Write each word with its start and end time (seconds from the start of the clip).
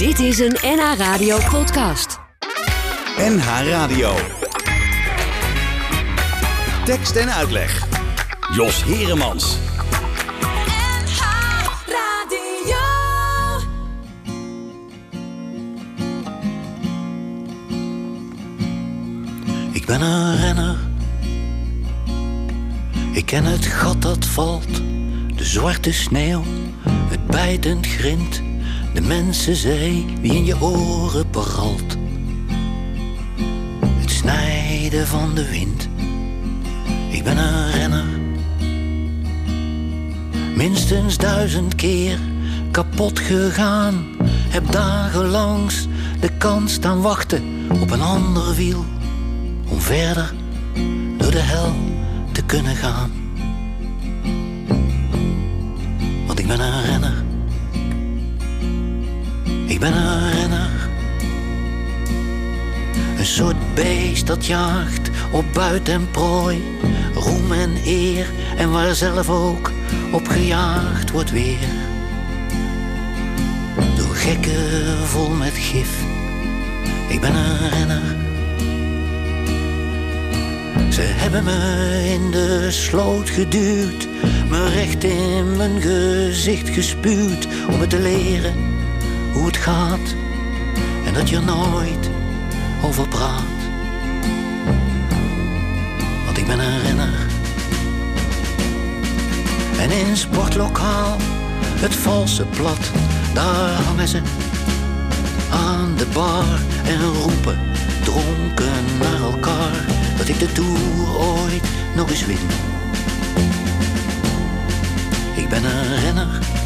Dit 0.00 0.18
is 0.18 0.38
een 0.38 0.56
NH 0.62 0.94
Radio 0.96 1.38
podcast. 1.50 2.18
NH 3.16 3.68
Radio. 3.68 4.14
Tekst 6.84 7.16
en 7.16 7.32
uitleg. 7.32 7.86
Jos 8.54 8.84
Heremans. 8.84 9.56
Ik 19.72 19.86
ben 19.86 20.00
een 20.00 20.36
renner. 20.36 20.76
Ik 23.12 23.26
ken 23.26 23.44
het 23.44 23.66
gat 23.66 24.02
dat 24.02 24.26
valt, 24.26 24.76
de 25.36 25.44
zwarte 25.44 25.92
sneeuw, 25.92 26.42
het 26.88 27.26
bijtend 27.26 27.86
grind, 27.86 28.42
de 29.00 29.06
mensenzee 29.06 30.06
die 30.20 30.32
in 30.32 30.44
je 30.44 30.60
oren 30.60 31.30
paralt. 31.30 31.96
Het 34.00 34.10
snijden 34.10 35.06
van 35.06 35.34
de 35.34 35.50
wind. 35.50 35.88
Ik 37.10 37.24
ben 37.24 37.36
een 37.36 37.70
renner. 37.70 38.04
Minstens 40.56 41.16
duizend 41.16 41.74
keer 41.74 42.18
kapot 42.70 43.18
gegaan. 43.18 44.06
Heb 44.48 44.72
dagenlangs 44.72 45.86
de 46.20 46.30
kans 46.38 46.72
staan 46.72 47.00
wachten 47.00 47.42
op 47.80 47.90
een 47.90 48.02
ander 48.02 48.54
wiel. 48.54 48.84
Om 49.68 49.80
verder 49.80 50.32
door 51.16 51.30
de 51.30 51.42
hel 51.42 51.74
te 52.32 52.42
kunnen 52.42 52.76
gaan. 52.76 53.10
Want 56.26 56.38
ik 56.38 56.46
ben 56.46 56.60
een 56.60 56.82
renner. 56.82 56.99
Ik 59.80 59.86
ben 59.86 59.96
een 59.96 60.30
renner. 60.30 60.88
Een 63.16 63.26
soort 63.26 63.74
beest 63.74 64.26
dat 64.26 64.46
jaagt 64.46 65.10
op 65.30 65.44
buit 65.52 65.88
en 65.88 66.10
prooi. 66.10 66.62
Roem 67.14 67.52
en 67.52 67.76
eer 67.84 68.30
en 68.56 68.70
waar 68.70 68.94
zelf 68.94 69.30
ook 69.30 69.70
op 70.12 70.28
gejaagd 70.28 71.10
wordt 71.10 71.30
weer. 71.30 71.68
Door 73.96 74.14
gekken 74.14 75.06
vol 75.06 75.30
met 75.30 75.52
gif. 75.54 76.02
Ik 77.08 77.20
ben 77.20 77.34
een 77.34 77.68
renner. 77.68 78.16
Ze 80.92 81.02
hebben 81.02 81.44
me 81.44 82.02
in 82.12 82.30
de 82.30 82.70
sloot 82.70 83.30
geduwd, 83.30 84.08
me 84.48 84.68
recht 84.68 85.04
in 85.04 85.56
mijn 85.56 85.80
gezicht 85.80 86.68
gespuwd 86.68 87.46
om 87.68 87.78
me 87.78 87.86
te 87.86 87.98
leren 87.98 88.69
hoe 89.32 89.46
het 89.46 89.56
gaat 89.56 90.14
en 91.04 91.14
dat 91.14 91.28
je 91.28 91.36
er 91.36 91.42
nooit 91.42 92.10
over 92.82 93.08
praat. 93.08 93.42
Want 96.24 96.38
ik 96.38 96.46
ben 96.46 96.58
een 96.58 96.80
renner. 96.80 97.26
En 99.78 99.90
in 99.90 100.16
sportlokaal, 100.16 101.16
het 101.60 101.94
valse 101.94 102.44
plat, 102.44 102.90
daar 103.34 103.82
hangen 103.82 104.08
ze 104.08 104.20
aan 105.50 105.96
de 105.96 106.06
bar 106.12 106.44
en 106.84 107.02
roepen 107.02 107.58
dronken 108.04 108.84
naar 109.00 109.20
elkaar 109.20 109.84
dat 110.16 110.28
ik 110.28 110.38
de 110.38 110.52
Tour 110.52 111.16
ooit 111.18 111.62
nog 111.96 112.10
eens 112.10 112.26
win. 112.26 112.38
Ik 115.34 115.48
ben 115.48 115.64
een 115.64 116.00
renner. 116.00 116.59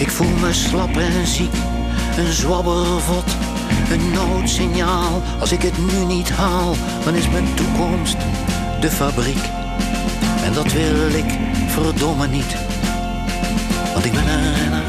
Ik 0.00 0.10
voel 0.10 0.36
me 0.40 0.52
slap 0.52 0.96
en 0.96 1.26
ziek, 1.26 1.52
een 2.16 2.32
zwabbervot, 2.32 3.36
een 3.90 4.12
noodsignaal. 4.12 5.22
Als 5.40 5.52
ik 5.52 5.62
het 5.62 5.78
nu 5.78 6.04
niet 6.14 6.30
haal, 6.30 6.74
dan 7.04 7.14
is 7.14 7.28
mijn 7.28 7.54
toekomst 7.54 8.16
de 8.80 8.90
fabriek. 8.90 9.42
En 10.44 10.52
dat 10.52 10.72
wil 10.72 11.08
ik 11.08 11.38
verdomme 11.66 12.26
niet, 12.26 12.56
want 13.92 14.04
ik 14.04 14.12
ben 14.12 14.28
een 14.28 14.54
renner. 14.54 14.84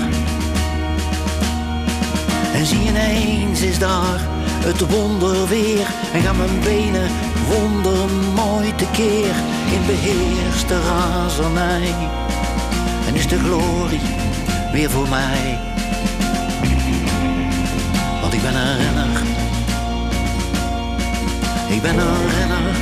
En 2.53 2.65
zie 2.65 2.87
ineens 2.87 3.61
is 3.61 3.79
daar 3.79 4.19
het 4.63 4.79
wonder 4.79 5.47
weer 5.47 5.87
en 6.13 6.21
gaan 6.21 6.37
mijn 6.37 6.59
benen 6.63 7.09
wondermooi 7.47 8.75
tekeer 8.75 9.35
in 9.71 9.85
beheerste 9.85 10.81
razernij. 10.81 11.95
En 13.07 13.15
is 13.15 13.27
de 13.27 13.39
glorie 13.39 14.20
weer 14.71 14.89
voor 14.89 15.09
mij. 15.09 15.59
Want 18.21 18.33
ik 18.33 18.41
ben 18.41 18.55
een 18.55 18.77
renner. 18.77 19.21
Ik 21.67 21.81
ben 21.81 21.97
een 21.97 22.29
renner. 22.37 22.75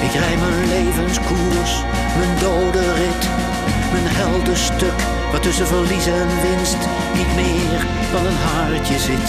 Ik 0.00 0.12
rij 0.12 0.36
mijn 0.36 0.68
levenskoers, 0.68 1.82
mijn 2.18 2.38
dode 2.40 2.92
rit, 2.92 3.28
mijn 3.92 4.06
heldenstuk, 4.06 4.98
wat 5.32 5.42
tussen 5.42 5.66
verlies 5.66 6.06
en 6.06 6.28
winst 6.42 6.82
niet 7.14 7.34
meer 7.34 7.80
dan 8.12 8.26
een 8.26 8.40
haartje 8.52 8.98
zit. 8.98 9.26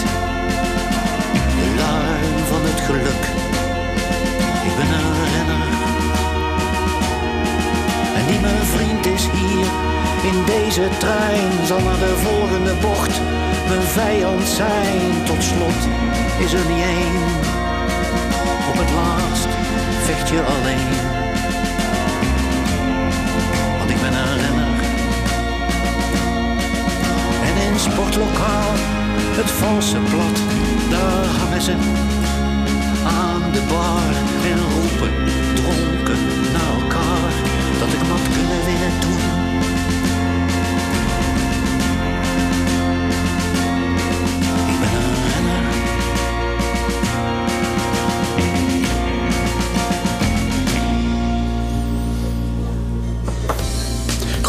De 1.58 1.74
luim 1.76 2.44
van 2.48 2.60
het 2.62 2.80
geluk, 2.80 3.22
ik 4.68 4.76
ben 4.76 4.86
een 4.98 5.24
renner. 5.34 5.69
Mijn 8.38 8.64
vriend 8.64 9.06
is 9.06 9.26
hier, 9.32 9.66
in 10.30 10.44
deze 10.44 10.88
trein, 10.98 11.66
zal 11.66 11.80
naar 11.80 11.98
de 11.98 12.16
volgende 12.16 12.74
bocht 12.80 13.20
mijn 13.68 13.82
vijand 13.82 14.46
zijn. 14.46 15.24
Tot 15.24 15.42
slot 15.42 15.80
is 16.38 16.52
er 16.52 16.66
niet 16.68 16.84
één, 16.84 17.22
op 18.70 18.76
het 18.82 18.90
laatst 18.90 19.48
vecht 20.04 20.28
je 20.28 20.42
alleen. 20.42 20.92
Want 23.78 23.90
ik 23.90 24.00
ben 24.00 24.12
een 24.12 24.38
renner. 24.38 24.78
En 27.48 27.72
in 27.72 27.78
sportlokaal, 27.78 28.72
het 29.40 29.50
valse 29.50 29.98
plat, 29.98 30.38
daar 30.90 31.24
hangen 31.40 31.62
ze 31.62 31.74
aan 33.04 33.42
de 33.52 33.62
bar 33.68 34.12
en 34.50 34.58
roepen 34.74 35.12
dronken 35.54 36.20
naar 36.52 36.72
elkaar 36.80 37.49
dat 37.80 37.92
ik 37.92 38.06
had 38.08 38.28
kunnen 38.28 38.64
winnen 38.64 39.00
toen. 39.00 39.29
Ik 39.29 39.29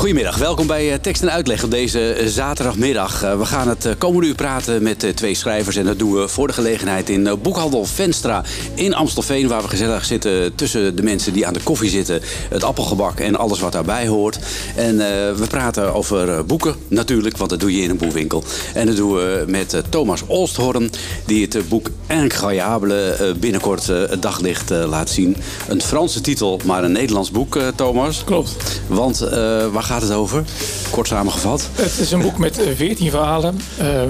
Goedemiddag, 0.02 0.38
welkom 0.38 0.68
bij 0.68 0.92
eh, 0.92 1.00
Tekst 1.00 1.22
en 1.22 1.32
Uitleg 1.32 1.64
op 1.64 1.72
deze 1.72 2.14
eh, 2.14 2.28
zaterdagmiddag. 2.28 3.24
Eh, 3.24 3.38
We 3.38 3.46
gaan 3.46 3.68
het 3.68 3.96
komende 3.98 4.28
uur 4.28 4.36
praten 4.36 4.84
met 4.84 5.12
twee 5.16 5.36
schrijvers. 5.36 5.76
En 5.76 5.86
dat 5.86 6.00
doen 6.00 6.14
we 6.14 6.28
voor 6.28 6.48
de 6.48 6.54
gelegenheid 6.54 7.10
in 7.10 7.40
Boekhandel 7.42 7.86
Venstra 7.86 8.44
in 8.74 8.94
Amstelveen. 8.94 9.48
Waar 9.48 9.62
we 9.62 9.68
gezellig 9.68 10.06
zitten 10.06 10.56
tussen 10.56 10.96
de 10.96 11.04
mensen 11.04 11.34
die 11.34 11.48
aan 11.48 11.54
de 11.54 11.64
koffie 11.64 11.90
zitten. 11.90 12.22
Het 12.50 12.64
appelgebak 12.64 13.20
en 13.20 13.36
alles 13.36 13.60
wat 13.60 13.72
daarbij 13.72 14.08
hoort. 14.08 14.40
En 14.76 14.98
we 15.38 15.46
praten 15.50 15.94
over 15.94 16.46
boeken 16.46 16.76
natuurlijk, 16.88 17.38
want 17.38 17.50
dat 17.50 17.60
doe 17.60 17.76
je 17.76 17.82
in 17.82 17.90
een 17.90 17.98
boekwinkel. 17.98 18.44
En 18.74 18.86
dat 18.86 18.96
doen 18.96 19.14
we 19.14 19.44
met 19.48 19.82
Thomas 19.90 20.22
Olsthoorn. 20.28 20.92
Die 21.26 21.48
het 21.50 21.70
boek 21.70 21.90
Incroyable 22.08 23.16
binnenkort 23.40 23.88
het 23.88 24.22
daglicht 24.22 24.70
laat 24.70 25.10
zien. 25.10 25.38
Een 25.68 25.82
Franse 25.82 26.22
titel, 26.22 26.60
maar 26.66 26.84
een 26.84 26.92
Nederlands 26.92 27.32
boek, 27.32 27.60
Thomas. 27.76 28.24
Klopt. 28.24 28.82
Want 28.88 29.22
eh, 29.22 29.68
waar 29.72 29.84
gaat 29.92 30.02
het 30.02 30.12
over? 30.12 30.44
Kort 30.90 31.08
samengevat. 31.08 31.70
Het 31.72 31.98
is 32.00 32.12
een 32.12 32.22
boek 32.22 32.38
met 32.38 32.60
eh, 32.60 32.76
14 32.76 33.10
verhalen. 33.10 33.60
eh, 33.78 34.02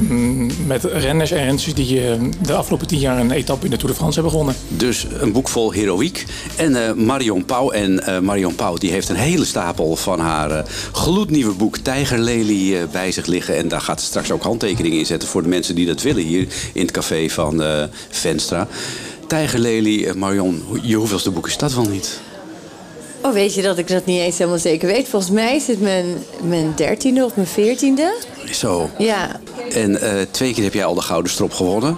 met 0.65 0.83
renners 0.83 1.31
en 1.31 1.37
renners 1.37 1.73
die 1.73 2.07
eh, 2.07 2.19
de 2.41 2.53
afgelopen 2.53 2.87
10 2.87 2.99
jaar 2.99 3.19
een 3.19 3.31
etappe 3.31 3.65
in 3.65 3.71
de 3.71 3.77
Tour 3.77 3.91
de 3.91 3.97
France 3.97 4.13
hebben 4.13 4.31
gewonnen. 4.31 4.55
Dus 4.67 5.05
een 5.19 5.31
boek 5.31 5.47
vol 5.49 5.71
heroïek. 5.71 6.25
En 6.55 6.87
eh, 6.87 6.93
Marion 6.93 7.45
Pauw. 7.45 7.71
En 7.71 8.23
Marion 8.25 8.55
Pauw 8.55 8.75
die 8.75 8.91
heeft 8.91 9.09
een 9.09 9.15
hele 9.15 9.45
stapel 9.45 9.95
van 9.95 10.19
haar 10.19 10.65
gloednieuwe 10.91 11.53
boek 11.53 11.77
Tijgerlelie 11.77 12.87
bij 12.91 13.11
zich 13.11 13.25
liggen. 13.25 13.57
En 13.57 13.67
daar 13.67 13.81
gaat 13.81 13.99
ze 13.99 14.05
straks 14.05 14.31
ook 14.31 14.43
handtekeningen 14.43 14.97
in 14.99 15.05
zetten 15.05 15.29
voor 15.29 15.43
de 15.43 15.49
mensen 15.49 15.75
die 15.75 15.85
dat 15.85 16.01
willen 16.01 16.23
hier 16.23 16.47
in 16.73 16.81
het 16.81 16.91
café 16.91 17.29
van 17.29 17.63
Venstra. 18.09 18.67
Tijgerlelie, 19.27 20.13
Marion, 20.13 20.63
je 20.81 20.95
hoeveelste 20.95 21.31
boek 21.31 21.47
is 21.47 21.57
dat 21.57 21.73
wel 21.73 21.85
niet? 21.85 22.19
Oh, 23.21 23.33
weet 23.33 23.53
je 23.53 23.61
dat 23.61 23.77
ik 23.77 23.87
dat 23.87 24.05
niet 24.05 24.19
eens 24.19 24.37
helemaal 24.37 24.59
zeker 24.59 24.87
weet? 24.87 25.07
Volgens 25.07 25.31
mij 25.31 25.55
is 25.55 25.67
het 25.67 25.81
mijn, 25.81 26.05
mijn 26.43 26.73
dertiende 26.75 27.25
of 27.25 27.35
mijn 27.35 27.47
veertiende. 27.47 28.15
Zo. 28.51 28.89
Ja, 28.97 29.39
En 29.73 30.01
eh, 30.01 30.25
twee 30.31 30.53
keer 30.53 30.63
heb 30.63 30.73
jij 30.73 30.85
al 30.85 30.93
de 30.93 31.01
Gouden 31.01 31.31
Strop 31.31 31.53
gewonnen. 31.53 31.97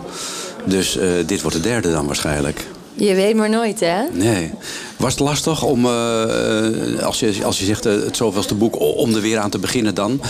Dus 0.65 0.97
eh, 0.97 1.07
dit 1.25 1.41
wordt 1.41 1.57
de 1.57 1.63
derde 1.63 1.91
dan 1.91 2.05
waarschijnlijk. 2.05 2.67
Je 2.93 3.13
weet 3.13 3.35
maar 3.35 3.49
nooit, 3.49 3.79
hè? 3.79 4.03
Nee. 4.11 4.51
Was 4.97 5.11
het 5.11 5.19
lastig 5.19 5.63
om, 5.63 5.85
eh, 5.85 6.99
als, 7.03 7.19
je, 7.19 7.33
als 7.43 7.59
je 7.59 7.65
zegt 7.65 7.83
het 7.83 8.15
zoveelste 8.17 8.55
boek, 8.55 8.79
om 8.79 9.15
er 9.15 9.21
weer 9.21 9.37
aan 9.37 9.49
te 9.49 9.59
beginnen 9.59 9.95
dan? 9.95 10.21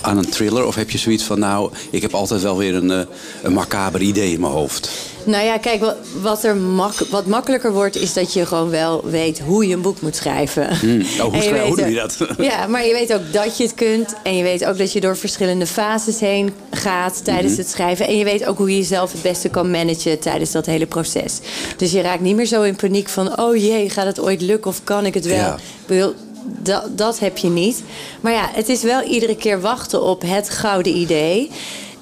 Aan 0.00 0.18
een 0.18 0.30
thriller? 0.30 0.66
Of 0.66 0.74
heb 0.74 0.90
je 0.90 0.98
zoiets 0.98 1.24
van, 1.24 1.38
nou, 1.38 1.70
ik 1.90 2.02
heb 2.02 2.14
altijd 2.14 2.42
wel 2.42 2.56
weer 2.56 2.74
een, 2.74 3.06
een 3.42 3.52
macaber 3.52 4.00
idee 4.00 4.32
in 4.32 4.40
mijn 4.40 4.52
hoofd? 4.52 4.90
Nou 5.24 5.44
ja, 5.44 5.58
kijk, 5.58 5.80
wat, 5.80 5.96
wat 6.20 6.44
er 6.44 6.56
mak 6.56 6.92
wat 7.10 7.26
makkelijker 7.26 7.72
wordt, 7.72 7.96
is 7.96 8.12
dat 8.12 8.32
je 8.32 8.46
gewoon 8.46 8.70
wel 8.70 9.02
weet 9.04 9.40
hoe 9.40 9.66
je 9.66 9.74
een 9.74 9.80
boek 9.82 10.00
moet 10.00 10.16
schrijven. 10.16 10.68
Oh, 10.70 10.78
hoe, 10.78 11.42
schrijf- 11.42 11.62
hoe 11.66 11.76
doe 11.76 11.88
je 11.88 11.94
dat? 11.94 12.16
Ja, 12.38 12.66
maar 12.66 12.86
je 12.86 12.92
weet 12.92 13.14
ook 13.14 13.32
dat 13.32 13.56
je 13.56 13.62
het 13.62 13.74
kunt. 13.74 14.14
En 14.22 14.36
je 14.36 14.42
weet 14.42 14.64
ook 14.64 14.78
dat 14.78 14.92
je 14.92 15.00
door 15.00 15.16
verschillende 15.16 15.66
fases 15.66 16.20
heen 16.20 16.50
gaat 16.70 17.24
tijdens 17.24 17.52
Mhm. 17.52 17.60
het 17.60 17.70
schrijven. 17.70 18.06
En 18.06 18.16
je 18.18 18.24
weet 18.24 18.46
ook 18.46 18.58
hoe 18.58 18.70
je 18.70 18.76
jezelf 18.76 19.12
het 19.12 19.22
beste 19.22 19.48
kan 19.48 19.70
managen 19.70 20.18
tijdens 20.18 20.50
dat 20.50 20.66
hele 20.66 20.86
proces. 20.86 21.38
Dus 21.76 21.92
je 21.92 22.00
raakt 22.00 22.20
niet 22.20 22.36
meer 22.36 22.46
zo 22.46 22.62
in 22.62 22.76
paniek 22.76 23.08
van... 23.08 23.38
oh 23.40 23.56
jee, 23.56 23.90
gaat 23.90 24.06
het 24.06 24.20
ooit 24.20 24.40
lukken 24.40 24.70
of 24.70 24.80
kan 24.84 25.06
ik 25.06 25.14
het 25.14 25.26
wel? 25.26 25.36
Ja. 25.36 25.54
Ik 25.54 25.86
bedoel, 25.86 26.14
dat, 26.62 26.98
dat 26.98 27.18
heb 27.18 27.38
je 27.38 27.48
niet. 27.48 27.82
Maar 28.20 28.32
ja, 28.32 28.50
het 28.52 28.68
is 28.68 28.82
wel 28.82 29.02
iedere 29.02 29.36
keer 29.36 29.60
wachten 29.60 30.02
op 30.02 30.22
het 30.26 30.50
gouden 30.50 30.96
idee. 30.96 31.50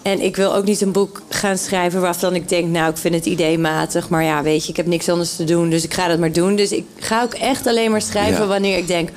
En 0.02 0.20
ik 0.20 0.36
wil 0.36 0.54
ook 0.54 0.64
niet 0.64 0.80
een 0.80 0.92
boek 0.92 1.22
gaan 1.28 1.58
schrijven 1.58 2.00
waarvan 2.00 2.34
ik 2.34 2.48
denk... 2.48 2.68
nou, 2.68 2.90
ik 2.90 2.96
vind 2.96 3.14
het 3.14 3.26
idee 3.26 3.58
matig, 3.58 4.08
maar 4.08 4.24
ja, 4.24 4.42
weet 4.42 4.64
je, 4.64 4.70
ik 4.70 4.76
heb 4.76 4.86
niks 4.86 5.08
anders 5.08 5.36
te 5.36 5.44
doen... 5.44 5.70
dus 5.70 5.84
ik 5.84 5.94
ga 5.94 6.08
dat 6.08 6.18
maar 6.18 6.32
doen. 6.32 6.56
Dus 6.56 6.72
ik 6.72 6.84
ga 6.98 7.22
ook 7.22 7.34
echt 7.34 7.66
alleen 7.66 7.90
maar 7.90 8.02
schrijven 8.02 8.42
Ja. 8.42 8.46
wanneer 8.46 8.78
ik 8.78 8.86
denk... 8.86 9.08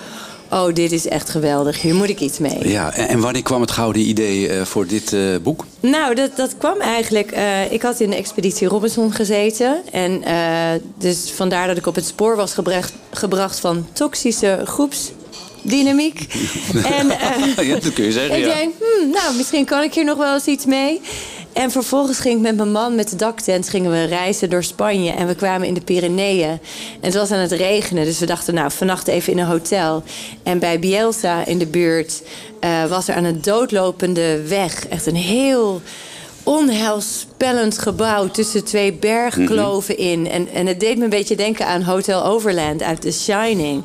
oh, 0.51 0.73
dit 0.73 0.91
is 0.91 1.07
echt 1.07 1.29
geweldig, 1.29 1.81
hier 1.81 1.95
moet 1.95 2.09
ik 2.09 2.19
iets 2.19 2.39
mee. 2.39 2.69
Ja, 2.69 2.93
en, 2.93 3.19
wanneer 3.19 3.41
kwam 3.43 3.61
het 3.61 3.71
gouden 3.71 4.01
idee 4.01 4.47
eh, 4.49 4.65
voor 4.65 4.87
dit 4.87 5.13
eh, 5.13 5.21
boek? 5.43 5.65
Nou, 5.79 6.15
dat, 6.15 6.35
dat 6.35 6.57
kwam 6.57 6.79
eigenlijk. 6.79 7.31
eh, 7.31 7.71
ik 7.71 7.81
had 7.81 7.99
in 7.99 8.09
de 8.09 8.15
expeditie 8.15 8.67
Robinson 8.67 9.13
gezeten. 9.13 9.81
En 9.91 10.23
dus 10.97 11.31
vandaar 11.35 11.67
dat 11.67 11.77
ik 11.77 11.87
op 11.87 11.95
het 11.95 12.05
spoor 12.05 12.35
was 12.35 12.53
gebracht, 12.53 12.93
gebracht 13.11 13.59
van 13.59 13.87
toxische 13.93 14.59
groepsdynamiek. 15.63 16.19
en 16.99 17.09
eh, 17.09 17.67
ja, 17.67 17.79
dat 17.79 17.93
kun 17.93 18.03
je 18.03 18.11
zeggen, 18.11 18.37
ik 18.37 18.45
ja. 18.45 18.55
denk, 18.55 18.73
hmm, 18.79 19.11
nou, 19.11 19.35
misschien 19.35 19.65
kan 19.65 19.83
ik 19.83 19.93
hier 19.93 20.05
nog 20.05 20.17
wel 20.17 20.33
eens 20.33 20.45
iets 20.45 20.65
mee. 20.65 21.01
En 21.53 21.71
vervolgens 21.71 22.19
ging 22.19 22.35
ik 22.35 22.41
met 22.41 22.55
mijn 22.55 22.71
man 22.71 22.95
met 22.95 23.09
de 23.09 23.15
daktent 23.15 23.69
gingen 23.69 23.91
we 23.91 24.03
reizen 24.03 24.49
door 24.49 24.63
Spanje. 24.63 25.11
En 25.11 25.27
we 25.27 25.35
kwamen 25.35 25.67
in 25.67 25.73
de 25.73 25.81
Pyreneeën. 25.81 26.49
En 26.49 26.59
het 27.01 27.13
was 27.13 27.31
aan 27.31 27.39
het 27.39 27.51
regenen. 27.51 28.05
Dus 28.05 28.19
we 28.19 28.25
dachten, 28.25 28.53
nou, 28.53 28.71
vannacht 28.71 29.07
even 29.07 29.33
in 29.33 29.39
een 29.39 29.45
hotel. 29.45 30.03
En 30.43 30.59
bij 30.59 30.79
Bielsa 30.79 31.45
in 31.45 31.57
de 31.57 31.65
buurt 31.65 32.21
eh, 32.59 32.85
was 32.85 33.07
er 33.07 33.15
aan 33.15 33.23
een 33.23 33.41
doodlopende 33.41 34.41
weg... 34.47 34.87
echt 34.87 35.05
een 35.05 35.15
heel 35.15 35.81
onheilspellend 36.43 37.77
gebouw 37.79 38.27
tussen 38.27 38.63
twee 38.63 38.93
bergkloven 38.93 39.97
in. 39.97 40.29
En, 40.29 40.47
en 40.53 40.67
het 40.67 40.79
deed 40.79 40.97
me 40.97 41.03
een 41.03 41.09
beetje 41.09 41.35
denken 41.35 41.65
aan 41.67 41.81
Hotel 41.81 42.25
Overland 42.25 42.81
uit 42.81 43.01
The 43.01 43.11
Shining. 43.11 43.83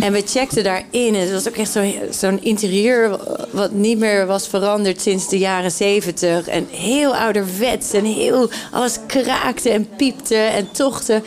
En 0.00 0.12
we 0.12 0.22
checkten 0.26 0.64
daarin. 0.64 1.14
En 1.14 1.20
het 1.20 1.32
was 1.32 1.48
ook 1.48 1.56
echt 1.56 1.70
zo- 1.72 1.92
zo'n 2.10 2.42
interieur 2.42 3.18
wat 3.50 3.72
niet 3.72 3.98
meer 3.98 4.26
was 4.26 4.48
veranderd 4.48 5.00
sinds 5.00 5.28
de 5.28 5.38
jaren 5.38 5.70
zeventig. 5.70 6.48
En 6.48 6.66
heel 6.70 7.16
ouderwets. 7.16 7.92
En 7.92 8.04
heel, 8.04 8.48
alles 8.72 8.98
kraakte 9.06 9.70
en 9.70 9.88
piepte 9.96 10.36
en 10.36 10.68
tochtte. 10.72 11.22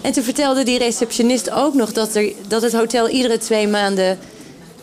En 0.00 0.12
toen 0.12 0.24
vertelde 0.24 0.62
die 0.62 0.78
receptionist 0.78 1.50
ook 1.50 1.74
nog 1.74 1.92
dat, 1.92 2.14
er, 2.14 2.32
dat 2.48 2.62
het 2.62 2.72
hotel 2.72 3.08
iedere 3.08 3.38
twee 3.38 3.68
maanden 3.68 4.18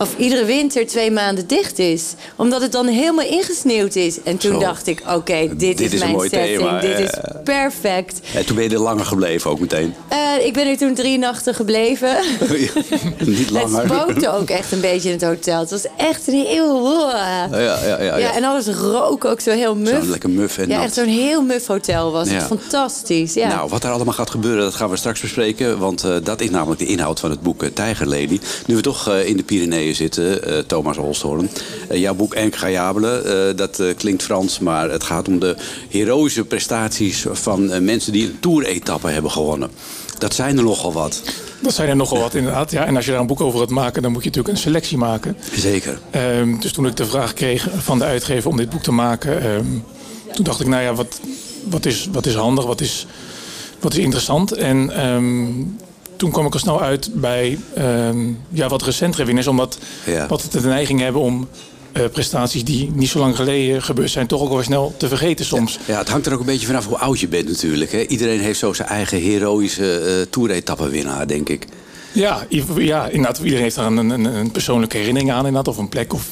of 0.02 0.14
iedere 0.16 0.44
winter 0.44 0.86
twee 0.86 1.10
maanden 1.10 1.46
dicht 1.46 1.78
is. 1.78 2.02
Omdat 2.36 2.60
het 2.62 2.72
dan 2.72 2.86
helemaal 2.86 3.26
ingesneeuwd 3.26 3.94
is. 3.94 4.22
En 4.22 4.36
toen 4.36 4.52
Zo. 4.52 4.58
dacht 4.58 4.86
ik, 4.86 5.02
oké, 5.14 5.48
dit, 5.56 5.78
Dit 5.78 5.92
is, 5.92 5.98
mijn 6.00 6.12
mooi 6.12 6.28
setting. 6.28 6.56
thema, 6.58 6.80
dit 6.80 6.98
is 6.98 7.10
perfect. 7.44 8.20
En 8.34 8.46
toen 8.46 8.56
ben 8.56 8.64
je 8.64 8.70
er 8.74 8.80
langer 8.80 9.04
gebleven 9.04 9.50
ook 9.50 9.60
meteen. 9.60 9.94
Eh, 10.08 10.46
ik 10.46 10.52
ben 10.52 10.66
er 10.66 10.76
toen 10.76 10.94
drie 10.94 11.18
nachten 11.18 11.54
gebleven. 11.54 12.16
Niet 13.18 13.50
langer. 13.50 13.82
Het 13.82 13.92
spookte 13.92 14.30
ook 14.32 14.50
echt 14.50 14.72
een 14.72 14.80
beetje 14.80 15.08
in 15.08 15.14
het 15.14 15.24
hotel. 15.24 15.60
Het 15.60 15.70
was 15.70 15.84
echt 15.96 16.26
een 16.28 16.34
heel... 16.46 16.90
Ja, 17.10 17.48
ja, 17.52 17.58
ja. 17.86 18.02
ja, 18.02 18.16
Ja, 18.16 18.34
en 18.34 18.44
alles 18.44 18.66
rook 18.66 19.24
ook 19.24 19.40
zo 19.40 19.50
heel 19.50 19.74
muf. 19.76 19.88
Zo'n 20.00 20.10
lekker 20.10 20.30
muf 20.30 20.58
en 20.58 20.68
ja, 20.68 20.74
nat. 20.76 20.84
echt 20.84 20.94
zo'n 20.94 21.06
heel 21.06 21.42
muf 21.42 21.66
hotel 21.66 22.12
was 22.12 22.28
Ja. 22.28 22.34
het. 22.34 22.44
Fantastisch, 22.44 23.34
ja. 23.34 23.48
Nou, 23.48 23.68
wat 23.68 23.84
er 23.84 23.90
allemaal 23.90 24.14
gaat 24.14 24.30
gebeuren, 24.30 24.62
dat 24.62 24.74
gaan 24.74 24.90
we 24.90 24.96
straks 24.96 25.20
bespreken. 25.20 25.78
Want 25.78 26.04
eh, 26.04 26.14
dat 26.22 26.40
is 26.40 26.50
namelijk 26.50 26.80
de 26.80 26.86
inhoud 26.86 27.20
van 27.20 27.30
het 27.30 27.40
boek 27.42 27.62
eh, 27.62 27.68
Tijgerlady. 27.74 28.40
Nu 28.66 28.74
we 28.76 28.80
toch 28.82 29.14
in 29.16 29.36
de 29.36 29.42
Pyreneeën 29.42 29.91
zitten, 29.94 30.44
eh, 30.44 30.58
Thomas 30.58 30.96
Holsthoorn. 30.96 31.50
Eh, 31.88 32.00
jouw 32.00 32.14
boek 32.14 32.34
Incroyable, 32.34 33.22
eh 33.22 33.56
dat 33.56 33.82
klinkt 33.96 34.22
Frans... 34.22 34.58
maar 34.58 34.90
het 34.90 35.02
gaat 35.02 35.28
om 35.28 35.38
de 35.38 35.56
heroïsche 35.88 36.44
prestaties 36.44 37.26
van 37.32 37.84
mensen... 37.84 38.12
die 38.12 38.26
een 38.26 38.40
toeretappe 38.40 39.08
hebben 39.08 39.30
gewonnen. 39.30 39.70
Dat 40.18 40.34
zijn 40.34 40.56
er 40.56 40.64
nogal 40.64 40.92
wat. 40.92 41.22
Dat 41.62 41.74
zijn 41.74 41.88
er 41.88 41.96
nogal 41.96 42.18
wat 42.18 42.34
inderdaad. 42.34 42.70
Ja, 42.70 42.86
en 42.86 42.96
als 42.96 43.04
je 43.04 43.10
daar 43.10 43.20
een 43.20 43.26
boek 43.26 43.40
over 43.40 43.58
gaat 43.58 43.70
maken, 43.70 44.02
dan 44.02 44.12
moet 44.12 44.22
je 44.22 44.28
natuurlijk 44.28 44.54
een 44.56 44.62
selectie 44.62 44.98
maken. 44.98 45.36
Zeker. 45.54 45.98
Ehm, 46.10 46.58
dus 46.60 46.72
toen 46.72 46.86
ik 46.86 46.96
de 46.96 47.06
vraag 47.06 47.32
kreeg 47.32 47.68
van 47.76 47.98
de 47.98 48.04
uitgever 48.04 48.50
om 48.50 48.56
dit 48.56 48.70
boek 48.70 48.82
te 48.82 48.92
maken, 48.92 49.42
ehm, 49.42 49.66
toen 50.32 50.44
dacht 50.44 50.60
ik, 50.60 50.66
nou 50.66 50.82
ja, 50.82 50.94
wat, 50.94 51.20
wat, 51.68 51.86
is, 51.86 52.08
wat 52.12 52.26
is 52.26 52.34
handig, 52.34 52.64
wat 52.64 52.80
is, 52.80 53.06
wat 53.80 53.92
is 53.92 53.98
interessant? 53.98 54.52
En 54.52 54.90
ehm, 54.90 55.50
toen 56.22 56.30
kwam 56.30 56.46
ik 56.46 56.52
al 56.52 56.58
snel 56.58 56.80
uit 56.82 57.10
bij 57.12 57.58
ehm, 57.74 58.18
ja, 58.48 58.68
wat 58.68 58.82
recentere 58.82 59.24
winnaars, 59.24 59.46
omdat 59.46 59.78
Ja. 60.06 60.26
wat 60.26 60.48
de 60.50 60.60
neiging 60.60 61.00
hebben 61.00 61.20
om 61.22 61.48
eh, 61.92 62.02
prestaties 62.12 62.64
die 62.64 62.90
niet 62.94 63.08
zo 63.08 63.18
lang 63.18 63.36
geleden 63.36 63.82
gebeurd 63.82 64.10
zijn, 64.10 64.26
toch 64.26 64.40
ook 64.42 64.48
wel 64.48 64.62
snel 64.62 64.94
te 64.96 65.08
vergeten 65.08 65.44
soms. 65.44 65.78
Ja, 65.86 65.98
het 65.98 66.08
hangt 66.08 66.26
er 66.26 66.32
ook 66.32 66.40
een 66.40 66.46
beetje 66.46 66.66
vanaf 66.66 66.86
hoe 66.86 66.98
oud 66.98 67.20
je 67.20 67.28
bent 67.28 67.48
natuurlijk. 67.48 67.92
Hè? 67.92 68.00
Iedereen 68.06 68.40
heeft 68.40 68.58
zo 68.58 68.72
zijn 68.72 68.88
eigen 68.88 69.18
heroïsche 69.20 69.98
eh 69.98 70.26
toeretappenwinnaar, 70.30 71.26
denk 71.26 71.48
ik. 71.48 71.66
Ja, 72.12 72.46
ja, 72.76 73.06
inderdaad, 73.08 73.38
iedereen 73.38 73.62
heeft 73.62 73.76
daar 73.76 73.86
een, 73.86 74.10
een, 74.10 74.24
een 74.24 74.50
persoonlijke 74.50 74.96
herinnering 74.96 75.32
aan, 75.32 75.46
inderdaad, 75.46 75.68
of 75.68 75.76
een 75.78 75.88
plek 75.88 76.12
of 76.12 76.28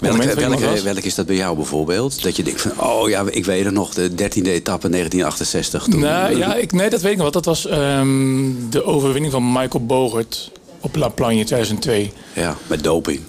Welke, 0.00 0.66
was. 0.66 0.82
welke 0.82 1.00
is 1.06 1.14
dat 1.14 1.26
bij 1.26 1.36
jou 1.36 1.56
bijvoorbeeld? 1.56 2.22
Dat 2.22 2.36
je 2.36 2.42
denkt 2.42 2.60
van, 2.60 2.72
oh 2.80 3.08
ja, 3.08 3.24
ik 3.30 3.44
weet 3.44 3.64
het 3.64 3.74
nog, 3.74 3.94
de 3.94 4.10
13e 4.10 4.14
etappe 4.42 4.88
1968. 4.88 5.84
Toen, 5.84 6.00
Nou, 6.00 6.36
ja, 6.36 6.54
ik, 6.54 6.72
nee, 6.72 6.90
dat 6.90 7.00
weet 7.00 7.10
ik 7.12 7.16
nog 7.18 7.32
wel. 7.32 7.42
Dat 7.42 7.44
was 7.44 7.66
ehm, 7.66 8.50
de 8.70 8.84
overwinning 8.84 9.32
van 9.32 9.52
Michael 9.52 9.86
Bogert 9.86 10.50
op 10.80 10.96
La 10.96 11.08
Plagne 11.08 11.44
2002. 11.44 12.12
Ja, 12.32 12.56
met 12.66 12.82
doping. 12.84 13.20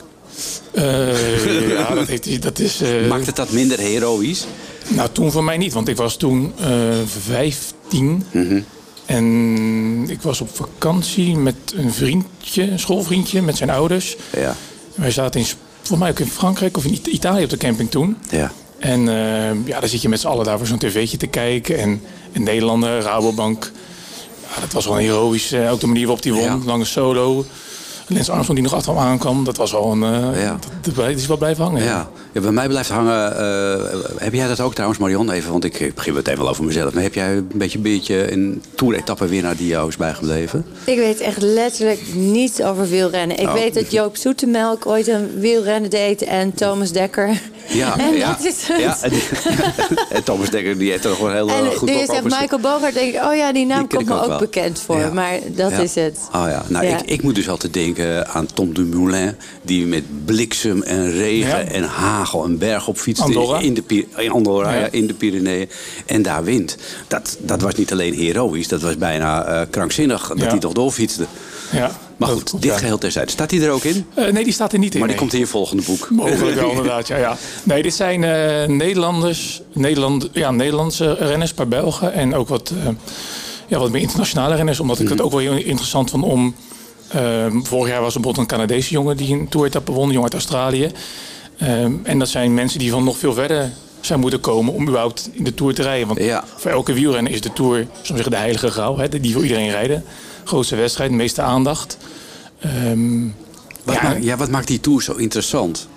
Eh, 0.73 1.69
ja, 1.77 1.93
dat, 1.95 2.07
heeft, 2.07 2.41
dat 2.41 2.59
is... 2.59 2.81
eh, 2.81 3.07
Maakt 3.09 3.25
het 3.25 3.35
dat 3.35 3.51
minder 3.51 3.79
heroïs? 3.79 4.45
Nou, 4.87 5.09
toen 5.11 5.31
voor 5.31 5.43
mij 5.43 5.57
niet, 5.57 5.73
want 5.73 5.87
ik 5.87 5.97
was 5.97 6.17
toen 6.17 6.53
eh 6.59 6.69
15. 7.23 8.23
Mhm. 8.31 8.59
En 9.07 10.05
ik 10.09 10.21
was 10.21 10.41
op 10.41 10.55
vakantie 10.55 11.35
met 11.37 11.55
een 11.75 11.93
vriendje, 11.93 12.71
een 12.71 12.79
schoolvriendje, 12.79 13.41
met 13.41 13.57
zijn 13.57 13.69
ouders. 13.69 14.15
Ja, 14.37 14.55
Wij 14.95 15.11
zaten 15.11 15.39
in, 15.39 15.45
volgens 15.75 15.99
mij 15.99 16.09
ook 16.09 16.19
in 16.19 16.27
Frankrijk 16.31 16.77
of 16.77 16.85
in 16.85 16.93
It- 16.93 17.07
Italië 17.07 17.43
op 17.43 17.49
de 17.49 17.57
camping 17.57 17.89
toen. 17.91 18.17
ja. 18.29 18.51
En 18.79 19.07
eh, 19.09 19.65
ja, 19.67 19.79
dan 19.79 19.89
zit 19.89 20.01
je 20.01 20.09
met 20.09 20.19
z'n 20.19 20.27
allen 20.27 20.45
daar 20.45 20.57
voor 20.57 20.67
zo'n 20.67 20.77
tv'tje 20.77 21.17
te 21.17 21.27
kijken. 21.27 21.77
En 21.79 22.01
een 22.33 22.43
Nederlander, 22.43 23.01
Rabobank. 23.01 23.71
Ja, 24.55 24.61
dat 24.61 24.71
was 24.73 24.85
wel 24.85 24.95
een 24.97 25.03
heroïsch. 25.03 25.51
eh, 25.53 25.71
ook 25.71 25.79
de 25.79 25.87
manier 25.87 26.05
waarop 26.05 26.23
die 26.23 26.33
won. 26.33 26.43
Ja. 26.43 26.59
Lange 26.65 26.85
solo. 26.85 27.45
Lens 28.07 28.29
Armstrong 28.29 28.59
die 28.59 28.69
nog 28.69 28.77
achter 28.77 28.93
hem 28.95 29.01
aankwam. 29.03 29.43
Dat 29.43 29.57
was 29.57 29.71
wel 29.71 29.91
een... 29.91 30.03
eh, 30.03 30.41
Ja. 30.43 30.59
dat, 30.95 31.07
is 31.07 31.27
wel 31.27 31.37
blijven 31.37 31.63
hangen. 31.63 31.83
Ja. 31.83 32.07
ja, 32.31 32.41
bij 32.41 32.51
mij 32.51 32.67
blijft 32.67 32.89
hangen. 32.89 33.37
eh, 33.37 33.99
heb 34.17 34.33
jij 34.33 34.47
dat 34.47 34.59
ook 34.59 34.73
trouwens, 34.73 34.99
Marion? 34.99 35.31
Even, 35.31 35.51
want 35.51 35.63
ik 35.63 35.91
begin 35.95 36.13
meteen 36.13 36.37
wel 36.37 36.49
over 36.49 36.63
mezelf. 36.63 36.93
Maar 36.93 37.03
heb 37.03 37.13
jij 37.13 37.35
een 37.35 37.47
beetje, 37.53 37.79
beetje 37.79 38.31
een 38.31 38.63
toer-etappe-winnaar 38.75 39.55
die 39.55 39.67
jou 39.67 39.87
is 39.87 39.97
bijgebleven? 39.97 40.65
Ik 40.83 40.97
weet 40.97 41.19
echt 41.19 41.41
letterlijk 41.41 42.01
niets 42.13 42.61
over 42.61 42.89
wielrennen. 42.89 43.37
Ik 43.39 43.47
Oh. 43.47 43.53
weet 43.53 43.73
dat 43.73 43.91
Joop 43.91 44.15
Zoetemelk 44.17 44.85
ooit 44.85 45.07
een 45.07 45.39
wielrennen 45.39 45.89
deed 45.89 46.21
en 46.21 46.53
Thomas 46.53 46.91
Dekker. 46.91 47.41
Ja, 47.67 47.97
en 47.99 48.13
ja. 48.13 48.27
dat 48.31 48.45
is 48.45 48.67
het. 48.67 48.79
Ja, 48.79 48.97
en, 49.01 49.11
en 50.17 50.23
Thomas 50.23 50.49
Dekker 50.49 50.77
die 50.77 50.91
heeft 50.91 51.05
er 51.05 51.15
gewoon 51.15 51.33
heel 51.33 51.49
En 51.49 51.65
eh, 51.65 51.75
goed 51.77 51.89
nu 51.89 51.93
op 51.95 51.99
je 51.99 52.05
zegt 52.05 52.25
over- 52.25 52.39
Michael 52.39 52.61
Bogart, 52.61 52.93
denk 52.93 53.13
ik, 53.15 53.23
oh 53.23 53.35
ja, 53.35 53.51
die 53.53 53.65
naam 53.65 53.79
Die 53.79 53.87
ken 53.87 53.97
komt 53.97 54.01
ik 54.01 54.07
me 54.07 54.15
ook 54.15 54.21
ook 54.23 54.29
wel. 54.29 54.39
bekend 54.39 54.79
voor. 54.79 54.99
Ja. 54.99 55.09
Maar 55.13 55.39
dat 55.55 55.71
Ja. 55.71 55.77
is 55.77 55.95
het. 55.95 56.17
Oh 56.35 56.45
ja, 56.49 56.63
nou 56.67 56.85
Ja. 56.85 56.97
Ik, 56.97 57.05
ik 57.09 57.21
moet 57.23 57.35
dus 57.35 57.49
altijd 57.49 57.73
denken 57.73 57.95
aan 58.27 58.45
Tom 58.53 58.73
Dumoulin... 58.73 59.35
die 59.61 59.85
met 59.85 60.25
bliksem 60.25 60.81
en 60.83 61.11
regen 61.11 61.47
Ja. 61.47 61.71
en 61.71 61.83
hagel 61.83 62.43
een 62.45 62.57
berg 62.57 62.87
op 62.87 62.97
fietste 62.97 63.25
Andorra. 63.25 63.59
in 63.59 63.73
de, 63.73 64.05
in, 64.17 64.31
Andorra, 64.31 64.73
Ja. 64.73 64.87
in 64.91 65.07
de 65.07 65.13
Pyreneeën. 65.13 65.69
En 66.05 66.21
daar 66.21 66.43
wint. 66.43 66.77
Dat, 67.07 67.37
dat 67.39 67.61
was 67.61 67.75
niet 67.75 67.91
alleen 67.91 68.13
heroïs, 68.13 68.67
dat 68.67 68.81
was 68.81 68.97
bijna 68.97 69.45
eh, 69.45 69.61
krankzinnig... 69.69 70.27
dat 70.27 70.49
hij 70.49 70.59
toch 70.59 70.73
doorfietste. 70.73 71.25
Ja, 71.71 71.91
Maar 72.17 72.29
goed, 72.29 72.51
dit 72.51 72.71
ja. 72.71 72.77
geheel 72.77 72.97
terzijde. 72.97 73.31
Staat 73.31 73.51
hij 73.51 73.61
er 73.61 73.71
ook 73.71 73.83
in? 73.83 74.05
Eh, 74.13 74.27
nee, 74.31 74.43
die 74.43 74.53
staat 74.53 74.73
er 74.73 74.79
niet 74.79 74.93
in. 74.93 74.99
Maar 74.99 75.07
die 75.07 75.17
nee. 75.17 75.25
komt 75.27 75.33
in 75.33 75.39
je 75.39 75.51
volgende 75.51 75.83
boek. 75.83 76.09
Mogelijk 76.09 76.55
wel, 76.55 76.69
inderdaad. 76.75 77.07
Ja, 77.07 77.17
ja. 77.17 77.37
Nee, 77.63 77.81
dit 77.83 77.93
zijn 77.93 78.23
eh, 78.23 78.67
Nederlanders, 78.67 79.61
Nederland, 79.73 80.29
ja, 80.31 80.51
Nederlandse 80.51 81.13
renners, 81.13 81.53
paar 81.53 81.67
Belgen 81.67 82.13
en 82.13 82.35
ook 82.35 82.47
wat, 82.47 82.71
ja, 83.67 83.79
wat 83.79 83.91
meer 83.91 84.01
internationale 84.01 84.55
renners. 84.55 84.79
Omdat 84.79 84.99
ik 84.99 85.09
het 85.09 85.21
ook 85.21 85.31
wel 85.31 85.39
heel 85.39 85.53
interessant 85.63 86.09
vond 86.09 86.23
om. 86.23 86.55
Eh, 87.07 87.45
vorig 87.63 87.91
jaar 87.91 88.01
was 88.01 88.15
er 88.15 88.21
bijvoorbeeld 88.21 88.37
een 88.51 88.57
Canadese 88.57 88.91
jongen 88.91 89.17
die 89.17 89.33
een 89.33 89.47
toeretappe 89.47 89.91
won, 89.91 90.03
een 90.07 90.13
jongen 90.13 90.23
uit 90.23 90.33
Australië. 90.33 90.91
Ehm, 91.57 91.91
en 92.03 92.19
dat 92.19 92.29
zijn 92.29 92.53
mensen 92.53 92.79
die 92.79 92.91
van 92.91 93.03
nog 93.03 93.17
veel 93.17 93.33
verder 93.33 93.71
zou 94.01 94.19
moeten 94.19 94.39
komen 94.39 94.73
om 94.73 94.81
überhaupt 94.87 95.29
in 95.33 95.43
de 95.43 95.53
Tour 95.53 95.73
te 95.73 95.81
rijden. 95.81 96.07
Want 96.07 96.19
Ja. 96.19 96.43
voor 96.57 96.71
elke 96.71 96.93
wielrenner 96.93 97.31
is 97.33 97.41
de 97.41 97.53
Tour, 97.53 97.87
soms 97.93 98.07
zeggen 98.07 98.31
de 98.31 98.37
heilige 98.37 98.71
graal, 98.71 98.97
hè, 98.97 99.09
die 99.19 99.33
voor 99.33 99.41
iedereen 99.43 99.69
rijden. 99.69 100.03
Grootste 100.43 100.75
wedstrijd, 100.75 101.09
de 101.09 101.15
meeste 101.15 101.41
aandacht. 101.41 101.97
Ehm, 102.59 103.21
Wat, 103.83 103.95
ja, 103.95 104.01
maakt, 104.03 104.23
ja, 104.23 104.37
wat 104.37 104.49
maakt 104.49 104.67
die 104.67 104.79
Tour 104.79 105.01
zo 105.03 105.13
interessant? 105.13 105.87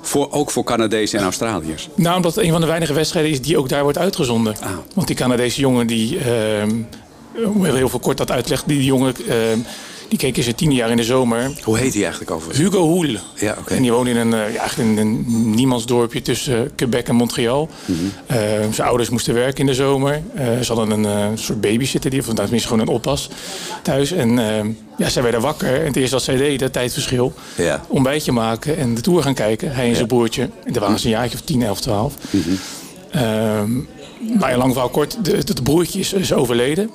Voor, 0.00 0.30
ook 0.32 0.50
voor 0.50 0.64
Canadezen 0.64 1.18
en 1.18 1.24
Australiërs. 1.24 1.88
Nou, 1.94 2.16
omdat 2.16 2.34
het 2.34 2.44
een 2.44 2.50
van 2.50 2.60
de 2.60 2.66
weinige 2.66 2.92
wedstrijden 2.92 3.30
is 3.32 3.40
die 3.42 3.58
ook 3.58 3.68
daar 3.68 3.82
wordt 3.82 3.98
uitgezonden. 3.98 4.56
Ah. 4.60 4.70
Want 4.94 5.06
die 5.06 5.16
Canadese 5.16 5.60
jongen 5.60 5.86
die, 5.86 6.18
ehm, 6.18 6.70
om 7.44 7.64
heel 7.64 7.88
veel 7.88 7.98
kort 7.98 8.16
dat 8.16 8.30
uitlegt, 8.30 8.68
die 8.68 8.84
jongen 8.84 9.14
ehm, 9.28 9.58
die 10.08 10.18
keek 10.18 10.36
in 10.36 10.42
zijn 10.42 10.54
tiende 10.54 10.74
jaar 10.74 10.90
in 10.90 10.96
de 10.96 11.04
zomer. 11.04 11.50
Hoe 11.64 11.78
heet 11.78 11.92
die 11.92 12.02
eigenlijk 12.02 12.30
over? 12.32 12.54
Hugo 12.56 12.82
Hoel. 12.82 13.16
Ja, 13.34 13.56
oké. 13.58 13.74
En 13.74 13.82
die 13.82 13.92
woonde 13.92 14.10
in 14.10 14.16
een, 14.16 14.32
eh, 14.34 14.40
eigenlijk 14.40 14.78
in 14.90 14.98
een 14.98 15.24
niemandsdorpje 15.54 16.22
tussen 16.22 16.64
eh, 16.64 16.70
Quebec 16.76 17.08
en 17.08 17.14
Montreal. 17.14 17.68
Mhm. 17.84 17.98
Eh, 18.26 18.38
zijn 18.70 18.88
ouders 18.88 19.08
moesten 19.10 19.34
werken 19.34 19.60
in 19.60 19.66
de 19.66 19.74
zomer. 19.74 20.22
Eh, 20.34 20.46
ze 20.60 20.72
hadden 20.72 20.90
een 20.90 21.04
eh, 21.04 21.26
soort 21.34 21.60
babysitter, 21.60 22.10
die, 22.10 22.20
of 22.20 22.26
tenminste 22.34 22.68
gewoon 22.68 22.82
een 22.88 22.94
oppas 22.94 23.28
thuis. 23.82 24.12
En 24.12 24.38
eh, 24.38 24.64
ja, 24.98 25.08
zij 25.08 25.22
werden 25.22 25.40
wakker. 25.40 25.80
En 25.80 25.86
het 25.86 25.96
eerste 25.96 26.14
wat 26.14 26.24
zij 26.24 26.36
deden, 26.36 26.72
tijdverschil, 26.72 27.32
Ja. 27.56 27.84
ontbijtje 27.88 28.32
maken 28.32 28.76
en 28.76 28.94
de 28.94 29.00
Tour 29.00 29.22
gaan 29.22 29.34
kijken. 29.34 29.74
Hij 29.74 29.88
en 29.88 29.94
zijn 29.96 30.06
broertje. 30.06 30.42
En 30.64 30.72
daar 30.72 30.82
waren 30.82 30.98
ze 30.98 31.04
een 31.04 31.12
jaartje 31.12 31.38
of 31.38 31.44
10, 31.44 31.62
11, 31.62 31.80
12. 31.80 32.14
Mhm. 32.30 32.40
Ehm, 33.10 33.70
maar 34.38 34.56
lang 34.56 34.72
verhaal 34.72 34.88
kort, 34.90 35.16
het 35.22 35.62
broertje 35.62 35.98
is, 35.98 36.12
is 36.12 36.32
overleden. 36.32 36.90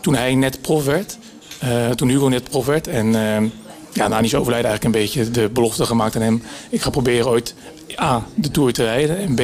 Toen 0.00 0.14
hij 0.14 0.34
net 0.34 0.60
prof 0.60 0.84
werd. 0.84 1.18
Eh, 1.64 1.90
toen 1.90 2.08
Hugo 2.08 2.28
net 2.28 2.48
prof 2.48 2.66
werd. 2.66 2.88
En 2.88 3.06
ehm, 3.14 3.46
ja, 3.92 4.08
na 4.08 4.20
die 4.20 4.28
zijn 4.28 4.40
overlijden 4.40 4.70
eigenlijk 4.70 4.84
een 4.84 4.90
beetje 5.02 5.30
de 5.30 5.48
belofte 5.48 5.84
gemaakt 5.86 6.16
aan 6.16 6.22
hem. 6.22 6.42
Ik 6.70 6.82
ga 6.82 6.90
proberen 6.90 7.28
ooit 7.28 7.54
A, 8.00 8.26
de 8.34 8.50
Tour 8.50 8.72
te 8.72 8.82
rijden. 8.84 9.18
En 9.18 9.34
B, 9.34 9.40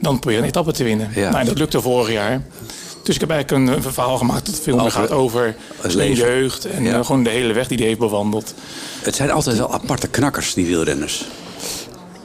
dan 0.00 0.18
proberen 0.18 0.42
een 0.42 0.48
etappe 0.48 0.72
te 0.72 0.84
winnen. 0.84 1.10
Ja. 1.14 1.28
Nou, 1.28 1.40
en 1.40 1.46
dat 1.46 1.58
lukte 1.58 1.80
vorig 1.80 2.12
jaar. 2.12 2.42
Dus 3.02 3.14
ik 3.14 3.20
heb 3.20 3.30
eigenlijk 3.30 3.76
een, 3.76 3.82
verhaal 3.92 4.16
gemaakt 4.18 4.46
dat 4.46 4.60
veel 4.62 4.76
meer 4.76 4.90
gaat 4.90 5.10
over 5.10 5.56
zijn 5.86 6.14
jeugd. 6.14 6.64
En 6.64 6.84
Ja. 6.84 6.98
eh, 6.98 7.04
gewoon 7.04 7.22
de 7.22 7.30
hele 7.30 7.52
weg 7.52 7.68
die 7.68 7.76
hij 7.78 7.86
heeft 7.86 7.98
bewandeld. 7.98 8.54
Het 9.02 9.14
zijn 9.14 9.30
altijd 9.30 9.56
wel 9.58 9.72
aparte 9.72 10.08
knakkers, 10.08 10.54
die 10.54 10.66
wielrenners. 10.66 11.24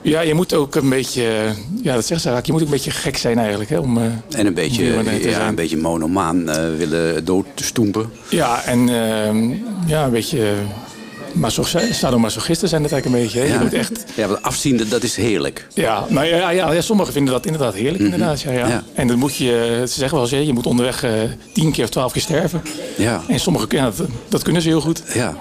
Ja, 0.06 0.22
je 0.22 0.34
moet 0.34 0.54
ook 0.54 0.76
een 0.76 0.90
beetje, 0.90 1.24
ja 1.82 1.94
dat 1.94 2.06
zegt 2.06 2.22
ze 2.22 2.30
je 2.44 2.52
moet 2.52 2.62
ook 2.62 2.68
een 2.68 2.74
beetje 2.74 2.92
gek 2.92 3.18
zijn 3.18 3.38
eigenlijk. 3.38 3.70
Hè, 3.70 3.78
om, 3.80 3.98
eh, 3.98 4.04
En 4.40 4.46
een 4.46 4.54
beetje, 4.54 4.82
wielrenner 4.84 5.20
te 5.22 5.28
ja, 5.30 5.34
zijn. 5.36 5.48
een 5.48 5.56
beetje 5.56 5.78
monomaan 5.78 6.50
eh, 6.50 6.64
willen 6.78 7.26
doodstoempen. 7.26 8.10
Ja, 8.30 8.64
en 8.64 8.90
ehm, 8.90 9.50
ja, 9.88 10.04
een 10.06 10.12
beetje 10.12 10.54
uh, 11.42 11.50
sadomasochisten 11.92 12.70
zijn 12.70 12.84
het 12.84 12.92
eigenlijk 12.92 13.22
een 13.22 13.28
beetje. 13.28 13.48
Hè? 13.48 13.54
Je 13.54 13.60
moet 13.64 13.74
echt, 13.74 14.04
Ja, 14.16 14.28
want 14.28 14.42
afzien, 14.42 14.78
dat- 14.78 14.90
dat 14.90 15.04
is 15.04 15.16
heerlijk. 15.16 15.68
ja, 15.74 16.06
nou 16.10 16.26
ja, 16.26 16.50
ja, 16.50 16.72
ja, 16.72 16.82
sommigen 16.82 17.14
vinden 17.14 17.34
dat 17.34 17.46
inderdaad 17.46 17.74
heerlijk. 17.74 18.04
inderdaad, 18.04 18.42
ja, 18.42 18.52
ja. 18.52 18.64
Mhm. 18.64 18.70
Ja. 18.72 18.84
En 18.94 19.08
dan 19.08 19.18
moet 19.18 19.36
je, 19.36 19.84
ze 19.88 19.94
zeggen 20.00 20.18
wel 20.20 20.30
eens, 20.32 20.48
je 20.48 20.54
moet 20.54 20.66
onderweg 20.66 21.04
eh, 21.04 21.12
tien 21.54 21.72
keer 21.72 21.84
of 21.84 21.90
twaalf 21.90 22.12
keer 22.12 22.22
sterven. 22.22 22.62
Ja. 22.98 23.22
En 23.28 23.40
sommigen, 23.40 23.68
ja, 23.72 23.84
dat, 23.84 24.08
dat 24.30 24.44
kunnen 24.44 24.62
ze 24.62 24.68
heel 24.68 24.82
goed. 24.82 25.02
Ja. 25.14 25.38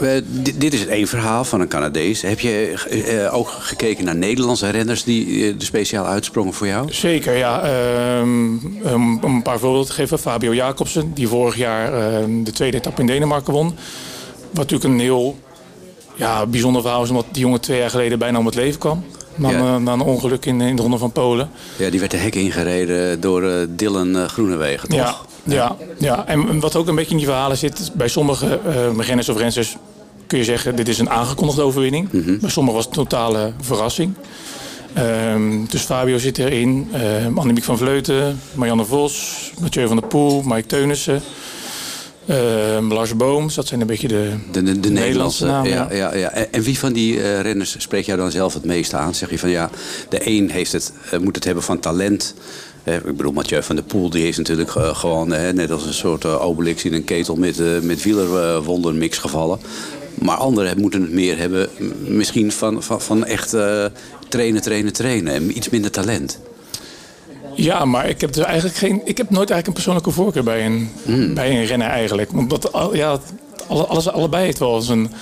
Eh, 0.00 0.08
dit, 0.56 0.74
is 0.74 0.86
één 0.86 1.06
verhaal 1.06 1.44
van 1.44 1.60
een 1.60 1.68
Canadees. 1.68 2.22
Heb 2.22 2.40
je 2.40 2.74
eh, 2.90 3.34
ook 3.34 3.48
gekeken 3.48 4.04
naar 4.04 4.16
Nederlandse 4.16 4.70
renners 4.70 5.04
die 5.04 5.26
eh, 5.26 5.48
er 5.48 5.54
speciaal 5.58 6.06
uitsprongen 6.06 6.52
voor 6.52 6.66
jou? 6.66 6.92
Zeker, 6.92 7.36
ja. 7.36 7.62
Um, 8.20 8.78
om 9.22 9.34
een 9.34 9.42
paar 9.42 9.58
voorbeelden 9.58 9.86
te 9.88 9.92
geven. 9.94 10.18
Fabio 10.18 10.54
Jacobsen, 10.54 11.12
die 11.14 11.28
vorig 11.28 11.56
jaar 11.56 11.92
ehm, 12.12 12.42
de 12.42 12.52
tweede 12.52 12.76
etappe 12.76 13.00
in 13.00 13.06
Denemarken 13.06 13.52
won. 13.52 13.66
Wat 14.50 14.70
natuurlijk 14.70 14.84
een 14.94 15.00
heel 15.00 15.36
ja, 16.14 16.46
bijzonder 16.46 16.82
verhaal 16.82 17.02
is, 17.02 17.08
omdat 17.10 17.26
die 17.32 17.42
jongen 17.42 17.60
twee 17.60 17.78
jaar 17.78 17.90
geleden 17.90 18.18
bijna 18.18 18.38
om 18.38 18.46
het 18.46 18.54
leven 18.54 18.78
kwam. 18.80 19.04
Na, 19.34 19.50
Ja. 19.50 19.58
een- 19.58 19.82
na 19.82 19.92
een 19.92 20.00
ongeluk 20.00 20.46
in, 20.46 20.60
in 20.60 20.76
de 20.76 20.82
Ronde 20.82 20.98
van 20.98 21.12
Polen. 21.12 21.50
Ja, 21.76 21.90
die 21.90 21.98
werd 22.00 22.10
de 22.12 22.16
hek 22.16 22.34
ingereden 22.34 23.20
door 23.20 23.42
eh, 23.42 23.66
Dylan 23.68 24.16
eh, 24.16 24.24
Groenewegen, 24.24 24.88
toch? 24.88 24.98
Ja, 24.98 25.16
ja, 25.46 25.76
ja, 25.98 26.26
en 26.26 26.60
wat 26.60 26.76
ook 26.76 26.88
een 26.88 26.94
beetje 26.94 27.10
in 27.10 27.16
die 27.16 27.26
verhalen 27.26 27.56
zit, 27.56 27.90
bij 27.94 28.08
sommige 28.08 28.60
renners 28.98 29.28
of 29.28 29.38
rensters 29.38 29.76
kun 30.26 30.38
je 30.38 30.44
zeggen, 30.44 30.76
dit 30.76 30.88
is 30.88 30.98
een 30.98 31.10
aangekondigde 31.10 31.62
overwinning. 31.62 32.08
Bij 32.40 32.50
sommigen 32.50 32.76
was 32.76 32.84
het 32.86 32.96
een 32.96 33.02
totale 33.06 33.52
verrassing. 33.60 34.14
Ehm, 34.92 35.64
dus 35.68 35.82
Fabio 35.82 36.18
zit 36.18 36.38
erin, 36.38 36.88
ehm 36.92 37.38
Annemiek 37.38 37.64
van 37.64 37.78
Vleuten, 37.78 38.40
Marianne 38.54 38.84
Vos, 38.84 39.36
Mathieu 39.60 39.86
van 39.86 39.96
der 39.96 40.08
Poel, 40.08 40.42
Mike 40.42 40.66
Teunissen, 40.66 41.22
ehm, 42.26 42.92
Lars 42.92 43.16
Booms. 43.16 43.54
Dat 43.54 43.66
zijn 43.66 43.80
een 43.80 43.86
beetje 43.86 44.08
de, 44.08 44.30
De, 44.52 44.62
de, 44.62 44.80
de 44.80 44.90
Nederlandse. 44.90 45.46
namen. 45.46 45.70
ja, 45.70 45.88
ja, 45.92 46.14
ja. 46.14 46.30
En, 46.30 46.52
en 46.52 46.62
wie 46.62 46.78
van 46.78 46.92
die 46.92 47.22
eh, 47.22 47.40
renners 47.40 47.74
spreekt 47.78 48.06
jou 48.06 48.18
dan 48.18 48.30
zelf 48.30 48.54
het 48.54 48.64
meest 48.64 48.94
aan? 48.94 49.14
Zeg 49.14 49.30
je 49.30 49.38
van 49.38 49.50
ja, 49.50 49.70
de 50.08 50.26
een 50.28 50.50
heeft 50.50 50.72
het, 50.72 50.92
moet 51.20 51.34
het 51.34 51.44
hebben 51.44 51.62
van 51.64 51.80
talent. 51.80 52.34
Eh, 52.86 52.94
ik 52.94 53.16
bedoel, 53.16 53.32
Mathieu 53.32 53.62
van 53.62 53.76
der 53.76 53.84
Poel 53.84 54.10
die 54.10 54.28
is 54.28 54.36
natuurlijk 54.36 54.74
eh, 54.74 54.96
gewoon 54.96 55.32
eh, 55.32 55.52
net 55.52 55.70
als 55.70 55.86
een 55.86 55.94
soort 55.94 56.24
obelix 56.24 56.84
in 56.84 56.92
een 56.94 57.04
ketel 57.04 57.36
met, 57.36 57.82
met 57.84 58.02
wielerwondermix 58.02 59.18
gevallen. 59.18 59.58
Maar 60.14 60.36
anderen 60.36 60.80
moeten 60.80 61.00
het 61.02 61.10
meer 61.12 61.38
hebben, 61.38 61.68
misschien 62.06 62.52
van, 62.52 62.82
van, 62.82 63.00
van 63.00 63.24
echt 63.24 63.50
trainen, 64.28 64.62
trainen, 64.62 64.92
trainen. 64.92 65.34
En 65.34 65.56
iets 65.56 65.68
minder 65.68 65.90
talent. 65.90 66.38
Ja, 67.54 67.84
maar 67.84 68.08
ik 68.08 68.20
heb 68.20 68.32
dus 68.32 68.44
eigenlijk 68.44 68.76
geen. 68.76 69.00
Ik 69.04 69.16
heb 69.16 69.30
nooit 69.30 69.50
eigenlijk 69.50 69.66
een 69.66 69.72
persoonlijke 69.72 70.10
voorkeur 70.10 70.42
bij 70.44 70.66
een, 70.66 70.90
bij 71.34 71.50
een 71.50 71.64
renner 71.64 71.88
eigenlijk. 71.88 72.30
Want 72.32 72.50
dat, 72.50 72.72
al- 72.72 72.94
ja, 72.96 73.12
het- 73.12 73.32
alle, 73.66 73.86
alles, 73.86 74.08
allebei 74.08 74.44
heeft 74.44 74.58
wel 74.58 74.80
zijn. 74.80 75.12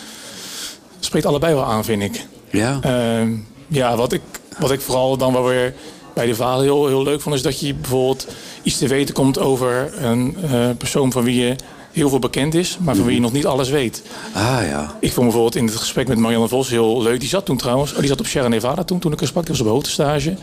Spreekt 1.01 1.27
allebei 1.27 1.55
wel 1.55 1.65
aan, 1.65 1.85
vind 1.85 2.03
ik. 2.03 2.27
Ja, 2.51 2.79
Ehm, 2.83 3.33
ja, 3.69 3.97
wat 3.97 4.13
ik, 4.13 4.21
wat 4.59 4.71
ik 4.71 4.81
vooral 4.81 5.17
dan 5.17 5.33
wel 5.33 5.45
weer 5.45 5.75
bij 6.15 6.27
de 6.27 6.35
verhalen 6.35 6.65
heel, 6.65 6.87
heel 6.87 7.03
leuk 7.03 7.21
vond, 7.21 7.35
is 7.35 7.43
dat 7.43 7.61
je 7.61 7.75
bijvoorbeeld 7.75 8.27
iets 8.63 8.79
te 8.79 8.87
weten 8.89 9.15
komt 9.15 9.39
over 9.39 9.93
een 10.05 10.37
eh, 10.51 10.69
persoon 10.79 11.13
van 11.13 11.25
wie 11.25 11.41
je 11.47 11.57
heel 11.93 12.09
veel 12.09 12.19
bekend 12.19 12.55
is, 12.55 12.77
maar 12.81 12.97
van 12.97 13.05
wie 13.05 13.15
je 13.15 13.21
nog 13.21 13.33
niet 13.33 13.47
alles 13.47 13.69
weet. 13.69 14.03
ah 14.33 14.59
ja. 14.69 14.97
Ik 15.01 15.13
vond 15.13 15.27
bijvoorbeeld 15.27 15.57
in 15.57 15.67
het 15.67 15.75
gesprek 15.77 16.09
met 16.09 16.19
Marianne 16.19 16.49
Vos 16.49 16.69
heel 16.69 17.03
leuk. 17.03 17.21
Die 17.21 17.29
zat 17.29 17.45
toen 17.45 17.57
trouwens, 17.57 17.93
oh, 17.93 17.99
die 17.99 18.09
zat 18.09 18.21
op 18.21 18.27
Sierra 18.27 18.49
Nevada 18.49 18.85
toen, 18.85 18.99
toen 18.99 19.13
ik 19.13 19.19
haar 19.19 19.29
sprak. 19.29 19.45
Die 19.47 19.53
was 19.57 19.67
op 19.67 19.73
hoogtestage. 19.73 20.35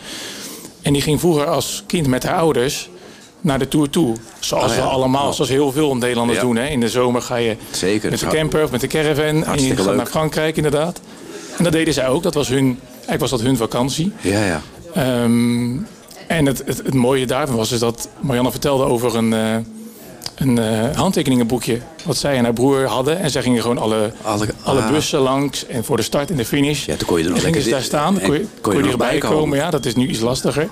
En 0.81 0.93
die 0.93 1.01
ging 1.01 1.19
vroeger 1.19 1.45
als 1.45 1.83
kind 1.87 2.07
met 2.07 2.23
haar 2.23 2.37
ouders 2.37 2.89
naar 3.41 3.59
de 3.59 3.67
Tour 3.67 3.89
toe. 3.89 4.15
Zoals 4.39 4.71
Oh 4.71 4.77
ja. 4.77 4.83
we 4.83 4.89
allemaal, 4.89 5.27
Oh. 5.27 5.33
zoals 5.33 5.49
heel 5.49 5.71
veel 5.71 5.95
Nederlanders 5.97 6.39
Ja. 6.39 6.45
doen. 6.45 6.55
Hè. 6.55 6.65
In 6.67 6.79
de 6.79 6.89
zomer 6.89 7.21
ga 7.21 7.35
je 7.35 7.55
Zeker. 7.71 8.09
met 8.09 8.19
de 8.19 8.27
camper 8.27 8.63
of 8.63 8.71
met 8.71 8.81
de 8.81 8.87
caravan. 8.87 9.43
En 9.45 9.63
je 9.63 9.75
gaat 9.77 9.95
naar 9.95 10.05
Frankrijk 10.05 10.55
inderdaad. 10.55 10.99
En 11.57 11.63
dat 11.63 11.73
deden 11.73 11.93
zij 11.93 12.07
ook. 12.07 12.23
Dat 12.23 12.33
was 12.33 12.47
hun, 12.47 12.79
eigenlijk 12.91 13.19
was 13.19 13.29
dat 13.29 13.41
hun 13.41 13.57
vakantie. 13.57 14.11
Ja, 14.21 14.45
ja. 14.45 14.61
Ehm, 14.93 15.77
en 16.27 16.45
het, 16.45 16.63
het, 16.65 16.77
het 16.77 16.93
mooie 16.93 17.25
daarvan 17.25 17.55
was 17.55 17.71
is 17.71 17.79
dat 17.79 18.07
Marianne 18.19 18.51
vertelde 18.51 18.83
over 18.83 19.15
een, 19.15 19.33
eh, 19.33 19.55
een 20.35 20.57
eh, 20.57 20.95
handtekeningenboekje. 20.97 21.79
Wat 22.05 22.17
zij 22.17 22.35
en 22.37 22.43
haar 22.43 22.53
broer 22.53 22.85
hadden. 22.85 23.19
En 23.19 23.29
zij 23.29 23.41
gingen 23.41 23.61
gewoon 23.61 23.77
alle, 23.77 24.11
Alle- 24.21 24.47
alle 24.63 24.81
ah. 24.81 24.89
bussen 24.91 25.19
langs. 25.19 25.65
En 25.65 25.83
voor 25.83 25.97
de 25.97 26.03
start 26.03 26.29
en 26.29 26.37
de 26.37 26.45
finish. 26.45 26.85
Ja, 26.85 26.95
toen 26.95 27.07
kon 27.07 27.17
je 27.17 27.23
er 27.23 27.29
nog 27.29 27.41
lekker 27.41 27.69
daar 27.69 27.81
staan. 27.81 28.19
Kon 28.21 28.33
je, 28.33 28.45
kon 28.61 28.73
je, 28.73 28.83
er 28.83 28.89
erbij 28.89 29.09
bij 29.09 29.17
komen. 29.17 29.37
komen. 29.37 29.57
Ja, 29.57 29.69
dat 29.69 29.85
is 29.85 29.95
nu 29.95 30.07
iets 30.07 30.19
lastiger. 30.19 30.69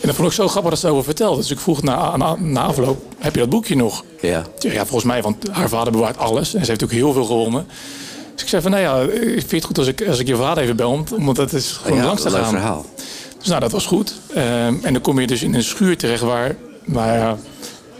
En 0.00 0.08
dat 0.08 0.16
vond 0.16 0.28
ik 0.28 0.34
zo 0.34 0.48
grappig 0.48 0.70
dat 0.70 0.80
ze 0.80 0.88
over 0.88 1.04
vertelde. 1.04 1.40
Dus 1.40 1.50
ik 1.50 1.58
vroeg 1.58 1.82
na, 1.82 2.16
na, 2.16 2.36
na 2.38 2.62
afloop, 2.62 3.02
heb 3.18 3.34
je 3.34 3.40
dat 3.40 3.48
boekje 3.50 3.76
nog? 3.76 4.04
Ja. 4.20 4.42
Ja, 4.58 4.86
volgens 4.86 5.04
mij, 5.04 5.22
want 5.22 5.48
haar 5.50 5.68
vader 5.68 5.92
bewaart 5.92 6.18
alles. 6.18 6.54
En 6.54 6.64
ze 6.64 6.70
heeft 6.70 6.84
ook 6.84 6.90
heel 6.90 7.12
veel 7.12 7.24
gewonnen. 7.24 7.66
Dus 8.32 8.42
ik 8.42 8.48
zei 8.48 8.62
van, 8.62 8.70
nou 8.70 8.82
ja, 8.82 9.12
ik 9.22 9.38
vind 9.38 9.50
het 9.50 9.64
goed 9.64 9.78
als 9.78 9.86
ik, 9.86 10.06
als 10.08 10.18
ik 10.18 10.26
je 10.26 10.36
vader 10.36 10.62
even 10.62 10.76
bel. 10.76 11.04
Want 11.18 11.36
dat 11.36 11.52
is 11.52 11.72
gewoon 11.72 11.98
ja, 11.98 12.04
langs 12.04 12.22
te 12.22 12.30
gaan. 12.30 12.48
verhaal. 12.48 12.84
Dus 13.42 13.50
nou, 13.50 13.60
dat 13.60 13.72
was 13.72 13.86
goed. 13.86 14.14
Ehm, 14.34 14.74
en 14.82 14.92
dan 14.92 15.00
kom 15.00 15.20
je 15.20 15.26
dus 15.26 15.42
in 15.42 15.54
een 15.54 15.62
schuur 15.62 15.96
terecht 15.96 16.22
waar... 16.22 16.56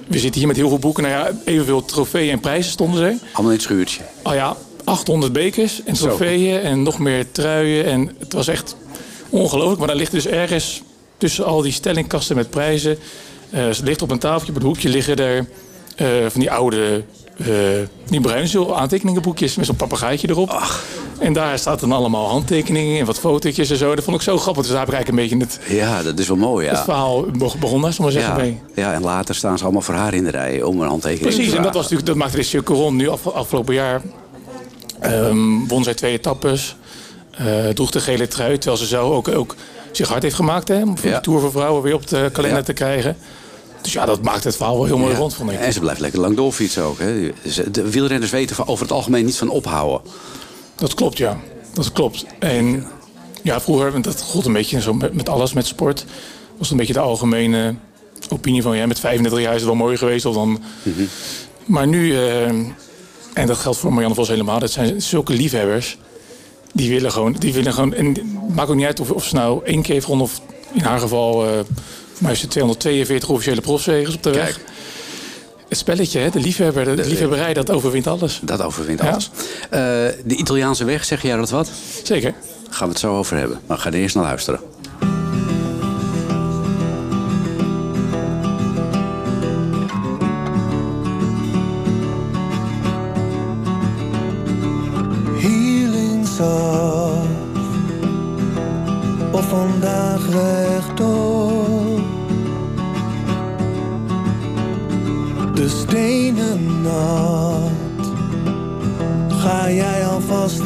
We 0.06 0.18
zitten 0.18 0.38
hier 0.38 0.48
met 0.48 0.56
heel 0.56 0.68
veel 0.68 0.78
boeken. 0.78 1.02
Nou 1.02 1.14
ja, 1.14 1.30
evenveel 1.44 1.84
trofeeën 1.84 2.30
en 2.30 2.40
prijzen 2.40 2.72
stonden 2.72 3.02
er. 3.04 3.14
Allemaal 3.32 3.52
in 3.52 3.58
het 3.58 3.62
schuurtje. 3.62 4.00
Oh 4.22 4.34
ja, 4.34 4.56
800 4.84 5.32
bekers 5.32 5.82
en 5.84 5.94
trofeeën 5.94 6.60
en 6.60 6.82
nog 6.82 6.98
meer 6.98 7.30
truien. 7.32 7.84
En 7.84 8.10
het 8.18 8.32
was 8.32 8.48
echt 8.48 8.76
ongelooflijk. 9.28 9.78
Maar 9.78 9.88
daar 9.88 9.96
ligt 9.96 10.12
dus 10.12 10.26
ergens 10.26 10.82
tussen 11.18 11.44
al 11.44 11.62
die 11.62 11.72
stellingkasten 11.72 12.36
met 12.36 12.50
prijzen... 12.50 12.98
eh, 13.50 13.66
het 13.66 13.80
ligt 13.80 14.02
op 14.02 14.10
een 14.10 14.18
tafeltje, 14.18 14.48
op 14.48 14.54
het 14.54 14.64
hoekje 14.64 14.88
liggen 14.88 15.16
er 15.16 15.46
eh, 15.96 16.06
van 16.28 16.40
die 16.40 16.50
oude... 16.50 17.04
eh 17.38 17.46
die 18.08 18.20
bruinzeel 18.20 18.76
aantekeningenboekjes 18.78 19.56
met 19.56 19.66
zo'n 19.66 19.76
papegaaitje 19.76 20.28
erop. 20.28 20.62
En 21.18 21.32
daar 21.32 21.58
staat 21.58 21.80
dan 21.80 21.92
allemaal 21.92 22.28
handtekeningen 22.28 23.00
en 23.00 23.06
wat 23.06 23.18
fotootjes 23.18 23.70
en 23.70 23.76
zo. 23.76 23.94
Dat 23.94 24.04
vond 24.04 24.16
ik 24.16 24.22
zo 24.22 24.38
grappig. 24.38 24.62
Dus 24.62 24.70
daar 24.72 24.80
heb 24.80 24.88
ik 24.88 24.94
eigenlijk 24.94 25.32
een 25.32 25.38
beetje 25.46 25.58
het, 25.68 25.76
Ja, 25.78 26.02
dat 26.02 26.18
is 26.18 26.28
wel 26.28 26.36
mooi, 26.36 26.66
het 26.66 26.76
ja. 26.76 26.84
verhaal 26.84 27.22
be- 27.22 27.52
begonnen, 27.60 27.92
zullen 27.92 27.96
we 27.96 28.02
maar 28.02 28.12
zeggen. 28.12 28.36
Ja, 28.36 28.40
mee. 28.42 28.60
ja, 28.74 28.92
en 28.92 29.02
later 29.02 29.34
staan 29.34 29.58
ze 29.58 29.64
allemaal 29.64 29.82
voor 29.82 29.94
haar 29.94 30.14
in 30.14 30.24
de 30.24 30.30
rij 30.30 30.62
om 30.62 30.80
een 30.80 30.88
handtekening 30.88 31.30
te 31.30 31.36
Precies, 31.36 31.54
en 31.56 31.62
dat, 31.62 31.72
was 31.74 31.82
natuurlijk, 31.82 32.06
dat 32.08 32.16
maakte 32.16 32.36
de 32.64 32.72
rond. 32.74 32.96
Nu 32.96 33.08
af, 33.08 33.26
afgelopen 33.26 33.74
jaar 33.74 34.02
ehm, 35.00 35.66
won 35.68 35.84
zij 35.84 35.94
twee 35.94 36.12
etappes. 36.12 36.76
eh 37.30 37.68
droeg 37.68 37.90
de 37.90 38.00
gele 38.00 38.28
trui, 38.28 38.58
terwijl 38.58 38.76
ze 38.82 38.86
zelf 38.86 39.10
ook, 39.12 39.28
ook 39.28 39.54
zich 39.92 40.08
hard 40.08 40.22
heeft 40.22 40.34
gemaakt... 40.34 40.68
Hè, 40.68 40.82
om 40.82 40.98
voor 40.98 41.08
Ja. 41.10 41.16
de 41.16 41.22
Tour 41.22 41.40
voor 41.40 41.50
Vrouwen 41.50 41.82
weer 41.82 41.94
op 41.94 42.06
de 42.08 42.28
kalender 42.32 42.58
Ja. 42.58 42.64
te 42.64 42.72
krijgen. 42.72 43.16
Dus 43.82 43.92
ja, 43.92 44.04
dat 44.06 44.22
maakt 44.22 44.44
het 44.44 44.56
verhaal 44.56 44.76
wel 44.76 44.84
heel 44.84 44.98
mooi 44.98 45.12
Ja. 45.12 45.18
rond, 45.18 45.34
vond 45.34 45.50
ik. 45.50 45.58
En 45.58 45.72
ze 45.72 45.80
blijft 45.80 46.00
lekker 46.00 46.20
lang 46.20 46.36
doorfietsen 46.36 46.82
ook. 46.82 46.98
Hè. 46.98 47.32
De 47.70 47.90
wielrenners 47.90 48.30
weten 48.30 48.66
over 48.68 48.84
het 48.84 48.92
algemeen 48.94 49.24
niet 49.24 49.36
van 49.36 49.48
ophouden. 49.48 50.00
Dat 50.74 50.94
klopt, 50.94 51.18
ja. 51.18 51.40
Dat 51.72 51.92
klopt. 51.92 52.24
En 52.38 52.86
Ja, 53.42 53.60
vroeger, 53.60 54.02
dat 54.02 54.22
gold 54.22 54.46
een 54.46 54.52
beetje 54.52 54.80
zo 54.80 54.92
met, 54.94 55.14
met 55.14 55.28
alles 55.28 55.52
met 55.52 55.66
sport. 55.66 56.04
Was 56.58 56.70
een 56.70 56.76
beetje 56.76 56.92
de 56.92 56.98
algemene 56.98 57.74
opinie 58.30 58.62
van 58.62 58.76
ja, 58.76 58.86
met 58.86 59.00
35 59.00 59.40
jaar 59.40 59.54
is 59.54 59.60
het 59.60 59.68
wel 59.68 59.74
mooi 59.78 59.96
geweest. 59.96 60.24
Of 60.26 60.34
dan... 60.34 60.62
Maar 61.64 61.86
nu, 61.86 62.16
eh, 62.16 62.46
en 63.34 63.46
dat 63.46 63.56
geldt 63.56 63.78
voor 63.78 63.90
Marianne 63.90 64.14
Vos 64.16 64.28
helemaal, 64.28 64.58
dat 64.58 64.70
zijn 64.70 65.02
zulke 65.02 65.32
liefhebbers. 65.32 65.98
Die 66.72 66.90
willen 66.90 67.12
gewoon, 67.12 67.36
die 67.38 67.52
willen 67.52 67.72
gewoon, 67.72 67.94
en 67.94 68.06
het 68.06 68.54
maakt 68.54 68.68
ook 68.70 68.76
niet 68.76 68.86
uit 68.86 69.00
of, 69.00 69.10
of 69.10 69.24
ze 69.24 69.34
nou 69.34 69.64
één 69.64 69.82
keer 69.82 70.08
of 70.08 70.40
in 70.72 70.80
haar 70.80 70.98
geval, 70.98 71.46
eh 71.46 71.50
voor 72.12 72.22
mij 72.22 72.32
is 72.32 72.40
het 72.40 72.50
242 72.50 73.28
officiële 73.28 73.60
profzegers 73.60 74.14
op 74.14 74.22
de 74.22 74.30
weg. 74.30 74.44
Kijk. 74.44 74.58
Het 75.68 75.78
spelletje, 75.80 76.18
hè, 76.18 76.30
de 76.30 76.40
liefhebber, 76.40 76.96
de, 76.96 77.06
liefhebberij, 77.06 77.54
dat 77.54 77.70
overwint 77.70 78.06
alles. 78.06 78.40
Dat 78.42 78.62
overwint 78.62 79.00
Ja. 79.02 79.10
alles. 79.10 79.30
Eh, 79.70 79.80
de 80.24 80.34
Italiaanse 80.36 80.84
weg, 80.84 81.04
zeg 81.04 81.22
jij 81.22 81.36
dat 81.36 81.50
wat? 81.50 81.70
Zeker. 82.02 82.32
Daar 82.64 82.74
gaan 82.74 82.86
we 82.86 82.92
het 82.92 83.02
zo 83.02 83.16
over 83.16 83.36
hebben. 83.36 83.60
Maar 83.66 83.76
we 83.76 83.82
gaan 83.82 83.92
eerst 83.92 84.14
naar 84.14 84.24
luisteren. 84.24 84.60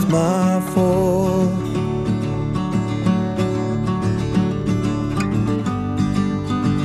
Maar 0.09 0.63
voor. 0.63 1.49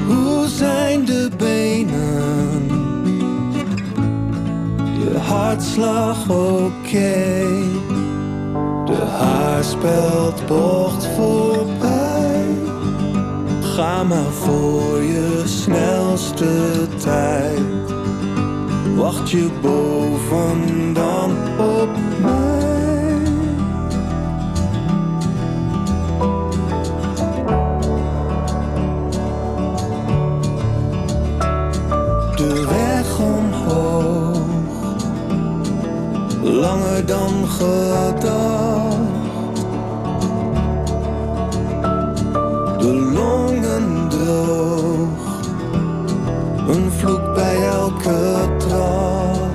Hoe 0.08 0.48
zijn 0.48 1.06
de 1.06 1.30
benen? 1.38 2.70
Je 5.00 5.18
hartslag 5.18 6.30
oké. 6.30 7.46
De 8.86 9.06
haarspeldbocht 9.20 11.08
voorbij. 11.16 12.46
Ga 13.62 14.04
maar 14.04 14.32
voor 14.32 15.02
je 15.02 15.44
snelste 15.46 16.88
tijd. 16.98 17.60
Wacht 18.96 19.32
je 19.32 19.50
boven 19.62 20.94
dan 20.94 21.32
op 21.58 21.90
mij? 22.22 22.81
Dan 37.06 37.48
gedacht. 37.48 38.22
De 42.80 42.94
longen 43.14 44.10
droog, 44.10 45.42
een 46.68 46.92
vloek 46.92 47.34
bij 47.34 47.66
elke 47.66 48.48
trap. 48.58 49.50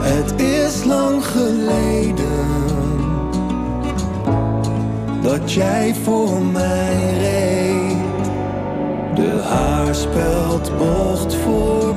Het 0.00 0.40
is 0.40 0.84
lang 0.84 1.26
geleden 1.26 2.30
dat 5.22 5.52
jij 5.52 5.94
voor 6.02 6.42
mij 6.42 7.16
reed. 7.18 7.96
De 9.14 9.40
haarspeldbocht 9.42 11.34
voorbij. 11.34 11.91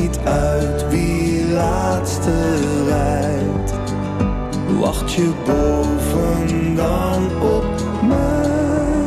Niet 0.00 0.18
uit 0.24 0.88
wie 0.88 1.48
laatste 1.52 2.56
rijdt. 2.88 3.72
Wacht 4.80 5.12
je 5.12 5.32
boven 5.46 6.74
dan 6.74 7.42
op 7.42 7.64
mij? 8.02 9.06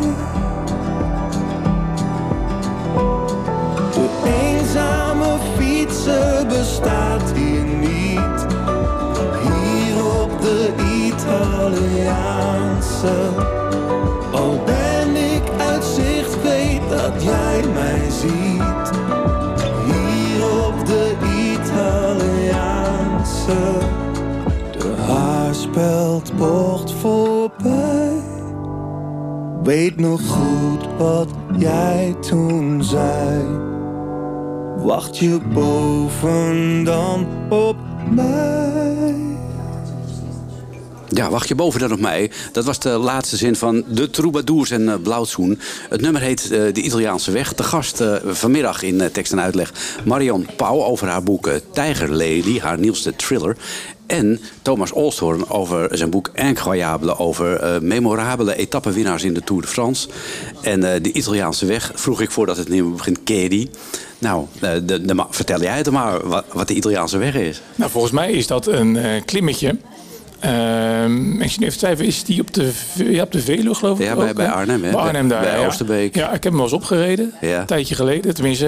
De 3.94 4.10
eenzame 4.42 5.38
fietser 5.58 6.46
bestaat 6.48 7.32
hier 7.36 7.64
niet. 7.64 8.46
Hier 9.42 10.06
op 10.22 10.42
de 10.42 10.74
Italiaanse. 11.06 12.10
Al 14.32 14.64
ben 14.66 15.16
ik 15.16 15.44
uit 15.58 15.84
zicht, 15.84 16.42
weet 16.44 16.90
dat 16.90 17.24
jij 17.24 17.64
mij 17.74 18.10
ziet. 18.10 18.59
De 24.78 24.96
haarspeldbocht 25.08 26.92
voorbij. 26.92 28.12
Weet 29.64 30.00
nog 30.00 30.28
goed 30.28 30.88
wat 30.98 31.28
jij 31.58 32.16
toen 32.20 32.84
zei. 32.84 33.44
Wacht 34.78 35.18
je 35.18 35.40
boven 35.54 36.84
dan 36.84 37.28
op 37.50 37.76
mij? 38.12 38.79
Ja, 41.10 41.30
wacht 41.30 41.48
je 41.48 41.56
boven 41.56 41.80
dan 41.80 41.92
op 41.92 42.00
mij. 42.00 42.32
Dat 42.52 42.66
was 42.66 42.80
de 42.80 42.90
laatste 42.90 43.38
zin 43.38 43.56
van 43.56 43.84
De 43.88 44.10
Troubadours 44.10 44.72
en 44.72 44.82
uh, 44.82 44.94
Blauwzoen. 45.04 45.60
Het 45.90 46.02
nummer 46.02 46.22
heet 46.22 46.50
uh, 46.52 46.74
De 46.74 46.82
Italiaanse 46.82 47.32
Weg. 47.32 47.54
De 47.54 47.64
gast 47.64 48.02
uh, 48.02 48.16
vanmiddag 48.26 48.84
in 48.84 49.10
tekst 49.12 49.32
en 49.32 49.42
uitleg 49.42 49.74
Marion 50.06 50.48
Pauw 50.56 50.84
over 50.84 51.08
haar 51.08 51.24
boek 51.24 51.50
Tijger 51.74 52.12
Lady, 52.12 52.60
haar 52.60 52.80
nieuwste 52.80 53.16
thriller. 53.16 53.58
En 54.08 54.40
Thomas 54.62 54.92
Olsthoorn 54.92 55.50
over 55.50 55.98
zijn 55.98 56.10
boek 56.10 56.30
Incroyable... 56.34 57.20
over 57.20 57.80
memorabele 57.84 58.56
etappenwinnaars 58.56 59.24
in 59.24 59.34
de 59.34 59.42
Tour 59.42 59.62
de 59.62 59.68
France. 59.68 60.08
En 60.62 60.80
De 60.80 61.12
Italiaanse 61.12 61.66
Weg 61.66 61.92
vroeg 61.96 62.22
ik 62.22 62.32
voordat 62.32 62.58
het 62.58 62.70
nummer 62.70 62.92
begint, 62.92 63.24
Kedi. 63.24 63.70
Nou, 64.20 64.46
vertel 65.30 65.62
jij 65.62 65.78
het 65.78 65.92
maar 65.92 66.28
wat, 66.28 66.46
wat 66.54 66.68
de 66.68 66.74
Italiaanse 66.74 67.18
weg 67.18 67.36
is. 67.36 67.62
Nou, 67.76 67.92
volgens 67.92 68.14
mij 68.14 68.32
is 68.32 68.48
dat 68.48 68.68
een 68.68 68.98
klimmetje... 69.26 69.78
Um, 70.46 71.42
ik 71.42 71.56
even 71.60 71.78
twijfelen, 71.78 72.08
is 72.08 72.24
die 72.24 72.42
op 72.42 72.54
de, 72.54 72.72
ja, 72.96 73.24
op 73.24 73.32
de 73.32 73.42
Veluwe 73.42 73.76
geloof 73.76 74.00
ik 74.00 74.06
Ja, 74.06 74.34
bij, 74.34 74.50
Arnhem. 74.50 74.84
Hè? 74.84 74.92
Bij 74.92 75.00
Arnhem 75.00 75.28
daar, 75.28 75.42
Bij 75.42 75.60
ja. 75.60 75.66
Oosterbeek. 75.66 76.16
Ja, 76.16 76.26
ik 76.26 76.32
heb 76.32 76.44
hem 76.44 76.54
wel 76.54 76.64
eens 76.64 76.74
opgereden. 76.74 77.34
Ja. 77.42 77.60
Een 77.60 77.66
tijdje 77.66 77.96
geleden, 77.96 78.34
tenminste. 78.34 78.66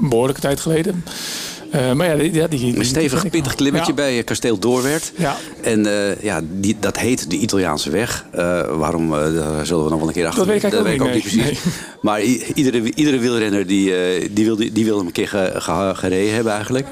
Een 0.00 0.08
behoorlijke 0.08 0.40
tijd 0.40 0.60
geleden. 0.60 1.04
Uh, 1.74 1.92
maar 1.92 2.24
ja, 2.24 2.46
die, 2.46 2.76
een 2.78 2.84
stevig, 2.84 3.30
pittig 3.30 3.54
klimmetje 3.54 3.92
ja. 3.92 3.94
bij 3.94 4.22
Kasteel 4.22 4.58
Doorwerth. 4.58 5.12
Ja. 5.16 5.36
En 5.60 5.86
uh, 5.86 6.22
ja, 6.22 6.40
die, 6.50 6.76
dat 6.80 6.98
heet 6.98 7.30
de 7.30 7.36
Italiaanse 7.36 7.90
weg. 7.90 8.24
Uh, 8.34 8.62
waarom, 8.78 9.10
daar 9.10 9.66
zullen 9.66 9.84
we 9.84 9.90
nog 9.90 9.98
wel 9.98 10.08
een 10.08 10.14
keer 10.14 10.26
achter. 10.26 10.38
Dat 10.38 10.52
weet 10.52 10.64
ik, 10.64 10.70
dat 10.70 10.82
weet 10.82 10.94
ik 10.94 11.02
ook 11.02 11.12
niet 11.12 11.22
precies. 11.22 11.42
Nee. 11.44 11.58
Maar 12.00 12.22
iedere, 12.22 12.94
iedere 12.94 13.18
wielrenner 13.18 13.66
die, 13.66 13.92
die, 14.32 14.44
wil, 14.44 14.56
die 14.56 14.84
wil 14.84 14.96
hem 14.96 15.06
een 15.06 15.12
keer 15.12 15.28
ge, 15.28 15.52
ge, 15.54 15.92
gereden 15.94 16.34
hebben 16.34 16.52
eigenlijk. 16.52 16.86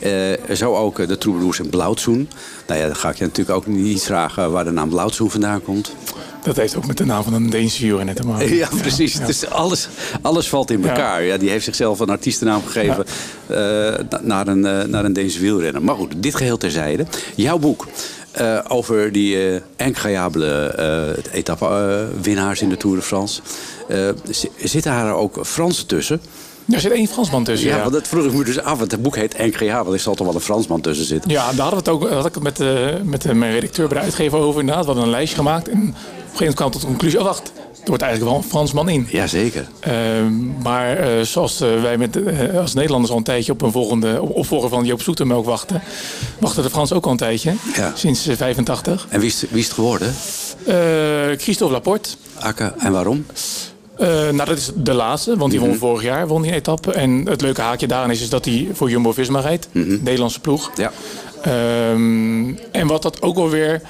Ja. 0.00 0.54
zo 0.54 0.74
ook 0.74 1.08
de 1.08 1.18
Troubadours 1.18 1.58
en 1.58 1.68
Blauwzoen. 1.68 2.28
Nou 2.66 2.80
ja, 2.80 2.86
dan 2.86 2.96
ga 2.96 3.10
ik 3.10 3.16
je 3.16 3.24
natuurlijk 3.24 3.56
ook 3.56 3.66
niet 3.66 4.02
vragen 4.02 4.52
waar 4.52 4.64
de 4.64 4.70
naam 4.70 4.88
Blauwzoen 4.88 5.30
vandaan 5.30 5.62
komt. 5.62 5.94
Dat 6.46 6.56
heeft 6.56 6.76
ook 6.76 6.86
met 6.86 6.96
de 6.96 7.04
naam 7.04 7.22
van 7.22 7.34
een 7.34 7.50
Deense 7.50 7.82
wielrenner 7.82 8.14
te 8.14 8.26
maken. 8.26 8.54
Ja, 8.54 8.68
precies. 8.80 9.12
Ja. 9.12 9.26
Dus 9.26 9.46
alles, 9.46 9.88
alles 10.22 10.48
valt 10.48 10.70
in 10.70 10.88
elkaar. 10.88 11.22
Ja. 11.22 11.32
ja. 11.32 11.36
die 11.38 11.50
heeft 11.50 11.64
zichzelf 11.64 12.00
een 12.00 12.08
artiestennaam 12.08 12.62
gegeven 12.66 13.04
uh, 13.50 14.18
naar, 14.22 14.46
een, 14.46 14.64
uh, 14.64 14.82
naar 14.82 15.04
een 15.04 15.12
Deense 15.12 15.40
wielrenner. 15.40 15.82
Maar 15.82 15.94
goed, 15.94 16.14
dit 16.16 16.34
geheel 16.34 16.56
terzijde. 16.56 17.06
Jouw 17.34 17.58
boek 17.58 17.86
uh, 18.40 18.58
over 18.68 19.12
die 19.12 19.50
uh, 19.50 19.60
incroyabele 19.76 21.18
etappe-winnaars 21.32 22.62
in 22.62 22.68
de 22.68 22.76
Tour 22.76 22.96
de 22.96 23.02
France. 23.02 23.40
zitten 24.58 24.92
daar 24.92 25.14
ook 25.14 25.46
Fransen 25.46 25.86
tussen? 25.86 26.20
Er 26.68 26.80
zit 26.80 26.92
één 26.92 27.06
Fransman 27.06 27.44
tussen. 27.44 27.68
Ja, 27.68 27.76
Ja, 27.76 27.80
want 27.80 27.92
dat 27.92 28.08
vroeg 28.08 28.24
ik 28.24 28.32
me 28.32 28.44
dus 28.44 28.60
af. 28.60 28.78
Want 28.78 28.90
het 28.90 29.02
boek 29.02 29.16
heet 29.16 29.34
Incroyable. 29.34 29.92
Er 29.92 29.98
zal 29.98 30.14
toch 30.14 30.26
wel 30.26 30.34
een 30.34 30.40
Fransman 30.40 30.80
tussen 30.80 31.06
zitten? 31.06 31.30
Ja, 31.30 31.52
daar 31.52 31.70
hadden 31.70 31.84
we 31.84 31.90
het 31.90 32.02
ook 32.02 32.10
had 32.10 32.26
ik 32.26 32.34
het 32.34 32.42
met, 32.42 32.58
met 33.04 33.34
mijn 33.34 33.52
redacteur 33.52 33.88
bij 33.88 33.98
de 33.98 34.04
uitgever 34.04 34.38
over. 34.38 34.60
Inderdaad, 34.60 34.84
we 34.84 34.90
hadden 34.90 35.04
een 35.04 35.14
lijstje 35.14 35.36
gemaakt. 35.36 35.68
En 35.68 35.94
gegeven 36.36 36.54
moment 36.54 36.54
kwam 36.54 36.70
tot 36.70 36.80
de 36.80 36.86
conclusie: 36.86 37.18
oh, 37.18 37.24
wacht, 37.24 37.52
er 37.82 37.88
wordt 37.88 38.02
eigenlijk 38.02 38.32
wel 38.32 38.42
een 38.42 38.48
Fransman 38.48 38.88
in. 38.88 39.06
Jazeker. 39.10 39.68
Uh, 39.88 39.92
maar 40.62 41.16
uh, 41.16 41.22
zoals 41.22 41.58
wij 41.58 41.98
met, 41.98 42.18
als 42.56 42.74
Nederlanders 42.74 43.12
al 43.12 43.18
een 43.18 43.24
tijdje 43.24 43.52
op 43.52 43.62
een 43.62 43.72
volgende 43.72 44.22
opvolger 44.22 44.68
van 44.68 44.84
Joop 44.84 45.02
Zoetemelk 45.02 45.44
wachten, 45.44 45.82
wachten 46.38 46.62
de 46.62 46.70
Fransen 46.70 46.96
ook 46.96 47.04
al 47.04 47.10
een 47.10 47.16
tijdje. 47.16 47.54
Ja. 47.74 47.92
Sinds 47.94 48.28
85. 48.36 49.06
En 49.08 49.20
wie 49.20 49.28
is, 49.28 49.44
wie 49.50 49.58
is 49.58 49.64
het 49.64 49.74
geworden? 49.74 50.14
Christophe 51.38 51.74
Laporte. 51.74 52.08
Akka, 52.38 52.74
en 52.78 52.92
waarom? 52.92 53.24
Eh, 53.96 54.08
nou, 54.08 54.44
dat 54.44 54.56
is 54.56 54.70
de 54.74 54.92
laatste, 54.92 55.36
want 55.36 55.50
die 55.50 55.60
won 55.60 55.74
vorig 55.74 56.02
jaar 56.02 56.26
won 56.26 56.42
die 56.42 56.50
een 56.50 56.56
etappe. 56.56 56.92
En 56.92 57.26
het 57.28 57.40
leuke 57.40 57.60
haakje 57.60 57.86
daarin 57.86 58.10
is, 58.10 58.20
is 58.20 58.28
dat 58.28 58.44
hij 58.44 58.68
voor 58.72 58.90
Jumbo-Visma 58.90 59.40
rijdt. 59.40 59.68
Nederlandse 59.72 60.40
ploeg. 60.40 60.70
Ja. 60.74 60.92
Ehm, 61.42 62.54
en 62.72 62.86
wat 62.86 63.02
dat 63.02 63.22
ook 63.22 63.36
alweer 63.36 63.82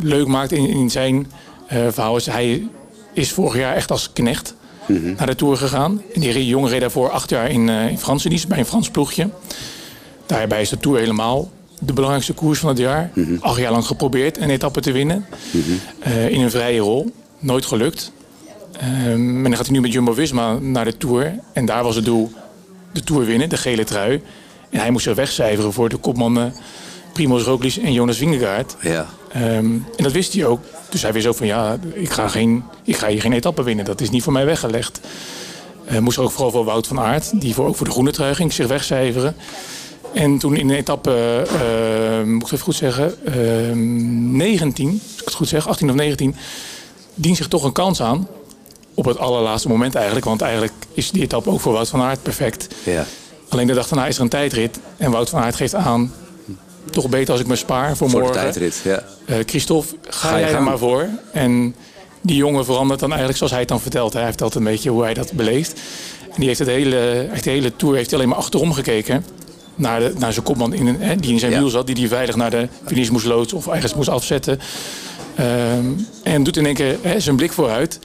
leuk 0.00 0.26
maakt 0.26 0.52
in, 0.52 0.68
in 0.68 0.90
zijn 0.90 1.30
eh, 1.66 1.86
verhaal 1.90 2.16
is... 2.16 2.26
hij 2.26 2.68
is 3.12 3.32
vorig 3.32 3.56
jaar 3.56 3.74
echt 3.74 3.90
als 3.90 4.12
knecht 4.12 4.54
naar 5.16 5.26
de 5.26 5.34
Tour 5.34 5.56
gegaan. 5.56 6.02
En 6.14 6.20
die 6.20 6.46
jongen 6.46 6.70
reed 6.70 6.80
daarvoor 6.80 7.10
acht 7.10 7.30
jaar 7.30 7.50
in, 7.50 7.68
eh 7.68 7.88
in 7.88 7.98
Franse 7.98 8.28
dienst 8.28 8.48
bij 8.48 8.58
een 8.58 8.66
Frans 8.66 8.90
ploegje. 8.90 9.28
Daarbij 10.26 10.60
is 10.60 10.68
de 10.68 10.78
Tour 10.78 10.98
helemaal 10.98 11.50
de 11.78 11.92
belangrijkste 11.92 12.32
koers 12.32 12.58
van 12.58 12.68
het 12.68 12.78
jaar. 12.78 13.10
Acht 13.40 13.58
jaar 13.58 13.72
lang 13.72 13.86
geprobeerd 13.86 14.38
een 14.38 14.50
etappe 14.50 14.80
te 14.80 14.92
winnen. 14.92 15.26
Eh, 15.98 16.28
in 16.28 16.40
een 16.40 16.50
vrije 16.50 16.80
rol. 16.80 17.12
Nooit 17.38 17.66
gelukt. 17.66 18.12
Ehm, 18.72 19.36
en 19.36 19.42
dan 19.42 19.56
gaat 19.56 19.66
hij 19.66 19.74
nu 19.74 19.80
met 19.80 19.92
Jumbo-Visma 19.92 20.58
naar 20.58 20.84
de 20.84 20.96
Tour. 20.96 21.34
En 21.52 21.66
daar 21.66 21.82
was 21.82 21.96
het 21.96 22.04
doel 22.04 22.32
de 22.92 23.02
Tour 23.04 23.24
winnen, 23.24 23.48
de 23.48 23.56
gele 23.56 23.84
trui. 23.84 24.22
En 24.70 24.80
hij 24.80 24.90
moest 24.90 25.04
zich 25.04 25.14
wegcijferen 25.14 25.72
voor 25.72 25.88
de 25.88 25.96
kopmannen 25.96 26.54
Primoz 27.18 27.44
Roglic 27.44 27.76
en 27.76 27.92
Jonas 27.92 28.16
Vingegaard. 28.16 28.76
Ja. 28.80 29.06
Ehm, 29.32 29.44
en 29.96 30.02
dat 30.02 30.12
wist 30.12 30.32
hij 30.34 30.44
ook. 30.44 30.60
Dus 30.88 31.02
hij 31.02 31.12
wist 31.12 31.26
ook 31.26 31.36
van 31.36 31.46
ja, 31.46 31.78
ik 31.94 32.10
ga, 32.10 32.28
geen, 32.28 32.64
ik 32.84 32.96
ga 32.96 33.08
hier 33.08 33.20
geen 33.20 33.32
etappe 33.32 33.62
winnen. 33.62 33.84
Dat 33.84 34.00
is 34.00 34.10
niet 34.10 34.22
voor 34.22 34.32
mij 34.32 34.44
weggelegd. 34.44 35.00
Eh 35.84 35.98
moest 35.98 36.18
ook 36.18 36.30
vooral 36.30 36.50
voor 36.50 36.64
Wout 36.64 36.86
van 36.86 37.00
Aert, 37.00 37.40
die 37.40 37.54
voor, 37.54 37.66
ook 37.66 37.76
voor 37.76 37.86
de 37.86 37.92
groene 37.92 38.10
trui 38.10 38.34
ging, 38.34 38.52
zich 38.52 38.66
wegcijferen. 38.66 39.36
En 40.12 40.38
toen 40.38 40.56
in 40.56 40.68
de 40.68 40.76
etappe, 40.76 41.44
eh, 41.46 42.26
moet 42.26 42.42
ik 42.42 42.52
even 42.52 42.64
goed 42.64 42.74
zeggen, 42.74 43.14
eh, 43.24 43.34
19, 43.74 44.88
als 44.88 45.20
ik 45.20 45.24
het 45.24 45.34
goed 45.34 45.48
zeg, 45.48 45.68
18 45.68 45.88
of 45.88 45.94
19, 45.94 46.36
dient 47.14 47.36
zich 47.36 47.48
toch 47.48 47.64
een 47.64 47.72
kans 47.72 48.02
aan. 48.02 48.28
Op 48.94 49.04
het 49.04 49.18
allerlaatste 49.18 49.68
moment 49.68 49.94
eigenlijk, 49.94 50.24
want 50.24 50.40
eigenlijk 50.40 50.72
is 50.92 51.10
die 51.10 51.22
etappe 51.22 51.50
ook 51.50 51.60
voor 51.60 51.72
Wout 51.72 51.88
van 51.88 52.00
Aert 52.00 52.22
perfect. 52.22 52.74
Ja. 52.84 53.04
Alleen 53.48 53.66
de 53.66 53.74
dag 53.74 53.88
daarna 53.88 54.06
is 54.06 54.16
er 54.16 54.22
een 54.22 54.28
tijdrit 54.28 54.78
en 54.96 55.10
Wout 55.10 55.30
van 55.30 55.40
Aert 55.40 55.56
geeft 55.56 55.74
aan, 55.74 56.12
toch 56.90 57.08
beter 57.08 57.32
als 57.32 57.40
ik 57.40 57.46
me 57.46 57.56
spaar 57.56 57.96
voor, 57.96 58.10
Voor 58.10 58.20
de 58.20 58.26
morgen. 58.26 58.42
tijdrit, 58.42 58.80
ja. 58.84 59.02
Eh, 59.24 59.36
Christophe, 59.46 59.94
ga, 60.08 60.38
jij 60.38 60.52
er 60.52 60.62
maar 60.62 60.78
voor. 60.78 61.08
En 61.32 61.74
die 62.20 62.36
jongen 62.36 62.64
verandert 62.64 62.98
dan 63.00 63.08
eigenlijk 63.08 63.38
zoals 63.38 63.52
hij 63.52 63.60
het 63.62 63.70
dan 63.70 63.80
vertelt. 63.80 64.12
Hij 64.12 64.24
vertelt 64.26 64.54
een 64.54 64.64
beetje 64.64 64.90
hoe 64.90 65.02
hij 65.02 65.14
dat 65.14 65.32
beleeft. 65.32 65.72
En 66.28 66.34
die 66.36 66.46
heeft 66.46 66.58
het 66.58 66.68
hele, 66.68 67.28
echt 67.32 67.44
de 67.44 67.50
hele 67.50 67.76
tour 67.76 67.96
heeft 67.96 68.12
alleen 68.12 68.28
maar 68.28 68.38
achterom 68.38 68.72
gekeken. 68.72 69.24
Naar, 69.74 70.00
de, 70.00 70.12
naar 70.18 70.32
zijn 70.32 70.44
kopman 70.44 70.72
in 70.72 70.86
een, 70.86 71.00
hè, 71.00 71.16
die 71.16 71.32
in 71.32 71.38
zijn 71.38 71.52
Ja. 71.52 71.58
wiel 71.58 71.68
zat. 71.68 71.86
Die 71.86 71.94
die 71.94 72.08
veilig 72.08 72.36
naar 72.36 72.50
de 72.50 72.68
finish 72.86 73.08
moest 73.08 73.24
loodsen 73.26 73.56
of 73.58 73.66
ergens 73.66 73.94
moest 73.94 74.08
afzetten. 74.08 74.60
Ehm, 75.34 75.84
en 76.22 76.42
doet 76.42 76.56
in 76.56 76.66
één 76.66 76.74
keer 76.74 76.96
hè, 77.02 77.20
zijn 77.20 77.36
blik 77.36 77.52
vooruit. 77.52 77.98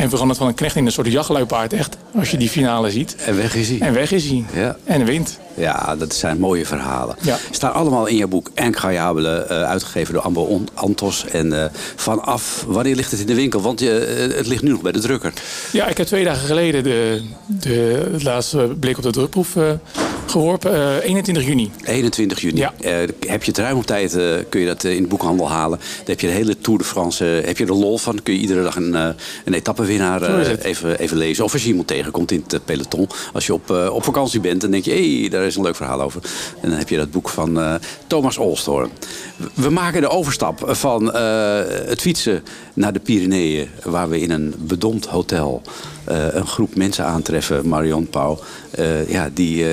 En 0.00 0.10
verandert 0.10 0.38
van 0.38 0.48
een 0.48 0.54
knecht 0.54 0.76
in 0.76 0.86
een 0.86 0.92
soort 0.92 1.06
jachtluipaard 1.06 1.72
echt. 1.72 1.96
Als 2.18 2.30
je 2.30 2.36
die 2.36 2.48
finale 2.48 2.90
ziet. 2.90 3.16
En 3.16 3.36
weg 3.36 3.54
is 3.54 3.68
hij. 3.68 3.78
En 3.80 3.92
weg 3.92 4.12
is 4.12 4.24
hij. 4.24 4.44
Ja. 4.52 4.76
En 4.84 5.04
wint. 5.04 5.38
Ja, 5.60 5.96
dat 5.96 6.14
zijn 6.14 6.38
mooie 6.38 6.66
verhalen. 6.66 7.16
Ja. 7.20 7.38
Staan 7.50 7.72
allemaal 7.72 8.06
in 8.06 8.16
je 8.16 8.26
boek 8.26 8.50
Incroyable, 8.54 9.28
eh 9.30 9.62
uitgegeven 9.62 10.14
door 10.14 10.22
Ambo 10.22 10.64
Antos. 10.74 11.26
En 11.26 11.62
eh, 11.62 11.70
vanaf, 11.96 12.64
wanneer 12.68 12.94
ligt 12.94 13.10
het 13.10 13.20
in 13.20 13.26
de 13.26 13.34
winkel? 13.34 13.60
Want 13.60 13.80
je, 13.80 13.98
eh, 13.98 14.36
het 14.36 14.46
ligt 14.46 14.62
nu 14.62 14.70
nog 14.70 14.82
bij 14.82 14.92
de 14.92 14.98
drukker. 14.98 15.32
Ja, 15.72 15.86
ik 15.86 15.96
heb 15.96 16.06
twee 16.06 16.24
dagen 16.24 16.46
geleden 16.46 16.82
de, 16.82 17.22
de, 17.46 18.08
het 18.12 18.22
laatste 18.22 18.76
blik 18.80 18.96
op 18.96 19.02
de 19.02 19.10
drukproef 19.10 19.56
geworpen. 20.26 20.74
Eh, 20.74 21.04
21 21.04 21.46
juni. 21.46 21.70
21 21.84 22.40
juni. 22.40 22.58
Ja. 22.58 22.72
Heb 23.26 23.42
je 23.42 23.50
het 23.50 23.58
ruim 23.58 23.76
op 23.76 23.86
tijd, 23.86 24.18
kun 24.48 24.60
je 24.60 24.66
dat 24.66 24.84
in 24.84 25.02
de 25.02 25.08
boekhandel 25.08 25.50
halen. 25.50 25.78
Dan 25.78 26.06
heb 26.06 26.20
je 26.20 26.26
de 26.26 26.32
hele 26.32 26.58
Tour 26.58 26.78
de 26.78 26.84
France, 26.84 27.24
heb 27.24 27.58
je 27.58 27.66
er 27.66 27.74
lol 27.74 27.98
van. 27.98 28.22
kun 28.22 28.34
je 28.34 28.40
iedere 28.40 28.62
dag 28.62 28.76
een, 28.76 28.94
een 29.44 29.54
etappewinnaar 29.54 29.89
Eh, 29.98 30.64
even, 30.64 30.98
even 30.98 31.16
lezen. 31.16 31.44
Of 31.44 31.52
als 31.52 31.62
je 31.62 31.68
iemand 31.68 31.86
tegenkomt 31.86 32.30
in 32.30 32.44
het 32.46 32.64
peloton. 32.64 33.08
Als 33.32 33.46
je 33.46 33.54
op, 33.54 33.70
eh, 33.70 33.94
op 33.94 34.04
vakantie 34.04 34.40
bent, 34.40 34.60
dan 34.60 34.70
denk 34.70 34.84
je, 34.84 34.90
hé, 34.90 35.20
hey, 35.20 35.28
daar 35.28 35.42
is 35.42 35.56
een 35.56 35.62
leuk 35.62 35.76
verhaal 35.76 36.00
over. 36.00 36.22
En 36.60 36.68
dan 36.68 36.78
heb 36.78 36.88
je 36.88 36.96
dat 36.96 37.10
boek 37.10 37.28
van 37.28 37.60
eh, 37.60 37.74
Thomas 38.06 38.38
Olstorn. 38.38 38.90
We 39.54 39.70
maken 39.70 40.00
de 40.00 40.08
overstap 40.08 40.62
van 40.66 41.14
het 41.14 42.00
fietsen 42.00 42.44
naar 42.74 42.92
de 42.92 43.00
Pyreneeën. 43.00 43.68
Waar 43.82 44.08
we 44.08 44.20
in 44.20 44.30
een 44.30 44.54
bedompt 44.58 45.06
hotel 45.06 45.62
een 46.04 46.46
groep 46.46 46.74
mensen 46.74 47.04
aantreffen. 47.04 47.68
Marion 47.68 48.08
Pauw. 48.08 48.38
ja, 49.08 49.30
die... 49.34 49.64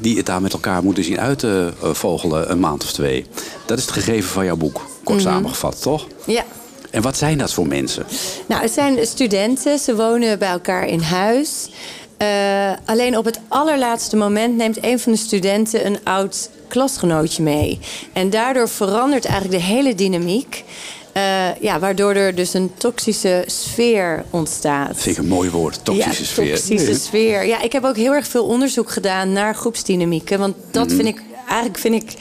die 0.00 0.16
het 0.16 0.26
daar 0.26 0.42
met 0.42 0.52
elkaar 0.52 0.82
moeten 0.82 1.04
zien 1.04 1.20
uitvogelen 1.20 2.50
een 2.50 2.60
maand 2.60 2.82
of 2.82 2.92
twee. 2.92 3.26
Dat 3.66 3.78
is 3.78 3.84
het 3.84 3.92
gegeven 3.92 4.30
van 4.30 4.44
jouw 4.44 4.56
boek, 4.56 4.86
kort 5.04 5.20
samengevat, 5.20 5.82
toch? 5.82 6.06
Ja. 6.26 6.44
En 6.92 7.02
wat 7.02 7.16
zijn 7.16 7.38
dat 7.38 7.52
voor 7.52 7.66
mensen? 7.66 8.06
Nou, 8.46 8.62
het 8.62 8.72
zijn 8.72 9.06
studenten. 9.06 9.78
Ze 9.78 9.96
wonen 9.96 10.38
bij 10.38 10.48
elkaar 10.50 10.86
in 10.86 11.00
huis. 11.00 11.68
Eh, 12.16 12.72
alleen 12.84 13.16
op 13.18 13.24
het 13.24 13.40
allerlaatste 13.48 14.16
moment 14.16 14.56
neemt 14.56 14.84
een 14.84 14.98
van 14.98 15.12
de 15.12 15.18
studenten 15.18 15.86
een 15.86 15.98
oud 16.04 16.50
klasgenootje 16.68 17.42
mee. 17.42 17.78
En 18.12 18.30
daardoor 18.30 18.68
verandert 18.68 19.24
eigenlijk 19.24 19.60
de 19.60 19.66
hele 19.72 19.94
dynamiek. 19.94 20.64
Eh, 21.12 21.56
ja, 21.60 21.78
waardoor 21.78 22.14
er 22.14 22.34
dus 22.34 22.54
een 22.54 22.70
toxische 22.78 23.44
sfeer 23.46 24.24
ontstaat. 24.30 24.96
Vind 24.96 25.16
ik 25.16 25.22
een 25.22 25.28
mooi 25.28 25.50
woord, 25.50 25.84
toxische 25.84 26.22
ja, 26.22 26.28
sfeer. 26.28 26.54
Toxische 26.56 26.94
sfeer. 26.94 27.46
Ja, 27.46 27.60
ik 27.62 27.72
heb 27.72 27.84
ook 27.84 27.96
heel 27.96 28.12
erg 28.12 28.26
veel 28.26 28.44
onderzoek 28.44 28.90
gedaan 28.90 29.32
naar 29.32 29.54
groepsdynamieken. 29.54 30.38
Want 30.38 30.54
dat 30.70 30.86
Mhm. 30.86 30.96
vind 30.96 31.08
ik, 31.08 31.22
eigenlijk 31.52 31.78
vind 31.78 32.02
ik, 32.02 32.12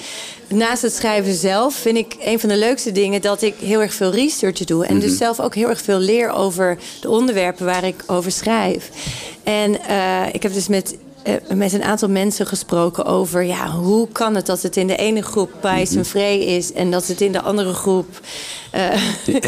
naast 0.48 0.82
het 0.82 0.94
schrijven 0.96 1.34
zelf, 1.34 1.76
vind 1.76 1.98
ik 1.98 2.16
een 2.20 2.40
van 2.40 2.50
de 2.50 2.58
leukste 2.58 2.92
dingen 2.92 3.22
dat 3.22 3.42
ik 3.42 3.56
heel 3.64 3.82
erg 3.82 3.94
veel 3.94 4.12
research 4.12 4.58
doe. 4.58 4.86
En 4.86 4.96
Mhm. 4.96 5.06
dus 5.06 5.18
zelf 5.18 5.40
ook 5.40 5.56
heel 5.56 5.70
erg 5.70 5.82
veel 5.82 6.00
leer 6.00 6.30
over 6.32 6.78
de 7.02 7.10
onderwerpen 7.10 7.66
waar 7.66 7.84
ik 7.84 8.04
over 8.08 8.32
schrijf. 8.32 8.90
En 9.44 9.82
eh, 9.88 10.22
ik 10.32 10.44
heb 10.44 10.54
dus 10.54 10.68
met. 10.68 10.96
Eh, 11.24 11.34
met 11.56 11.74
een 11.74 11.84
aantal 11.84 12.10
mensen 12.10 12.48
gesproken 12.48 13.06
over 13.06 13.44
ja, 13.44 13.70
hoe 13.70 14.08
kan 14.12 14.36
het 14.36 14.46
dat 14.46 14.62
het 14.62 14.78
in 14.78 14.88
de 14.88 14.96
ene 14.96 15.22
groep 15.22 15.52
Mhm. 15.64 15.98
en 15.98 16.06
vree 16.06 16.46
is 16.46 16.74
en 16.74 16.92
dat 16.92 17.08
het 17.08 17.22
in 17.22 17.32
de 17.32 17.42
andere 17.42 17.74
groep 17.74 18.20
eh, 18.72 18.92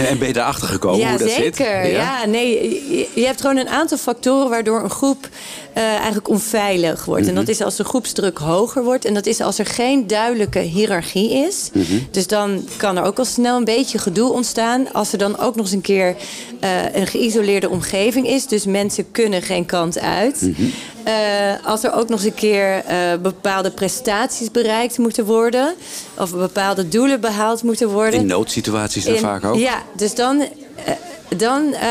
En 0.09 0.17
ben 0.19 0.27
je 0.27 0.35
erachter 0.35 0.67
gekomen 0.67 0.99
ja, 0.99 1.09
hoe 1.09 1.17
dat 1.17 1.29
zit? 1.29 1.55
zeker. 1.55 1.91
Ja? 1.91 2.25
nee, 2.25 3.07
je, 3.15 3.25
hebt 3.25 3.41
gewoon 3.41 3.57
een 3.57 3.69
aantal 3.69 3.97
factoren 3.97 4.49
waardoor 4.49 4.83
een 4.83 4.89
groep 4.89 5.29
eh, 5.73 5.83
eigenlijk 5.83 6.29
onveilig 6.29 7.05
wordt. 7.05 7.21
Mhm. 7.21 7.29
En 7.29 7.35
dat 7.35 7.47
is 7.47 7.61
als 7.61 7.75
de 7.75 7.83
groepsdruk 7.83 8.37
hoger 8.37 8.83
wordt. 8.83 9.05
En 9.05 9.13
dat 9.13 9.25
is 9.25 9.41
als 9.41 9.59
er 9.59 9.65
geen 9.65 10.07
duidelijke 10.07 10.59
hiërarchie 10.59 11.31
is. 11.47 11.69
Mhm. 11.73 11.93
Dus 12.11 12.27
dan 12.27 12.67
kan 12.77 12.97
er 12.97 13.03
ook 13.03 13.17
al 13.19 13.25
snel 13.25 13.57
een 13.57 13.63
beetje 13.63 13.97
gedoe 13.97 14.31
ontstaan. 14.31 14.93
Als 14.93 15.11
er 15.11 15.17
dan 15.17 15.39
ook 15.39 15.55
nog 15.55 15.65
eens 15.65 15.73
een 15.73 15.81
keer 15.81 16.15
een 16.93 17.07
geïsoleerde 17.07 17.69
omgeving 17.69 18.27
is. 18.27 18.47
Dus 18.47 18.65
mensen 18.65 19.11
kunnen 19.11 19.41
geen 19.41 19.65
kant 19.65 19.99
uit. 19.99 20.41
Mhm. 20.41 20.63
Als 21.63 21.83
er 21.83 21.93
ook 21.93 22.09
nog 22.09 22.19
eens 22.19 22.27
een 22.27 22.33
keer 22.33 22.83
eh, 22.85 22.97
bepaalde 23.21 23.71
prestaties 23.71 24.51
bereikt 24.51 24.97
moeten 24.97 25.25
worden. 25.25 25.73
Of 26.17 26.31
bepaalde 26.31 26.87
doelen 26.87 27.21
behaald 27.21 27.63
moeten 27.63 27.89
worden. 27.89 28.19
In 28.19 28.25
noodsituaties 28.25 29.03
dan 29.05 29.13
In- 29.13 29.19
vaak 29.19 29.43
ook? 29.45 29.55
Ja, 29.55 29.83
dus 29.95 30.15
dan. 30.15 30.41
eh, 30.85 30.93
dan, 31.37 31.73
eh, 31.73 31.89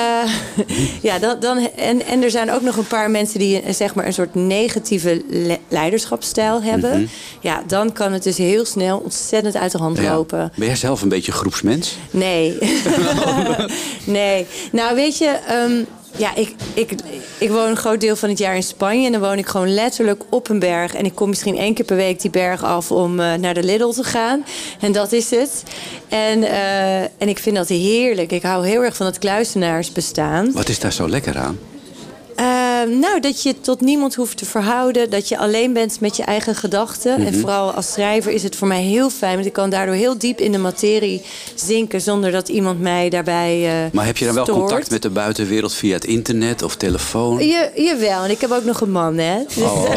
ja, 1.09 1.19
dan, 1.19 1.37
dan 1.41 1.69
en, 1.77 2.07
en 2.07 2.23
er 2.23 2.31
zijn 2.31 2.51
ook 2.53 2.63
nog 2.63 2.77
een 2.77 2.87
paar 2.87 3.11
mensen 3.11 3.39
die 3.39 3.63
zeg 3.73 3.95
maar 3.95 4.07
een 4.07 4.13
soort 4.13 4.35
negatieve 4.35 5.23
le- 5.29 5.59
leiderschapsstijl 5.69 6.63
hebben. 6.63 7.09
Ja, 7.41 7.63
dan 7.67 7.93
kan 7.93 8.13
het 8.13 8.23
dus 8.23 8.37
heel 8.37 8.65
snel 8.65 8.99
ontzettend 8.99 9.57
uit 9.57 9.73
de 9.73 9.79
hand 9.79 9.99
Ja. 9.99 10.15
lopen. 10.15 10.53
Ben 10.57 10.67
jij 10.67 10.77
zelf 10.77 11.03
een 11.03 11.09
beetje 11.09 11.33
groepsmens? 11.33 11.97
Nee. 12.11 12.59
nee. 14.05 14.47
Nou, 14.73 14.95
weet 14.95 15.19
je, 15.19 15.39
ehm, 15.49 15.73
ja, 16.16 16.35
ik, 16.35 16.55
ik, 16.75 16.92
ik 17.38 17.51
woon 17.51 17.68
een 17.68 17.77
groot 17.77 18.01
deel 18.01 18.16
van 18.16 18.29
het 18.29 18.38
jaar 18.38 18.57
in 18.57 18.62
Spanje. 18.62 19.07
En 19.07 19.12
dan 19.12 19.20
woon 19.20 19.38
ik 19.38 19.46
gewoon 19.46 19.75
letterlijk 19.75 20.22
op 20.29 20.48
een 20.48 20.59
berg. 20.59 20.94
En 20.94 21.05
ik 21.05 21.14
kom 21.14 21.29
misschien 21.29 21.57
één 21.57 21.75
keer 21.75 21.85
per 21.85 21.96
week 21.96 22.20
die 22.20 22.31
berg 22.31 22.62
af 22.62 22.90
om 22.90 23.20
eh, 23.20 23.35
naar 23.35 23.55
de 23.55 23.62
Lidl 23.62 23.88
te 23.88 24.05
gaan. 24.05 24.44
En 24.81 24.92
dat 24.92 25.12
is 25.12 25.31
het. 25.31 25.62
En, 26.09 26.42
eh, 26.42 27.01
en 27.01 27.29
ik 27.29 27.38
vind 27.38 27.57
dat 27.57 27.68
heerlijk. 27.68 28.33
Ik 28.33 28.42
hou 28.42 28.66
heel 28.66 28.83
erg 28.83 28.96
van 28.96 29.07
het 29.07 29.18
kluizenaarsbestaan. 29.18 30.53
Wat 30.53 30.68
is 30.68 30.79
daar 30.79 30.92
zo 30.92 31.09
lekker 31.09 31.38
aan? 31.38 31.59
Eh, 32.83 32.97
nou, 32.97 33.21
dat 33.21 33.42
je 33.42 33.61
tot 33.61 33.81
niemand 33.81 34.14
hoeft 34.14 34.37
te 34.37 34.45
verhouden. 34.45 35.11
Dat 35.11 35.29
je 35.29 35.38
alleen 35.38 35.73
bent 35.73 36.01
met 36.01 36.16
je 36.16 36.23
eigen 36.23 36.55
gedachten. 36.55 37.18
Mhm. 37.18 37.27
En 37.27 37.35
vooral 37.35 37.71
als 37.71 37.92
schrijver 37.92 38.33
is 38.33 38.42
het 38.42 38.57
voor 38.57 38.68
mij 38.68 38.83
heel 38.83 39.11
fijn. 39.11 39.35
Want 39.35 39.47
ik 39.47 39.53
kan 39.53 39.71
daardoor 39.71 39.95
heel 39.95 40.18
diep 40.18 40.40
in 40.40 40.53
de 40.53 40.59
materie 40.59 41.23
zinken... 41.55 42.01
zonder 42.01 42.31
dat 42.31 42.49
iemand 42.49 42.81
mij 42.81 43.09
daarbij 43.09 43.66
eh 43.66 43.92
Maar 43.92 44.07
heb 44.07 44.16
je 44.16 44.25
dan 44.25 44.35
wel 44.35 44.45
stoort. 44.45 44.59
contact 44.59 44.90
met 44.90 45.03
de 45.03 45.11
buitenwereld 45.11 45.75
via 45.75 45.95
het 45.95 46.05
internet 46.05 46.62
of 46.62 46.77
telefoon? 46.77 47.38
Je, 47.47 47.71
jawel, 47.75 48.25
en 48.25 48.31
ik 48.31 48.40
heb 48.40 48.51
ook 48.51 48.64
nog 48.64 48.81
een 48.81 48.90
man, 48.90 49.18
hè. 49.18 49.38
Dus, 49.47 49.57
Oh. 49.57 49.88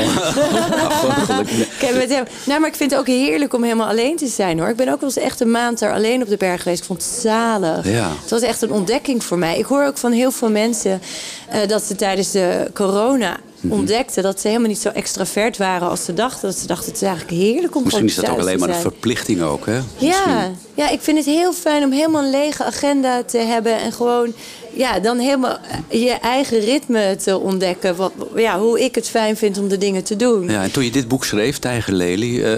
Nou, 0.70 0.92
gelukkig. 0.92 1.50
ik 1.60 1.82
heb 1.82 1.96
met 1.96 2.10
hem, 2.10 2.24
nou, 2.46 2.60
maar 2.60 2.70
ik 2.70 2.76
vind 2.76 2.92
het 2.92 3.00
ook 3.00 3.08
heerlijk 3.08 3.54
om 3.54 3.64
helemaal 3.64 3.88
alleen 3.88 4.16
te 4.18 4.28
zijn, 4.28 4.60
hoor. 4.60 4.70
Ik 4.70 4.76
ben 4.76 4.90
ook 4.90 5.00
wel 5.00 5.10
eens 5.10 5.18
echt 5.18 5.40
een 5.40 5.52
maand 5.52 5.80
daar 5.80 5.94
alleen 5.94 6.22
op 6.22 6.30
de 6.30 6.38
berg 6.38 6.62
geweest. 6.62 6.80
Ik 6.80 6.86
vond 6.86 7.04
het 7.04 7.12
zalig. 7.22 7.90
Ja. 7.90 8.12
Het 8.22 8.30
was 8.30 8.42
echt 8.42 8.62
een 8.62 8.72
ontdekking 8.72 9.24
voor 9.24 9.38
mij. 9.38 9.58
Ik 9.58 9.66
hoor 9.66 9.86
ook 9.86 9.98
van 9.98 10.12
heel 10.12 10.32
veel 10.32 10.50
mensen 10.50 11.02
eh, 11.50 11.68
dat 11.68 11.84
ze 11.84 11.96
tijdens 11.96 12.32
de 12.32 12.70
corona 12.74 13.38
ontdekte 13.70 14.22
dat 14.22 14.40
ze 14.42 14.48
helemaal 14.48 14.70
niet 14.70 14.80
zo 14.80 14.90
extravert 14.90 15.58
waren 15.58 15.90
als 15.90 16.06
ze 16.06 16.14
dachten. 16.14 16.50
Dat 16.50 16.58
ze 16.58 16.68
dachten, 16.68 16.86
het 16.86 17.02
is 17.02 17.08
eigenlijk 17.08 17.42
heerlijk 17.42 17.76
om 17.76 17.84
Misschien 17.84 18.06
is 18.06 18.16
dat 18.16 18.30
ook 18.30 18.40
alleen 18.40 18.60
maar 18.60 18.70
een 18.70 18.76
verplichting 18.76 19.42
ook, 19.42 19.66
hè? 19.66 19.80
Ja, 19.98 20.52
ja, 20.74 20.90
ik 20.90 21.02
vind 21.02 21.18
het 21.18 21.26
heel 21.26 21.54
fijn 21.54 21.84
om 21.84 21.92
helemaal 21.92 22.24
een 22.24 22.30
lege 22.30 22.64
agenda 22.64 23.24
te 23.24 23.38
hebben. 23.38 23.80
En 23.80 23.92
gewoon 23.92 24.34
ja, 24.74 25.00
dan 25.00 25.18
helemaal 25.18 25.58
je 25.90 26.12
eigen 26.12 26.60
ritme 26.60 27.16
te 27.24 27.38
ontdekken. 27.40 27.96
Wat, 27.96 28.12
ja, 28.36 28.60
hoe 28.60 28.84
ik 28.84 28.96
het 28.96 29.10
fijn 29.10 29.38
vind 29.38 29.58
om 29.58 29.68
de 29.68 29.78
dingen 29.78 30.04
te 30.04 30.16
doen. 30.16 30.50
Ja, 30.50 30.64
en 30.64 30.72
toen 30.72 30.84
je 30.84 30.92
dit 30.92 31.08
boek 31.08 31.26
schreef, 31.26 31.60
Tijger 31.60 31.94
Lely, 31.94 32.44
eh, 32.44 32.54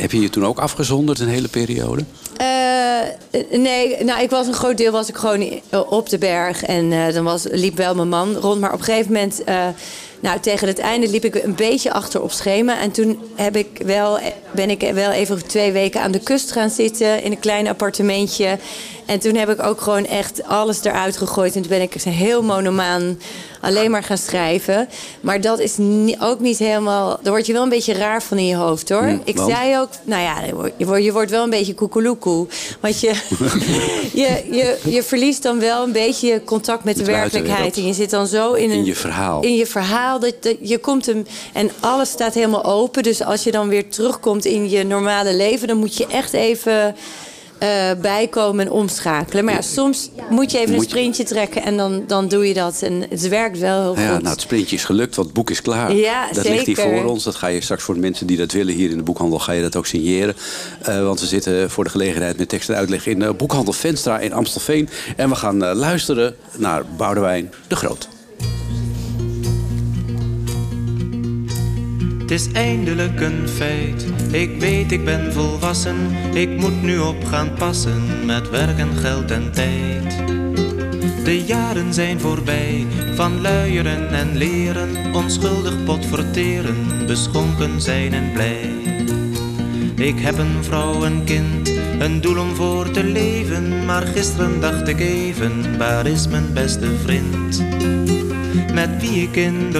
heb 0.00 0.12
je 0.12 0.20
je 0.20 0.30
toen 0.30 0.46
ook 0.46 0.58
afgezonderd 0.58 1.18
een 1.18 1.28
hele 1.28 1.48
periode? 1.48 2.04
Eh, 2.40 3.00
nee, 3.50 4.04
nou, 4.04 4.22
ik 4.22 4.30
was 4.30 4.46
een 4.46 4.52
groot 4.54 4.76
deel 4.76 4.92
was 4.92 5.08
ik 5.08 5.16
gewoon 5.16 5.40
i- 5.40 5.62
op 5.88 6.08
de 6.08 6.18
berg. 6.18 6.62
En 6.64 6.92
eh, 6.92 7.14
dan 7.14 7.24
was, 7.24 7.44
liep 7.50 7.76
wel 7.76 7.94
mijn 7.94 8.08
man 8.08 8.34
rond. 8.36 8.60
Maar 8.60 8.72
op 8.72 8.78
een 8.78 8.84
gegeven 8.84 9.12
moment, 9.12 9.44
eh, 9.44 9.66
nou, 10.20 10.40
tegen 10.40 10.68
het 10.68 10.78
einde 10.78 11.08
liep 11.08 11.24
ik 11.24 11.34
een 11.34 11.54
beetje 11.54 11.92
achter 11.92 12.22
op 12.22 12.32
schema. 12.32 12.80
En 12.80 12.90
toen 12.90 13.20
heb 13.34 13.56
ik 13.56 13.80
wel, 13.84 14.18
ben 14.50 14.70
ik 14.70 14.90
wel 14.94 15.10
even 15.10 15.46
twee 15.46 15.72
weken 15.72 16.00
aan 16.00 16.10
de 16.10 16.18
kust 16.22 16.52
gaan 16.52 16.70
zitten 16.70 17.22
in 17.22 17.30
een 17.32 17.38
klein 17.40 17.68
appartementje. 17.68 18.58
En 19.06 19.18
toen 19.18 19.34
heb 19.34 19.48
ik 19.50 19.62
ook 19.62 19.80
gewoon 19.80 20.06
echt 20.06 20.42
alles 20.44 20.84
eruit 20.84 21.16
gegooid. 21.16 21.54
En 21.54 21.60
toen 21.60 21.70
ben 21.70 21.82
ik 21.82 21.92
heel 22.02 22.42
monomaan 22.42 23.18
alleen 23.60 23.90
maar 23.90 24.02
gaan 24.02 24.18
schrijven. 24.18 24.88
Maar 25.20 25.40
dat 25.40 25.58
is 25.58 25.76
ook 26.20 26.40
niet 26.40 26.58
helemaal... 26.58 27.18
Daar 27.22 27.32
word 27.32 27.46
je 27.46 27.52
wel 27.52 27.62
een 27.62 27.68
beetje 27.68 27.92
raar 27.92 28.22
van 28.22 28.38
in 28.38 28.46
je 28.46 28.56
hoofd, 28.56 28.88
hoor. 28.88 29.02
Hm, 29.02 29.18
ik 29.24 29.38
zei 29.48 29.78
ook... 29.78 29.88
Nou 30.04 30.22
ja, 30.22 30.42
je 30.76 30.86
wordt, 30.86 31.04
je 31.04 31.12
wordt 31.12 31.30
wel 31.30 31.44
een 31.44 31.50
beetje 31.50 31.74
koekeloekoe. 31.74 32.46
Want 32.80 33.00
je, 33.00 33.12
je, 34.22 34.44
je, 34.50 34.78
je 34.84 35.02
verliest 35.02 35.42
dan 35.42 35.58
wel 35.58 35.82
een 35.82 35.92
beetje 35.92 36.26
je 36.26 36.44
contact 36.44 36.84
met 36.84 36.96
de 36.96 37.04
werkelijkheid. 37.04 37.76
En 37.76 37.86
je 37.86 37.92
zit 37.92 38.10
dan 38.10 38.26
zo 38.26 38.52
in, 38.52 38.70
een, 38.70 38.76
In 38.76 38.84
je 38.84 38.94
verhaal. 38.94 39.42
In 39.42 39.56
je 39.56 39.66
verhaal. 39.66 40.20
Dat, 40.20 40.34
dat, 40.40 40.56
je 40.60 40.78
komt 40.78 41.06
hem, 41.06 41.26
en 41.52 41.70
alles 41.80 42.08
staat 42.08 42.34
helemaal 42.34 42.64
open. 42.64 43.02
Dus 43.02 43.22
als 43.22 43.42
je 43.42 43.50
dan 43.50 43.68
weer 43.68 43.88
terugkomt 43.88 44.44
in 44.44 44.70
je 44.70 44.84
normale 44.84 45.34
leven... 45.34 45.68
dan 45.68 45.76
moet 45.76 45.96
je 45.96 46.06
echt 46.06 46.32
even... 46.32 46.96
eh, 47.60 47.68
bijkomen 48.00 48.66
en 48.66 48.72
omschakelen. 48.72 49.44
Maar 49.44 49.54
ja, 49.54 49.60
soms 49.60 50.10
moet 50.30 50.50
je 50.50 50.58
even 50.58 50.70
Moet 50.74 50.78
een 50.82 50.88
je- 50.88 50.90
sprintje 50.96 51.24
trekken 51.24 51.62
en 51.62 51.76
dan, 51.76 52.04
dan 52.06 52.28
doe 52.28 52.48
je 52.48 52.54
dat. 52.54 52.82
En 52.82 53.04
het 53.10 53.28
werkt 53.28 53.58
wel 53.58 53.94
heel 53.94 54.04
Ja, 54.04 54.12
goed. 54.12 54.18
nou, 54.22 54.32
het 54.32 54.40
sprintje 54.40 54.76
is 54.76 54.84
gelukt, 54.84 55.14
want 55.14 55.26
het 55.28 55.36
boek 55.36 55.50
is 55.50 55.62
klaar. 55.62 55.94
Ja, 55.94 56.28
dat 56.32 56.48
ligt 56.48 56.66
hier 56.66 56.76
voor 56.76 57.04
ons. 57.04 57.24
Dat 57.24 57.34
ga 57.34 57.46
je 57.46 57.60
straks 57.60 57.82
voor 57.82 57.94
de 57.94 58.00
mensen 58.00 58.26
die 58.26 58.36
dat 58.36 58.52
willen 58.52 58.74
hier 58.74 58.90
in 58.90 58.96
de 58.96 59.02
boekhandel... 59.02 59.38
ga 59.38 59.52
je 59.52 59.62
dat 59.62 59.76
ook 59.76 59.86
signeren. 59.86 60.34
Eh, 60.82 61.02
want 61.04 61.20
we 61.20 61.26
zitten 61.26 61.70
voor 61.70 61.84
de 61.84 61.90
gelegenheid 61.90 62.38
met 62.38 62.48
tekst 62.48 62.68
en 62.68 62.76
uitleg... 62.76 63.06
in 63.06 63.18
de 63.18 63.32
boekhandel 63.32 63.72
Venstra 63.72 64.18
in 64.18 64.32
Amstelveen. 64.32 64.88
En 65.16 65.28
we 65.28 65.34
gaan 65.34 65.64
eh, 65.64 65.74
luisteren 65.74 66.34
naar 66.56 66.82
Boudewijn 66.96 67.52
de 67.68 67.76
Groot. 67.76 68.08
Het 72.30 72.40
is 72.40 72.52
eindelijk 72.52 73.20
een 73.20 73.48
feit. 73.48 74.06
Ik 74.30 74.60
weet, 74.60 74.92
ik 74.92 75.04
ben 75.04 75.32
volwassen. 75.32 75.96
Ik 76.32 76.56
moet 76.56 76.82
nu 76.82 76.98
op 76.98 77.24
gaan 77.24 77.54
passen 77.54 78.26
met 78.26 78.50
werk 78.50 78.78
en 78.78 78.96
geld 78.96 79.30
en 79.30 79.52
tijd. 79.52 80.16
De 81.24 81.42
jaren 81.46 81.94
zijn 81.94 82.20
voorbij 82.20 82.86
van 83.14 83.40
luieren 83.40 84.08
en 84.08 84.36
leren, 84.36 85.14
onschuldig 85.14 85.84
pot 85.84 86.06
verteren, 86.06 87.06
beschonken 87.06 87.80
zijn 87.80 88.14
en 88.14 88.32
blij. 88.32 88.70
Ik 89.94 90.18
heb 90.18 90.38
een 90.38 90.64
vrouw, 90.64 91.04
een 91.04 91.24
kind, 91.24 91.72
een 91.98 92.20
doel 92.20 92.38
om 92.38 92.54
voor 92.54 92.90
te 92.90 93.04
leven, 93.04 93.84
maar 93.84 94.02
gisteren 94.02 94.60
dacht 94.60 94.88
ik 94.88 95.00
even, 95.00 95.78
waar 95.78 96.06
is 96.06 96.28
mijn 96.28 96.52
beste 96.52 96.96
vriend? 97.04 97.62
Met 98.72 98.90
wie 99.00 99.22
ik 99.22 99.36
in 99.36 99.72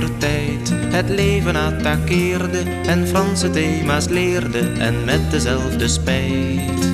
het 0.90 1.08
leven 1.08 1.56
attaqueerde 1.56 2.62
en 2.86 3.06
Franse 3.06 3.50
thema's 3.50 4.08
leerde 4.08 4.72
en 4.78 5.04
met 5.04 5.30
dezelfde 5.30 5.88
spijt. 5.88 6.88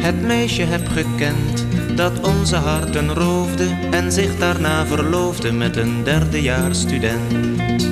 Het 0.00 0.22
meisje 0.22 0.62
heb 0.62 0.88
gekend 0.88 1.66
dat 1.96 2.20
onze 2.20 2.56
harten 2.56 3.14
roofde 3.14 3.66
en 3.90 4.12
zich 4.12 4.38
daarna 4.38 4.86
verloofde 4.86 5.52
met 5.52 5.76
een 5.76 6.04
derdejaars 6.04 6.80
student. 6.80 7.88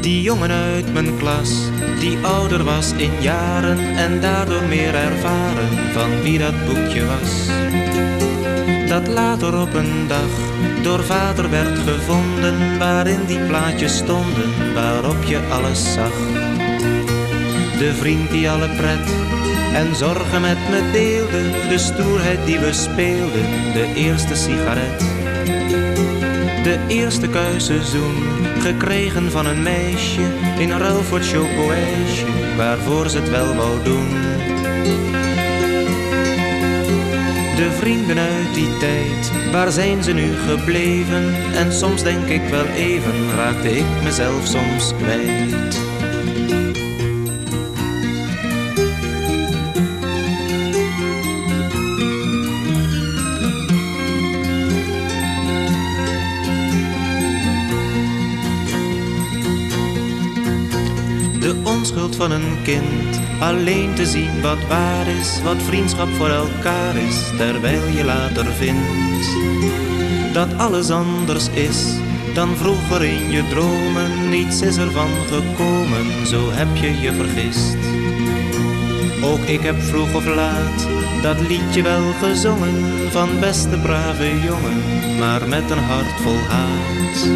Die 0.00 0.22
jongen 0.22 0.50
uit 0.50 0.92
mijn 0.92 1.16
klas, 1.18 1.50
die 2.00 2.18
ouder 2.22 2.64
was 2.64 2.92
in 2.92 3.12
jaren 3.20 3.78
en 3.96 4.20
daardoor 4.20 4.62
meer 4.68 4.94
ervaren 4.94 5.92
van 5.92 6.22
wie 6.22 6.38
dat 6.38 6.66
boekje 6.66 7.04
was 7.04 7.50
dat 8.92 9.08
later 9.08 9.60
op 9.60 9.74
een 9.74 10.06
dag 10.08 10.30
door 10.82 11.04
vader 11.04 11.50
werd 11.50 11.78
gevonden, 11.78 12.78
waarin 12.78 13.24
die 13.26 13.38
plaatjes 13.38 13.96
stonden, 13.96 14.74
waarop 14.74 15.22
je 15.22 15.40
alles 15.50 15.92
zag. 15.92 16.12
De 17.78 17.92
vriend 17.94 18.30
die 18.30 18.50
alle 18.50 18.68
pret 18.68 19.06
en 19.74 19.96
zorgen 19.96 20.40
met 20.40 20.58
me 20.70 20.90
deelde, 20.92 21.68
de 21.68 21.78
stoerheid 21.78 22.46
die 22.46 22.58
we 22.58 22.72
speelden, 22.72 23.72
de 23.72 23.92
eerste 23.94 24.34
sigaret. 24.34 24.98
De 26.62 26.78
eerste 26.88 27.28
kuiseizoen, 27.28 28.22
gekregen 28.58 29.30
van 29.30 29.46
een 29.46 29.62
meisje, 29.62 30.26
in 30.58 30.70
ruil 30.70 31.02
voor 31.02 31.20
chocoijsje, 31.20 32.26
waarvoor 32.56 33.08
ze 33.08 33.18
het 33.18 33.30
wel 33.30 33.54
wou 33.54 33.82
doen. 33.84 34.22
De 37.56 37.70
vrienden 37.70 38.18
uit 38.18 38.54
die 38.54 38.78
tijd, 38.78 39.32
waar 39.52 39.72
zijn 39.72 40.02
ze 40.02 40.12
nu 40.12 40.32
gebleven? 40.34 41.34
En 41.54 41.72
soms 41.72 42.02
denk 42.02 42.28
ik 42.28 42.42
wel 42.50 42.66
even, 42.66 43.34
raakte 43.36 43.76
ik 43.78 43.84
mezelf 44.02 44.46
soms 44.46 44.92
kwijt. 44.96 45.80
De 61.40 61.60
onschuld 61.64 62.16
van 62.16 62.30
een 62.30 62.62
kind, 62.62 63.20
alleen 63.42 63.94
te 63.94 64.06
zien 64.06 64.40
wat 64.42 64.66
waar 64.68 65.06
is, 65.06 65.42
wat 65.42 65.62
vriendschap 65.62 66.08
voor 66.08 66.28
elkaar 66.28 66.96
is, 66.96 67.30
terwijl 67.36 67.88
je 67.88 68.04
later 68.04 68.46
vindt 68.46 69.02
dat 70.32 70.58
alles 70.58 70.90
anders 70.90 71.48
is 71.48 71.94
dan 72.34 72.56
vroeger 72.56 73.04
in 73.04 73.30
je 73.30 73.48
dromen. 73.48 74.28
Niets 74.28 74.60
is 74.60 74.76
ervan 74.76 75.10
gekomen, 75.28 76.26
zo 76.26 76.50
heb 76.50 76.76
je 76.76 77.00
je 77.00 77.12
vergist. 77.12 77.76
Ook 79.22 79.38
ik 79.38 79.60
heb 79.60 79.82
vroeg 79.82 80.14
of 80.14 80.26
laat 80.34 80.88
dat 81.22 81.40
liedje 81.40 81.82
wel 81.82 82.12
gezongen 82.22 83.10
van 83.10 83.28
beste 83.40 83.78
brave 83.78 84.40
jongen, 84.40 84.82
maar 85.18 85.48
met 85.48 85.70
een 85.70 85.78
hart 85.78 86.20
vol 86.22 86.38
haat. 86.48 87.26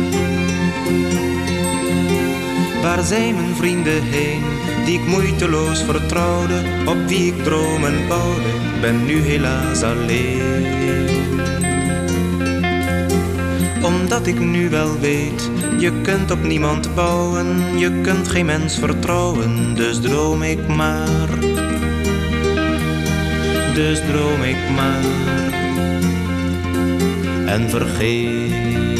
Waar 2.82 3.04
zijn 3.04 3.34
mijn 3.34 3.54
vrienden 3.56 4.02
heen, 4.02 4.42
die 4.86 5.00
ik 5.00 5.06
moeiteloos 5.06 5.82
vertrouwde, 5.82 6.62
op 6.84 6.96
wie 7.06 7.26
ik 7.26 7.42
dromen 7.42 8.08
bouwde, 8.08 8.50
ben 8.80 9.04
nu 9.04 9.20
helaas 9.20 9.82
alleen. 9.82 11.06
Omdat 13.82 14.26
ik 14.26 14.40
nu 14.40 14.68
wel 14.68 14.98
weet, 14.98 15.50
je 15.78 16.00
kunt 16.02 16.30
op 16.30 16.42
niemand 16.42 16.94
bouwen, 16.94 17.78
je 17.78 18.00
kunt 18.00 18.28
geen 18.28 18.46
mens 18.46 18.78
vertrouwen, 18.78 19.74
dus 19.74 20.00
droom 20.00 20.42
ik 20.42 20.66
maar. 20.68 21.28
Dus 23.74 24.00
droom 24.10 24.42
ik 24.42 24.70
maar 24.76 25.04
en 27.46 27.70
vergeet. 27.70 28.95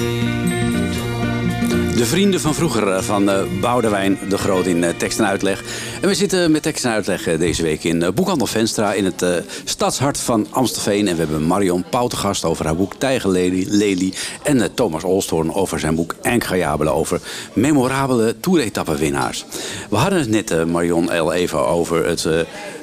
De 1.96 2.06
vrienden 2.06 2.40
van 2.40 2.54
vroeger 2.54 2.88
eh, 2.88 3.02
van 3.02 3.30
eh, 3.30 3.42
Boudewijn 3.60 4.18
de 4.28 4.38
Groot 4.38 4.66
in 4.66 4.84
eh, 4.84 4.90
tekst 4.96 5.18
en 5.18 5.26
uitleg. 5.26 5.62
En 6.00 6.08
we 6.08 6.14
zitten 6.14 6.50
met 6.50 6.62
tekst 6.62 6.84
en 6.84 6.90
uitleg 6.90 7.38
deze 7.38 7.62
week 7.62 7.84
in 7.84 8.14
Boekhandel 8.14 8.46
Venstra 8.46 8.92
in 8.92 9.04
het 9.04 9.24
stadshart 9.64 10.18
van 10.18 10.46
Amstelveen. 10.50 11.08
En 11.08 11.14
we 11.16 11.22
hebben 11.22 11.46
Marion 11.46 11.84
Pauw 11.90 12.08
over 12.42 12.64
haar 12.64 12.76
boek 12.76 12.94
Tijgerlely 12.94 13.66
Lely. 13.68 14.12
En 14.42 14.74
Thomas 14.74 15.04
Olstorn 15.04 15.54
over 15.54 15.80
zijn 15.80 15.94
boek 15.94 16.14
Enkgajabelen 16.22 16.94
over 16.94 17.20
memorabele 17.52 18.40
toeretappenwinnaars. 18.40 19.44
We 19.90 19.96
hadden 19.96 20.18
het 20.18 20.28
net, 20.28 20.66
Marion, 20.66 21.10
al 21.10 21.32
even 21.32 21.66
over 21.66 22.06
het, 22.06 22.22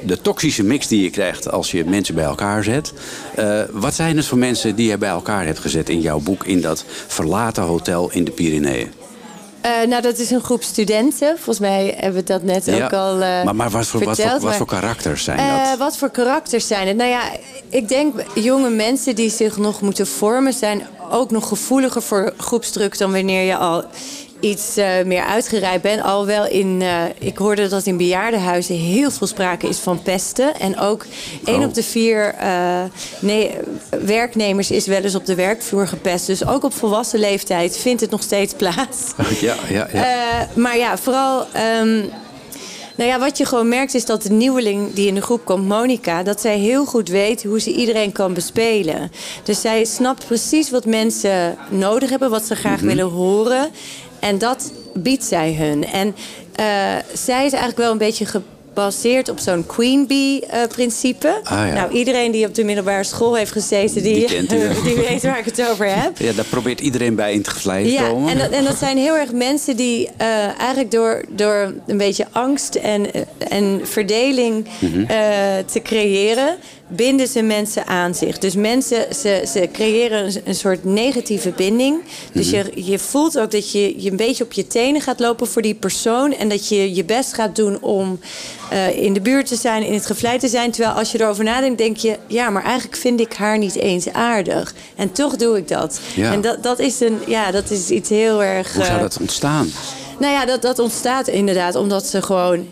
de 0.05 0.21
toxische 0.21 0.63
mix 0.63 0.87
die 0.87 1.03
je 1.03 1.09
krijgt 1.09 1.51
als 1.51 1.71
je 1.71 1.85
mensen 1.85 2.15
bij 2.15 2.23
elkaar 2.23 2.63
zet. 2.63 2.93
Wat 3.71 3.93
zijn 3.93 4.17
het 4.17 4.25
voor 4.25 4.37
mensen 4.37 4.75
die 4.75 4.89
je 4.89 4.97
bij 4.97 5.09
elkaar 5.09 5.45
hebt 5.45 5.59
gezet 5.59 5.89
in 5.89 6.01
jouw 6.01 6.19
boek 6.19 6.45
in 6.45 6.61
dat 6.61 6.85
verlaten 7.07 7.63
hotel 7.63 8.11
in 8.11 8.23
de 8.23 8.31
Pyreneeën? 8.31 9.02
Eh, 9.63 9.87
nou, 9.87 10.01
dat 10.01 10.17
is 10.17 10.31
een 10.31 10.41
groep 10.43 10.63
studenten. 10.63 11.27
Volgens 11.27 11.59
mij 11.59 11.93
hebben 11.97 12.19
we 12.21 12.27
dat 12.27 12.43
net 12.43 12.69
ook 12.83 12.93
al 12.93 13.21
eh 13.21 13.43
maar 13.43 13.55
maar 13.55 13.69
wat, 13.69 13.87
voor, 13.87 14.03
wat, 14.03 14.21
voor, 14.21 14.39
wat 14.39 14.55
voor 14.55 14.65
karakters 14.65 15.23
zijn 15.23 15.37
Eh, 15.37 15.69
dat? 15.69 15.77
wat 15.77 15.97
voor 15.97 16.09
karakters 16.09 16.67
zijn 16.67 16.87
het? 16.87 16.97
Nou 16.97 17.09
ja, 17.09 17.21
ik 17.69 17.87
denk 17.87 18.15
jonge 18.35 18.69
mensen 18.69 19.15
die 19.15 19.29
zich 19.29 19.57
nog 19.57 19.81
moeten 19.81 20.07
vormen 20.07 20.53
zijn 20.53 20.81
ook 21.11 21.31
nog 21.31 21.47
gevoeliger 21.47 22.01
voor 22.01 22.33
groepsdruk 22.37 22.97
dan 22.97 23.11
wanneer 23.11 23.45
je 23.45 23.57
al 23.57 23.83
iets 24.43 24.77
eh, 24.77 24.87
meer 25.05 25.23
uitgereikt 25.23 25.81
bent. 25.81 26.01
Alhoewel 26.03 26.47
in, 26.47 26.81
eh, 26.81 27.03
ik 27.19 27.37
hoorde 27.37 27.67
dat 27.67 27.85
in 27.85 27.97
bejaardenhuizen 27.97 28.75
heel 28.75 29.11
veel 29.11 29.27
sprake 29.27 29.67
is 29.67 29.77
van 29.77 30.01
pesten. 30.01 30.59
En 30.59 30.79
ook 30.79 31.05
één 31.45 31.59
Oh. 31.59 31.65
op 31.65 31.73
de 31.73 31.83
vier 31.83 32.33
eh, 32.39 32.81
nee, 33.19 33.51
werknemers 34.05 34.71
is 34.71 34.87
wel 34.87 35.01
eens 35.01 35.15
op 35.15 35.25
de 35.25 35.35
werkvloer 35.35 35.87
gepest. 35.87 36.25
Dus 36.27 36.45
ook 36.47 36.63
op 36.63 36.73
volwassen 36.73 37.19
leeftijd 37.19 37.77
vindt 37.77 38.01
het 38.01 38.09
nog 38.11 38.21
steeds 38.23 38.53
plaats. 38.53 39.11
Ja, 39.41 39.55
ja, 39.69 39.87
ja. 39.93 40.47
Maar 40.53 40.77
ja, 40.77 40.97
vooral. 40.97 41.45
ehm, 41.51 42.01
nou 42.95 43.09
ja, 43.09 43.19
wat 43.19 43.37
je 43.37 43.45
gewoon 43.45 43.67
merkt 43.69 43.93
is 43.93 44.05
dat 44.05 44.21
de 44.21 44.31
nieuweling 44.31 44.93
die 44.93 45.07
in 45.07 45.15
de 45.15 45.21
groep 45.21 45.45
komt, 45.45 45.67
Monica, 45.67 46.23
dat 46.23 46.41
zij 46.41 46.57
heel 46.57 46.85
goed 46.85 47.07
weet 47.09 47.43
hoe 47.43 47.59
ze 47.61 47.71
iedereen 47.73 48.11
kan 48.11 48.33
bespelen. 48.33 49.11
Dus 49.43 49.61
zij 49.61 49.85
snapt 49.85 50.25
precies 50.25 50.69
wat 50.69 50.85
mensen 50.85 51.57
nodig 51.69 52.09
hebben, 52.09 52.29
wat 52.29 52.45
ze 52.45 52.55
graag 52.55 52.79
willen 52.81 53.09
horen. 53.09 53.69
En 54.23 54.37
dat 54.37 54.71
biedt 54.93 55.23
zij 55.23 55.53
hun. 55.53 55.85
En 55.85 56.15
eh, 56.55 56.65
zij 57.13 57.45
is 57.45 57.51
eigenlijk 57.51 57.77
wel 57.77 57.91
een 57.91 57.97
beetje 57.97 58.25
gebaseerd 58.25 59.29
op 59.29 59.39
zo'n 59.39 59.65
queen 59.65 60.07
bee 60.07 60.45
eh, 60.45 60.67
principe. 60.67 61.39
Ah, 61.43 61.51
ja. 61.67 61.73
Nou, 61.73 61.91
iedereen 61.91 62.31
die 62.31 62.47
op 62.47 62.55
de 62.55 62.63
middelbare 62.63 63.03
school 63.03 63.35
heeft 63.35 63.51
gezeten, 63.51 64.03
die, 64.03 64.27
Die 64.27 64.95
weet 65.09 65.23
waar 65.23 65.39
ik 65.39 65.45
het 65.45 65.67
over 65.69 65.85
heb. 65.95 66.17
ja, 66.17 66.31
daar 66.31 66.45
probeert 66.45 66.79
iedereen 66.81 67.15
bij 67.15 67.33
in 67.33 67.41
te 67.41 67.51
te 67.83 67.91
Ja, 67.91 68.07
komen. 68.09 68.29
en 68.29 68.37
dat, 68.37 68.49
en 68.51 68.63
dat 68.63 68.75
zijn 68.77 68.97
heel 68.97 69.17
erg 69.17 69.31
mensen 69.31 69.75
die 69.77 70.09
eh, 70.17 70.27
eigenlijk 70.59 70.91
door, 70.91 71.23
door 71.29 71.73
een 71.87 71.97
beetje 71.97 72.25
angst 72.31 72.75
en, 72.75 73.07
en 73.37 73.79
verdeling 73.83 74.67
Mhm. 74.79 75.05
te 75.71 75.81
creëren, 75.83 76.55
binden 76.95 77.27
ze 77.27 77.41
mensen 77.41 77.87
aan 77.87 78.15
zich. 78.15 78.37
Dus 78.37 78.55
mensen, 78.55 79.05
ze, 79.15 79.43
ze 79.47 79.69
creëren 79.73 80.25
een, 80.25 80.41
een 80.43 80.55
soort 80.55 80.83
negatieve 80.85 81.49
binding. 81.49 82.01
Dus 82.33 82.51
Mhm. 82.51 82.55
je, 82.75 82.85
je 82.91 82.99
voelt 82.99 83.39
ook 83.39 83.51
dat 83.51 83.71
je, 83.71 84.01
je 84.01 84.11
een 84.11 84.17
beetje 84.17 84.43
op 84.43 84.51
je 84.51 84.67
tenen 84.67 85.01
gaat 85.01 85.19
lopen 85.19 85.47
voor 85.47 85.61
die 85.61 85.73
persoon. 85.75 86.33
En 86.33 86.49
dat 86.49 86.67
je 86.67 86.95
je 86.95 87.03
best 87.03 87.33
gaat 87.33 87.55
doen 87.55 87.81
om 87.81 88.19
eh, 88.69 88.97
in 89.03 89.13
de 89.13 89.21
buurt 89.21 89.47
te 89.47 89.55
zijn, 89.55 89.83
in 89.85 89.93
het 89.93 90.05
gevleid 90.05 90.39
te 90.39 90.47
zijn. 90.47 90.71
Terwijl 90.71 90.95
als 90.95 91.11
je 91.11 91.21
erover 91.21 91.43
nadenkt, 91.43 91.77
denk 91.77 91.97
je... 91.97 92.17
ja, 92.27 92.49
maar 92.49 92.63
eigenlijk 92.63 92.95
vind 92.97 93.19
ik 93.19 93.33
haar 93.33 93.57
niet 93.57 93.75
eens 93.75 94.09
aardig. 94.13 94.73
En 94.95 95.11
toch 95.11 95.35
doe 95.35 95.57
ik 95.57 95.67
dat. 95.67 95.99
Ja. 96.15 96.31
En 96.31 96.41
dat, 96.41 96.63
dat, 96.63 96.79
is 96.79 96.99
een, 96.99 97.17
ja, 97.27 97.51
dat 97.51 97.69
is 97.69 97.89
iets 97.89 98.09
heel 98.09 98.43
erg... 98.43 98.73
Hoe 98.73 98.83
zou 98.83 98.95
eh, 98.95 99.01
dat 99.01 99.17
ontstaan? 99.19 99.71
nou 100.19 100.33
ja, 100.33 100.45
dat, 100.45 100.61
dat 100.61 100.79
ontstaat 100.79 101.27
inderdaad 101.27 101.75
omdat 101.75 102.05
ze 102.07 102.21
gewoon 102.21 102.67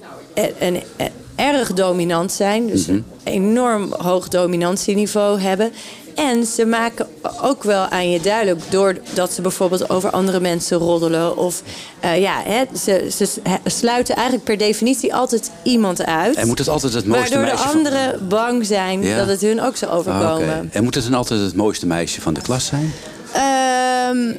een, 0.59 0.81
e- 0.97 1.07
erg 1.41 1.73
dominant 1.73 2.31
zijn. 2.31 2.67
Dus 2.67 2.85
Mhm. 2.85 2.91
een 2.95 3.03
enorm 3.23 3.93
hoog 3.97 4.27
dominantieniveau 4.27 5.39
hebben. 5.39 5.71
En 6.15 6.45
ze 6.45 6.65
maken 6.65 7.07
ook 7.41 7.63
wel 7.63 7.85
aan 7.85 8.09
je 8.11 8.19
duidelijk... 8.21 8.59
doordat 8.69 9.31
ze 9.33 9.41
bijvoorbeeld 9.41 9.89
over 9.89 10.09
andere 10.09 10.39
mensen 10.39 10.77
roddelen. 10.77 11.37
Of 11.37 11.61
eh, 11.99 12.21
ja, 12.21 12.41
hè, 12.43 12.63
ze, 12.83 13.07
ze 13.15 13.27
sluiten 13.65 14.15
eigenlijk 14.15 14.45
per 14.45 14.57
definitie 14.57 15.15
altijd 15.15 15.51
iemand 15.63 16.05
uit. 16.05 16.35
En 16.35 16.47
moet 16.47 16.57
het 16.59 16.69
altijd 16.69 16.93
het 16.93 17.05
mooiste 17.05 17.35
Waardoor 17.35 17.51
de 17.51 17.57
meisje 17.57 17.67
van... 17.67 17.77
anderen 17.77 18.27
bang 18.27 18.65
zijn 18.65 19.01
Ja. 19.03 19.17
dat 19.17 19.27
het 19.27 19.41
hun 19.41 19.61
ook 19.61 19.75
zou 19.75 19.91
Ah, 19.91 19.97
overkomen. 19.97 20.69
En 20.73 20.83
moet 20.83 20.95
het 20.95 21.03
dan 21.03 21.13
altijd 21.13 21.39
het 21.41 21.55
mooiste 21.55 21.87
meisje 21.87 22.21
van 22.21 22.33
de 22.33 22.41
klas 22.41 22.65
zijn? 22.65 22.93
Ehm, 23.33 24.33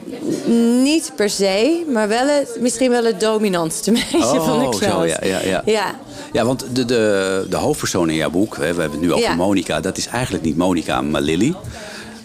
niet 0.83 1.13
per 1.17 1.31
se, 1.31 1.85
maar 1.93 2.09
wel 2.09 2.27
het, 2.27 2.57
misschien 2.61 2.91
wel 2.91 3.05
het 3.05 3.21
dominantste 3.21 3.91
meisje 4.11 4.17
Oh, 4.17 4.47
van 4.47 4.59
de 4.59 4.69
klas. 4.79 4.91
zo, 4.93 5.05
ja, 5.05 5.19
ja, 5.23 5.41
ja. 5.45 5.63
ja. 5.65 5.95
Ja, 6.33 6.45
want 6.45 6.65
de, 6.77 6.85
de, 6.85 7.47
de 7.51 7.57
hoofdpersoon 7.57 8.11
in 8.11 8.17
jouw 8.17 8.31
boek, 8.31 8.57
hè, 8.57 8.75
we 8.75 8.81
hebben 8.81 8.91
het 8.91 9.01
nu 9.01 9.13
over 9.13 9.29
Ja. 9.29 9.35
Monica, 9.35 9.81
dat 9.81 9.97
is 9.97 10.07
eigenlijk 10.07 10.45
niet 10.45 10.57
Monica, 10.57 11.01
maar 11.01 11.21
Lily. 11.21 11.55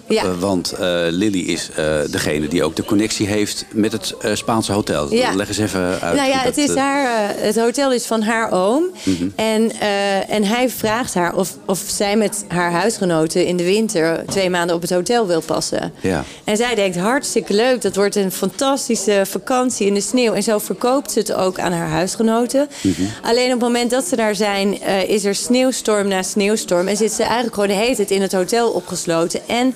Ja. 0.10 0.24
Eh, 0.24 0.40
want 0.40 0.72
eh, 0.72 0.80
Lily 1.10 1.40
is 1.40 1.70
eh, 1.76 1.96
degene 2.10 2.48
die 2.48 2.64
ook 2.64 2.76
de 2.76 2.84
connectie 2.86 3.28
heeft 3.28 3.66
met 3.72 3.92
het 3.92 4.16
Spaanse 4.34 4.72
hotel. 4.72 5.14
Ja. 5.14 5.34
Leg 5.36 5.48
eens 5.48 5.58
even 5.58 6.00
uit. 6.02 6.16
Nou 6.16 6.30
ja, 6.30 6.38
het, 6.40 6.58
is 6.58 6.68
Mhm. 6.68 6.78
haar, 6.78 7.34
het 7.38 7.60
hotel 7.60 7.92
is 7.94 8.06
van 8.06 8.22
haar 8.22 8.52
oom. 8.52 8.84
en, 9.36 9.72
eh, 9.80 10.30
en 10.30 10.44
hij 10.44 10.70
vraagt 10.70 11.14
haar 11.14 11.36
of, 11.36 11.54
of 11.66 11.84
zij 11.88 12.16
met 12.18 12.46
haar 12.48 12.72
huisgenoten 12.72 13.46
in 13.46 13.58
de 13.58 13.64
winter 13.64 14.24
twee 14.26 14.50
maanden 14.50 14.76
op 14.76 14.82
het 14.82 14.90
hotel 14.92 15.28
wil 15.28 15.42
passen. 15.42 15.94
Ja. 16.02 16.24
En 16.44 16.58
zij 16.58 16.76
denkt, 16.76 16.98
hartstikke 16.98 17.54
leuk, 17.54 17.82
dat 17.82 17.96
wordt 17.96 18.16
een 18.16 18.32
fantastische 18.32 19.22
vakantie 19.26 19.88
in 19.88 19.94
de 19.94 20.02
sneeuw. 20.02 20.34
En 20.34 20.44
zo 20.44 20.58
verkoopt 20.58 21.12
ze 21.12 21.20
het 21.20 21.34
ook 21.34 21.60
aan 21.60 21.72
haar 21.72 21.90
huisgenoten. 21.90 22.68
Mhm. 22.82 23.02
Alleen 23.22 23.46
op 23.46 23.52
het 23.52 23.62
moment 23.62 23.92
dat 23.92 24.06
ze 24.06 24.16
daar 24.16 24.36
zijn, 24.36 24.82
is 25.08 25.26
er 25.26 25.36
sneeuwstorm 25.36 26.08
na 26.08 26.22
sneeuwstorm. 26.24 26.88
En 26.88 26.98
zit 26.98 27.12
ze 27.12 27.24
eigenlijk 27.24 27.54
gewoon 27.54 27.70
de 27.70 27.76
hele 27.76 27.96
tijd 27.96 28.12
in 28.12 28.22
het 28.22 28.32
hotel 28.32 28.70
opgesloten. 28.70 29.40
En 29.48 29.76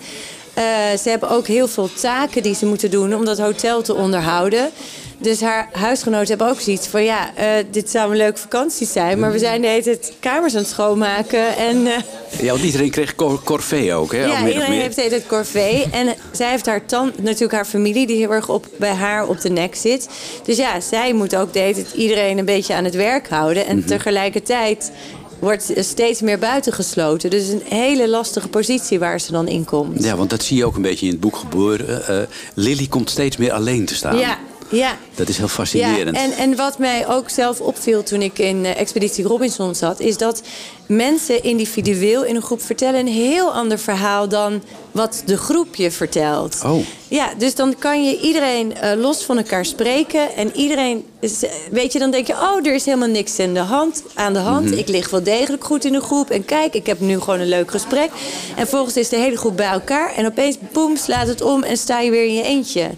eh, 0.53 0.63
ze 1.01 1.09
hebben 1.09 1.29
ook 1.29 1.47
heel 1.47 1.67
veel 1.67 1.89
taken 2.01 2.43
die 2.43 2.55
ze 2.55 2.65
moeten 2.65 2.91
doen 2.91 3.15
om 3.15 3.25
dat 3.25 3.39
hotel 3.39 3.81
te 3.81 3.95
onderhouden. 3.95 4.69
Dus 5.17 5.41
haar 5.41 5.69
huisgenoten 5.71 6.27
hebben 6.27 6.47
ook 6.49 6.59
zoiets 6.59 6.87
van... 6.87 7.03
ja, 7.03 7.35
eh, 7.35 7.47
dit 7.71 7.89
zou 7.89 8.11
een 8.11 8.17
leuke 8.17 8.39
vakantie 8.39 8.87
zijn... 8.87 9.19
maar 9.19 9.31
we 9.31 9.39
zijn 9.39 9.61
de 9.61 9.67
hele 9.67 9.83
tijd 9.83 10.13
kamers 10.19 10.53
aan 10.55 10.59
het 10.61 10.69
schoonmaken. 10.69 11.57
En 11.57 11.87
eh, 11.87 11.93
Ja, 12.41 12.51
want 12.51 12.63
iedereen 12.63 12.89
kreeg 12.89 13.15
cor 13.15 13.41
corvée 13.43 13.93
ook, 13.93 14.11
hè? 14.11 14.25
ja, 14.25 14.47
iedereen 14.47 14.69
meer. 14.69 14.81
heeft 14.81 14.95
de 14.95 15.01
hele 15.01 15.13
tijd 15.15 15.27
corvée. 15.27 15.85
En 15.91 16.15
zij 16.31 16.49
heeft 16.49 16.65
haar 16.65 16.85
tand, 16.85 17.23
natuurlijk 17.23 17.51
haar 17.53 17.65
familie... 17.65 18.07
die 18.07 18.17
heel 18.17 18.31
erg 18.31 18.49
op, 18.49 18.65
bij 18.77 18.93
haar 18.93 19.27
op 19.27 19.41
de 19.41 19.49
nek 19.49 19.75
zit. 19.75 20.09
Dus 20.43 20.57
ja, 20.57 20.79
zij 20.79 21.13
moet 21.13 21.35
ook 21.35 21.53
de 21.53 21.59
hele 21.59 21.73
tijd 21.73 21.93
iedereen 21.95 22.37
een 22.37 22.45
beetje 22.45 22.73
aan 22.73 22.83
het 22.85 22.95
werk 22.95 23.29
houden. 23.29 23.65
En 23.65 23.77
Mhm. 23.77 23.87
tegelijkertijd 23.87 24.91
wordt 25.41 25.71
steeds 25.75 26.21
meer 26.21 26.39
buitengesloten. 26.39 27.29
Dus 27.29 27.47
een 27.47 27.61
hele 27.65 28.09
lastige 28.09 28.47
positie 28.47 28.99
waar 28.99 29.19
ze 29.19 29.31
dan 29.31 29.47
in 29.47 29.65
komt. 29.65 30.03
Ja, 30.03 30.15
want 30.15 30.29
dat 30.29 30.43
zie 30.43 30.57
je 30.57 30.65
ook 30.65 30.75
een 30.75 30.81
beetje 30.81 31.05
in 31.05 31.11
het 31.11 31.21
boek 31.21 31.35
gebeuren. 31.35 32.07
Eh, 32.07 32.27
Lily 32.53 32.87
komt 32.87 33.09
steeds 33.09 33.37
meer 33.37 33.51
alleen 33.51 33.85
te 33.85 33.95
staan. 33.95 34.17
Ja, 34.17 34.37
ja. 34.71 34.97
Dat 35.15 35.27
is 35.29 35.37
heel 35.37 35.45
Ja, 35.45 35.51
fascinerend. 35.51 36.17
en, 36.17 36.31
en 36.31 36.55
wat 36.55 36.77
mij 36.77 37.07
ook 37.07 37.29
zelf 37.29 37.59
opviel 37.59 38.03
toen 38.03 38.21
ik 38.21 38.39
in 38.39 38.65
eh, 38.65 38.79
Expeditie 38.79 39.23
Robinson 39.25 39.75
zat, 39.75 39.99
is 39.99 40.17
dat 40.17 40.41
mensen 40.87 41.43
individueel 41.43 42.23
in 42.23 42.35
een 42.35 42.41
groep 42.41 42.61
vertellen 42.61 42.99
een 42.99 43.07
heel 43.07 43.51
ander 43.53 43.79
verhaal 43.79 44.27
dan 44.29 44.61
wat 44.91 45.23
de 45.25 45.37
groep 45.37 45.75
je 45.75 45.91
vertelt. 45.91 46.61
Oh. 46.65 46.85
Ja, 47.07 47.33
dus 47.37 47.55
dan 47.55 47.75
kan 47.79 48.05
je 48.05 48.19
iedereen 48.19 48.75
eh, 48.75 48.99
los 49.01 49.23
van 49.23 49.37
elkaar 49.37 49.65
spreken 49.65 50.35
en 50.35 50.55
iedereen, 50.55 51.05
eh, 51.19 51.29
weet 51.71 51.93
je, 51.93 51.99
dan 51.99 52.11
denk 52.11 52.27
je, 52.27 52.33
oh, 52.33 52.65
er 52.65 52.73
is 52.73 52.85
helemaal 52.85 53.07
niks 53.07 53.39
aan 53.39 53.53
de 53.53 53.59
hand. 53.59 54.03
Aan 54.13 54.33
de 54.33 54.39
hand. 54.39 54.65
Mhm. 54.69 54.77
Ik 54.77 54.87
lig 54.87 55.09
wel 55.09 55.23
degelijk 55.23 55.63
goed 55.63 55.85
in 55.85 55.91
de 55.93 56.01
groep 56.01 56.29
en 56.29 56.45
kijk, 56.45 56.73
ik 56.73 56.85
heb 56.85 56.99
nu 56.99 57.19
gewoon 57.19 57.39
een 57.39 57.49
leuk 57.49 57.71
gesprek. 57.71 58.09
En 58.55 58.67
volgens 58.67 58.97
is 58.97 59.09
de 59.09 59.15
hele 59.17 59.37
groep 59.37 59.57
bij 59.57 59.69
elkaar 59.69 60.13
en 60.15 60.25
opeens, 60.25 60.57
boem, 60.71 60.97
slaat 60.97 61.27
het 61.27 61.41
om 61.41 61.63
en 61.63 61.77
sta 61.77 61.99
je 61.99 62.11
weer 62.11 62.25
in 62.25 62.33
je 62.33 62.43
eentje. 62.43 62.89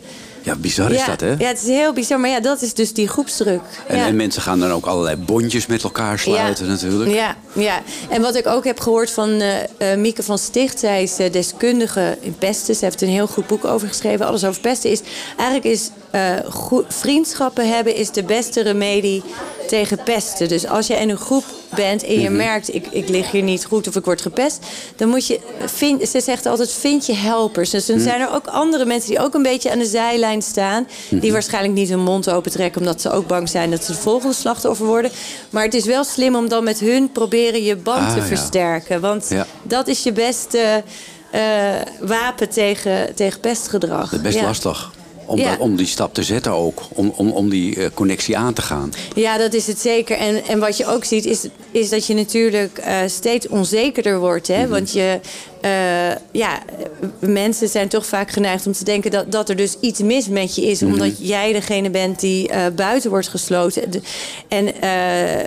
Ja, 0.43 0.55
bizar 0.55 0.91
is 0.91 0.99
ja, 0.99 1.05
dat, 1.05 1.19
hè? 1.19 1.29
Ja, 1.37 1.47
het 1.47 1.61
is 1.61 1.67
heel 1.67 1.93
bizar. 1.93 2.19
Maar 2.19 2.29
ja, 2.29 2.39
dat 2.39 2.61
is 2.61 2.73
dus 2.73 2.93
die 2.93 3.07
groepsdruk. 3.07 3.61
En, 3.87 3.97
ja. 3.97 4.05
en 4.05 4.15
mensen 4.15 4.41
gaan 4.41 4.59
dan 4.59 4.71
ook 4.71 4.85
allerlei 4.85 5.15
bondjes 5.15 5.65
met 5.65 5.83
elkaar 5.83 6.19
sluiten 6.19 6.67
natuurlijk. 6.67 7.11
Ja, 7.11 7.35
ja, 7.53 7.81
en 8.09 8.21
wat 8.21 8.35
ik 8.35 8.47
ook 8.47 8.63
heb 8.63 8.79
gehoord 8.79 9.11
van 9.11 9.29
eh, 9.29 9.91
eh, 9.91 9.99
Mieke 9.99 10.23
van 10.23 10.37
Sticht, 10.37 10.79
zij 10.79 11.03
is 11.03 11.17
eh, 11.17 11.31
deskundige 11.31 12.17
in 12.21 12.35
pesten. 12.37 12.75
Ze 12.75 12.85
heeft 12.85 13.01
een 13.01 13.07
heel 13.07 13.27
goed 13.27 13.47
boek 13.47 13.65
over 13.65 13.87
geschreven, 13.87 14.25
alles 14.25 14.43
over 14.45 14.61
pesten. 14.61 14.89
Is, 14.89 15.01
eigenlijk 15.37 15.65
is 15.65 15.89
vriendschappen 16.87 17.69
hebben 17.73 17.95
is 17.95 18.11
de 18.11 18.23
beste 18.23 18.61
remedie 18.61 19.23
tegen 19.67 20.03
pesten. 20.03 20.47
Dus 20.47 20.67
als 20.67 20.87
je 20.87 20.93
in 20.95 21.09
een 21.09 21.17
groep 21.17 21.43
bent 21.75 22.03
en 22.03 22.13
je 22.19 22.29
Mhm. 22.29 22.35
merkt, 22.37 22.73
ik, 22.75 22.87
ik 22.91 23.09
lig 23.09 23.31
hier 23.31 23.41
niet 23.41 23.65
goed 23.65 23.87
of 23.87 23.95
ik 23.95 24.05
word 24.05 24.21
gepest, 24.21 24.59
dan 24.95 25.09
moet 25.09 25.27
je, 25.27 25.39
vind, 25.65 26.09
ze 26.09 26.21
zegt 26.21 26.45
altijd, 26.45 26.71
vind 26.71 27.05
je 27.05 27.13
helpers. 27.13 27.69
Dus 27.69 27.85
Mhm. 27.87 27.91
dan 27.97 28.07
zijn 28.07 28.21
er 28.21 28.33
ook 28.33 28.47
andere 28.47 28.85
mensen 28.85 29.09
die 29.09 29.19
ook 29.19 29.33
een 29.33 29.43
beetje 29.43 29.71
aan 29.71 29.79
de 29.79 29.85
zijlijn 29.85 30.32
staan, 30.41 30.87
die 31.09 31.19
Mhm. 31.19 31.31
waarschijnlijk 31.31 31.73
niet 31.73 31.89
hun 31.89 32.03
mond 32.03 32.29
open 32.29 32.51
trekken, 32.51 32.81
omdat 32.81 33.01
ze 33.01 33.11
ook 33.11 33.27
bang 33.27 33.49
zijn 33.49 33.71
dat 33.71 33.83
ze 33.83 33.91
de 33.91 33.97
volgende 33.97 34.35
slachtoffer 34.35 34.85
worden. 34.85 35.11
Maar 35.49 35.63
het 35.63 35.73
is 35.73 35.85
wel 35.85 36.03
slim 36.03 36.35
om 36.35 36.49
dan 36.49 36.63
met 36.63 36.79
hun 36.79 37.11
proberen 37.11 37.63
je 37.63 37.75
band 37.75 37.99
Ah, 38.07 38.13
te 38.13 38.19
ja. 38.19 38.25
versterken. 38.25 39.01
Want 39.01 39.25
Ja. 39.29 39.45
dat 39.63 39.87
is 39.87 40.03
je 40.03 40.11
beste 40.11 40.83
eh, 41.31 41.41
wapen 42.01 42.49
tegen, 42.49 43.15
tegen 43.15 43.39
pestgedrag. 43.39 44.09
Dat 44.09 44.13
is 44.19 44.21
best 44.21 44.37
Ja. 44.37 44.43
lastig. 44.43 44.91
Om, 45.25 45.39
Ja. 45.39 45.55
om 45.59 45.75
die 45.75 45.85
stap 45.87 46.13
te 46.13 46.23
zetten 46.23 46.51
ook. 46.51 46.81
Om, 46.89 47.13
om, 47.15 47.31
om 47.31 47.49
die 47.49 47.75
eh, 47.75 47.85
connectie 47.93 48.37
aan 48.37 48.53
te 48.53 48.61
gaan. 48.61 48.93
Ja, 49.15 49.37
dat 49.37 49.53
is 49.53 49.67
het 49.67 49.79
zeker. 49.79 50.17
En, 50.17 50.43
en 50.47 50.59
wat 50.59 50.77
je 50.77 50.85
ook 50.87 51.03
ziet, 51.03 51.25
is, 51.25 51.47
is 51.71 51.89
dat 51.89 52.05
je 52.07 52.13
natuurlijk 52.13 52.77
eh, 52.77 52.97
steeds 53.05 53.47
onzekerder 53.47 54.19
wordt. 54.19 54.47
Hè? 54.47 54.67
Want 54.67 54.91
je, 54.93 55.19
eh, 55.63 56.15
ja, 56.31 56.59
mensen 57.19 57.67
zijn 57.67 57.87
toch 57.87 58.05
vaak 58.05 58.31
geneigd 58.31 58.67
om 58.67 58.73
te 58.73 58.83
denken 58.83 59.11
dat, 59.11 59.31
dat 59.31 59.49
er 59.49 59.55
dus 59.55 59.75
iets 59.79 59.99
mis 59.99 60.27
met 60.27 60.55
je 60.55 60.61
is. 60.61 60.83
Omdat 60.83 61.27
jij 61.27 61.53
degene 61.53 61.89
bent 61.89 62.19
die 62.19 62.49
eh, 62.49 62.61
buiten 62.75 63.09
wordt 63.09 63.27
gesloten. 63.27 64.03
En, 64.47 64.81
eh, 64.81 65.39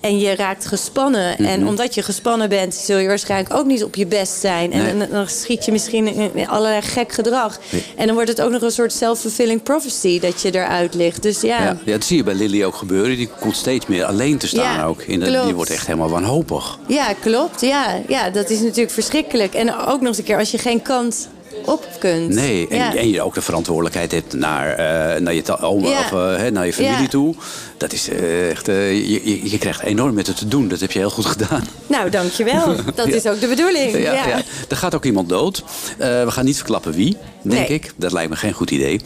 en 0.00 0.18
je 0.18 0.34
raakt 0.34 0.66
gespannen. 0.66 1.38
En 1.38 1.66
omdat 1.66 1.94
je 1.94 2.02
gespannen 2.02 2.48
bent, 2.48 2.74
zul 2.74 2.98
je 2.98 3.08
waarschijnlijk 3.08 3.54
ook 3.54 3.66
niet 3.66 3.84
op 3.84 3.94
je 3.94 4.06
best 4.06 4.40
zijn. 4.40 4.72
En, 4.72 5.08
dan- 5.10 5.28
schiet 5.28 5.64
je 5.64 5.72
misschien 5.72 6.34
in 6.34 6.48
allerlei 6.48 6.82
gek 6.82 7.12
gedrag. 7.12 7.58
Nee. 7.70 7.84
En 7.96 8.06
dan 8.06 8.14
wordt 8.14 8.30
het 8.30 8.40
ook 8.40 8.50
nog 8.50 8.62
een 8.62 8.70
soort 8.70 8.92
self-fulfilling 8.92 9.62
prophecy 9.62 10.20
dat 10.20 10.42
je 10.42 10.54
eruit 10.54 10.94
ligt. 10.94 11.22
Dus 11.22 11.40
ja. 11.40 11.62
Ja. 11.62 11.76
Ja, 11.84 11.92
dat 11.92 12.04
zie 12.04 12.16
je 12.16 12.22
bij 12.22 12.34
Lily 12.34 12.64
ook 12.64 12.74
gebeuren. 12.74 13.16
Die 13.16 13.28
komt 13.40 13.56
steeds 13.56 13.86
meer 13.86 14.04
alleen 14.04 14.38
te 14.38 14.46
staan 14.46 14.74
Ja, 14.76 14.84
ook. 14.84 15.02
In 15.02 15.20
de, 15.20 15.40
die 15.44 15.54
wordt 15.54 15.70
echt 15.70 15.86
helemaal 15.86 16.10
wanhopig. 16.10 16.78
Ja, 16.86 17.12
klopt. 17.20 17.60
Ja, 17.60 18.00
ja, 18.08 18.30
dat 18.30 18.50
is 18.50 18.60
natuurlijk 18.60 18.90
verschrikkelijk. 18.90 19.34
En 19.36 19.74
ook 19.76 19.98
nog 20.00 20.08
eens 20.08 20.18
een 20.18 20.24
keer, 20.24 20.38
als 20.38 20.50
je 20.50 20.58
geen 20.58 20.82
kant 20.82 21.28
op 21.64 21.88
kunt. 21.98 22.28
Nee, 22.28 22.68
en, 22.68 22.76
Ja. 22.76 22.94
en 22.94 23.10
je 23.10 23.22
ook 23.22 23.34
de 23.34 23.42
verantwoordelijkheid 23.42 24.12
hebt 24.12 24.34
naar, 24.34 24.70
eh, 24.70 25.20
naar 25.20 25.34
je, 25.34 25.60
oma, 25.60 25.88
Ja. 25.88 25.98
of, 25.98 26.12
eh, 26.12 26.50
naar 26.50 26.66
je 26.66 26.72
familie 26.72 27.02
Ja. 27.02 27.08
toe. 27.08 27.34
Dat 27.76 27.92
is 27.92 28.08
eh, 28.08 28.50
echt, 28.50 28.66
je, 28.66 29.50
je, 29.50 29.58
krijgt 29.58 29.82
enorm 29.82 30.14
met 30.14 30.26
het 30.26 30.36
te 30.36 30.48
doen. 30.48 30.68
Dat 30.68 30.80
heb 30.80 30.92
je 30.92 30.98
heel 30.98 31.10
goed 31.10 31.26
gedaan. 31.26 31.64
Nou, 31.86 32.10
dankjewel. 32.10 32.74
Dat 32.94 33.08
is 33.08 33.26
ook 33.26 33.40
de 33.40 33.46
bedoeling. 33.46 33.98
Ja. 33.98 34.42
Er 34.68 34.76
gaat 34.76 34.94
ook 34.94 35.04
iemand 35.04 35.28
dood. 35.28 35.62
We 35.98 36.26
gaan 36.28 36.44
niet 36.44 36.56
verklappen 36.56 36.92
wie, 36.92 37.16
denk 37.42 37.68
Nee. 37.68 37.78
ik. 37.78 37.92
Dat 37.96 38.12
lijkt 38.12 38.30
me 38.30 38.36
geen 38.36 38.52
goed 38.52 38.70
idee. 38.70 39.00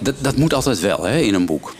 Dat, 0.00 0.14
dat 0.18 0.36
moet 0.36 0.54
altijd 0.54 0.80
wel, 0.80 1.02
hè, 1.04 1.18
in 1.18 1.34
een 1.34 1.46
boek. 1.46 1.74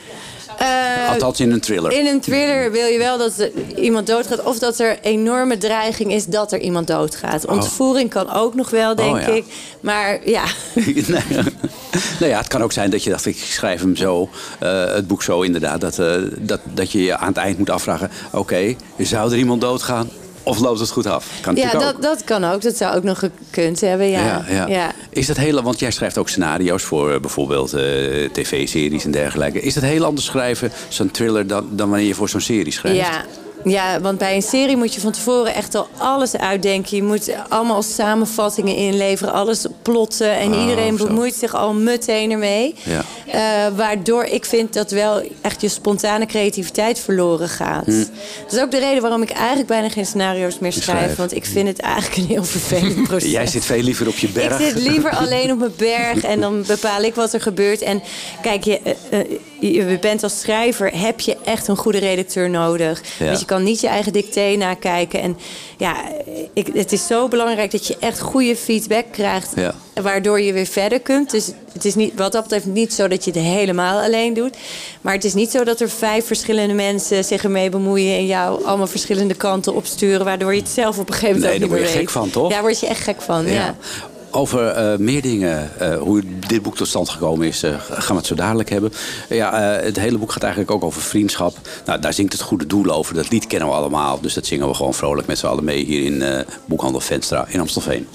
Eh, 0.59 1.11
Althans 1.11 1.41
in 1.41 1.53
een 1.53 1.61
thriller. 1.61 1.93
In 1.93 2.07
een 2.07 2.21
thriller 2.21 2.71
wil 2.71 2.87
je 2.87 2.99
wel 2.99 3.19
dat 3.19 3.39
er 3.39 3.51
iemand 3.77 4.07
doodgaat. 4.07 4.43
Of 4.43 4.59
dat 4.59 4.79
er 4.79 4.99
enorme 5.01 5.59
dreiging 5.59 6.13
is 6.13 6.27
dat 6.27 6.53
er 6.53 6.61
iemand 6.61 6.87
doodgaat. 6.87 7.47
Ontvoering 7.47 8.11
kan 8.11 8.33
ook 8.33 8.55
nog 8.55 8.71
wel, 8.71 8.95
denk 8.95 9.15
Oh, 9.15 9.21
ja. 9.21 9.27
ik. 9.27 9.45
Maar 9.81 10.19
ja, 10.29 10.45
nou 12.21 12.31
ja, 12.33 12.39
het 12.39 12.49
kan 12.49 12.63
ook 12.63 12.73
zijn 12.73 12.91
dat 12.91 13.05
je 13.05 13.11
dacht, 13.11 13.27
ik 13.27 13.37
schrijf 13.39 13.81
hem 13.81 13.97
zo, 13.97 14.29
eh, 14.59 14.85
het 14.85 15.07
boek 15.07 15.23
zo 15.23 15.43
inderdaad, 15.43 15.81
dat, 15.81 15.99
eh, 15.99 16.15
dat, 16.39 16.61
dat 16.75 16.93
je 16.93 17.03
je 17.03 17.17
aan 17.17 17.29
het 17.29 17.37
eind 17.37 17.59
moet 17.59 17.71
afvragen, 17.71 18.11
oké, 18.33 18.75
zou 18.99 19.33
er 19.33 19.39
iemand 19.39 19.61
doodgaan 19.61 20.11
of 20.47 20.59
loopt 20.59 20.81
het 20.81 20.91
goed 20.91 21.07
af? 21.07 21.29
Kan 21.41 21.57
ja 21.57 21.71
dat, 21.71 22.03
dat 22.03 22.25
kan 22.25 22.45
ook. 22.45 22.63
Dat 22.63 22.77
zou 22.77 22.97
ook 22.97 23.03
nog 23.03 23.19
gekund 23.19 23.81
hebben. 23.81 24.09
Ja. 24.09 24.25
Ja, 24.25 24.45
ja. 24.49 24.67
Ja. 24.67 24.93
Is 25.11 25.27
dat 25.27 25.37
hele, 25.37 25.63
want 25.63 25.79
jij 25.79 25.91
schrijft 25.91 26.19
ook 26.19 26.29
scenario's 26.29 26.83
voor 26.83 27.13
eh, 27.13 27.21
bijvoorbeeld 27.21 27.73
eh, 27.73 27.83
tv-series 28.33 29.05
en 29.05 29.11
dergelijke. 29.11 29.61
Is 29.61 29.75
dat 29.75 29.83
heel 29.83 30.05
anders 30.05 30.27
schrijven, 30.27 30.73
zo'n 30.89 31.11
thriller, 31.11 31.47
dan, 31.47 31.69
dan 31.71 31.89
wanneer 31.89 32.07
je 32.07 32.15
voor 32.15 32.29
zo'n 32.29 32.41
serie 32.41 32.73
schrijft? 32.73 32.99
Ja. 32.99 33.25
Ja, 33.71 34.01
want 34.01 34.19
bij 34.19 34.35
een 34.35 34.43
serie 34.43 34.77
moet 34.77 34.95
je 34.95 35.01
van 35.01 35.13
tevoren 35.13 35.55
echt 35.55 35.75
al 35.75 35.89
alles 35.99 36.37
uitdenken. 36.37 36.97
Je 36.97 37.03
moet 37.03 37.31
allemaal 37.49 37.83
samenvattingen 37.83 38.77
inleveren, 38.77 39.33
alles 39.33 39.67
plotten. 39.83 40.31
En 40.37 40.53
Ah, 40.53 40.61
iedereen 40.61 40.99
zo. 40.99 41.07
bemoeit 41.07 41.35
zich 41.35 41.55
al 41.55 41.73
meteen 41.75 42.31
ermee. 42.31 42.75
Ja. 42.83 43.03
Eh, 43.27 43.77
waardoor 43.77 44.25
ik 44.25 44.45
vind 44.45 44.73
dat 44.73 44.91
wel 44.91 45.23
echt 45.41 45.61
je 45.61 45.69
spontane 45.69 46.27
creativiteit 46.27 46.99
verloren 46.99 47.49
gaat. 47.49 47.85
Hm. 47.87 47.99
Dat 48.45 48.53
is 48.53 48.61
ook 48.61 48.71
de 48.71 48.79
reden 48.79 49.03
waarom 49.03 49.23
ik 49.23 49.31
eigenlijk 49.31 49.69
bijna 49.69 49.89
geen 49.89 50.07
scenario's 50.07 50.59
meer 50.59 50.73
schrijf. 50.73 50.99
Schrijf. 50.99 51.17
Want 51.17 51.35
ik 51.35 51.45
vind 51.45 51.69
het 51.69 51.81
eigenlijk 51.81 52.17
een 52.17 52.27
heel 52.27 52.45
vervelend 52.45 53.03
proces. 53.09 53.31
Jij 53.31 53.47
zit 53.47 53.65
veel 53.65 53.83
liever 53.83 54.09
op 54.09 54.17
je 54.17 54.29
berg. 54.29 54.61
Ik 54.61 54.67
zit 54.67 54.83
liever 54.83 55.11
alleen 55.23 55.53
op 55.53 55.59
mijn 55.59 55.73
berg 55.77 56.23
en 56.25 56.41
dan 56.41 56.65
bepaal 56.67 57.03
ik 57.03 57.15
wat 57.15 57.33
er 57.33 57.41
gebeurt. 57.41 57.83
En 57.83 58.03
kijk, 58.43 58.65
je, 58.65 58.81
eh, 58.81 59.21
eh, 59.21 59.27
je 59.61 59.99
bent 60.01 60.23
als 60.23 60.41
schrijver, 60.41 60.99
heb 60.99 61.21
je 61.21 61.37
echt 61.45 61.69
een 61.69 61.77
goede 61.77 61.99
redacteur 61.99 62.51
nodig. 62.51 63.03
Ja. 63.19 63.25
Want 63.25 63.41
je 63.41 63.47
kan 63.47 63.63
niet 63.63 63.81
je 63.81 63.87
eigen 63.87 64.13
dicté 64.13 64.55
nakijken. 64.57 65.21
En 65.21 65.39
ja, 65.77 65.97
ik, 66.53 66.67
het 66.73 66.93
is 66.93 67.07
zo 67.07 67.29
belangrijk 67.29 67.71
dat 67.71 67.87
je 67.87 67.97
echt 68.01 68.21
goede 68.21 68.57
feedback 68.57 69.05
krijgt. 69.11 69.53
Ja. 69.55 69.75
Waardoor 70.03 70.41
je 70.41 70.53
weer 70.53 70.67
verder 70.67 71.01
kunt. 71.01 71.31
Dus 71.31 71.51
het 71.73 71.85
is 71.85 71.95
niet, 71.95 72.13
wat 72.17 72.33
dat 72.33 72.43
betreft 72.43 72.67
niet 72.67 72.95
zo 72.95 73.09
dat 73.09 73.25
je 73.25 73.31
het 73.31 73.41
helemaal 73.41 74.01
alleen 74.01 74.35
doet. 74.35 74.57
Maar 75.01 75.15
het 75.15 75.25
is 75.25 75.35
niet 75.35 75.51
zo 75.51 75.65
dat 75.65 75.81
er 75.81 75.91
vijf 75.91 76.27
verschillende 76.27 76.75
mensen 76.75 77.25
zich 77.25 77.45
ermee 77.45 77.71
bemoeien... 77.71 78.17
en 78.17 78.27
jou 78.27 78.65
allemaal 78.65 78.87
verschillende 78.87 79.35
kanten 79.35 79.75
opsturen... 79.75 80.25
waardoor 80.25 80.55
je 80.55 80.61
het 80.61 80.69
zelf 80.69 80.99
op 80.99 81.09
een 81.09 81.15
gegeven 81.15 81.41
moment 81.41 81.51
Nee, 81.51 81.61
daar 81.61 81.69
word 81.69 81.81
je 81.81 81.87
meer 81.87 81.97
gek 81.97 82.05
weet. 82.05 82.11
van, 82.11 82.31
toch? 82.31 82.51
Daar 82.51 82.63
word 82.63 82.81
je 82.81 82.87
echt 82.87 83.03
gek 83.03 83.23
van, 83.23 83.47
ja. 83.47 83.77
Over 84.37 84.67
eh, 84.67 84.99
meer 84.99 85.23
dingen, 85.23 85.71
eh, 85.79 85.99
hoe 85.99 86.23
dit 86.47 86.63
boek 86.63 86.77
tot 86.77 86.89
stand 86.89 87.09
gekomen 87.09 87.47
is, 87.47 87.63
eh, 87.63 87.75
gaan 87.89 88.09
we 88.09 88.17
het 88.17 88.27
zo 88.27 88.35
dadelijk 88.35 88.71
hebben. 88.71 88.93
Ja, 89.29 89.61
het 89.61 89.99
hele 89.99 90.19
boek 90.19 90.33
gaat 90.33 90.43
eigenlijk 90.43 90.73
ook 90.73 90.85
over 90.85 91.03
vriendschap. 91.03 91.57
Nou, 91.85 92.01
daar 92.01 92.13
zingt 92.13 92.33
het 92.33 92.43
goede 92.43 92.67
doel 92.67 92.91
over. 92.91 93.15
Dat 93.15 93.31
lied 93.31 93.47
kennen 93.47 93.69
we 93.69 93.75
allemaal. 93.75 94.21
Dus 94.21 94.35
dat 94.35 94.47
zingen 94.47 94.69
we 94.69 94.75
gewoon 94.75 94.95
vrolijk 94.95 95.27
met 95.27 95.39
z'n 95.39 95.47
allen 95.47 95.65
mee 95.65 95.85
hier 95.85 96.05
in 96.05 96.45
Boekhandel 96.65 97.01
Venstra 97.01 97.47
in 97.49 97.61
Amstelveen. 97.61 98.07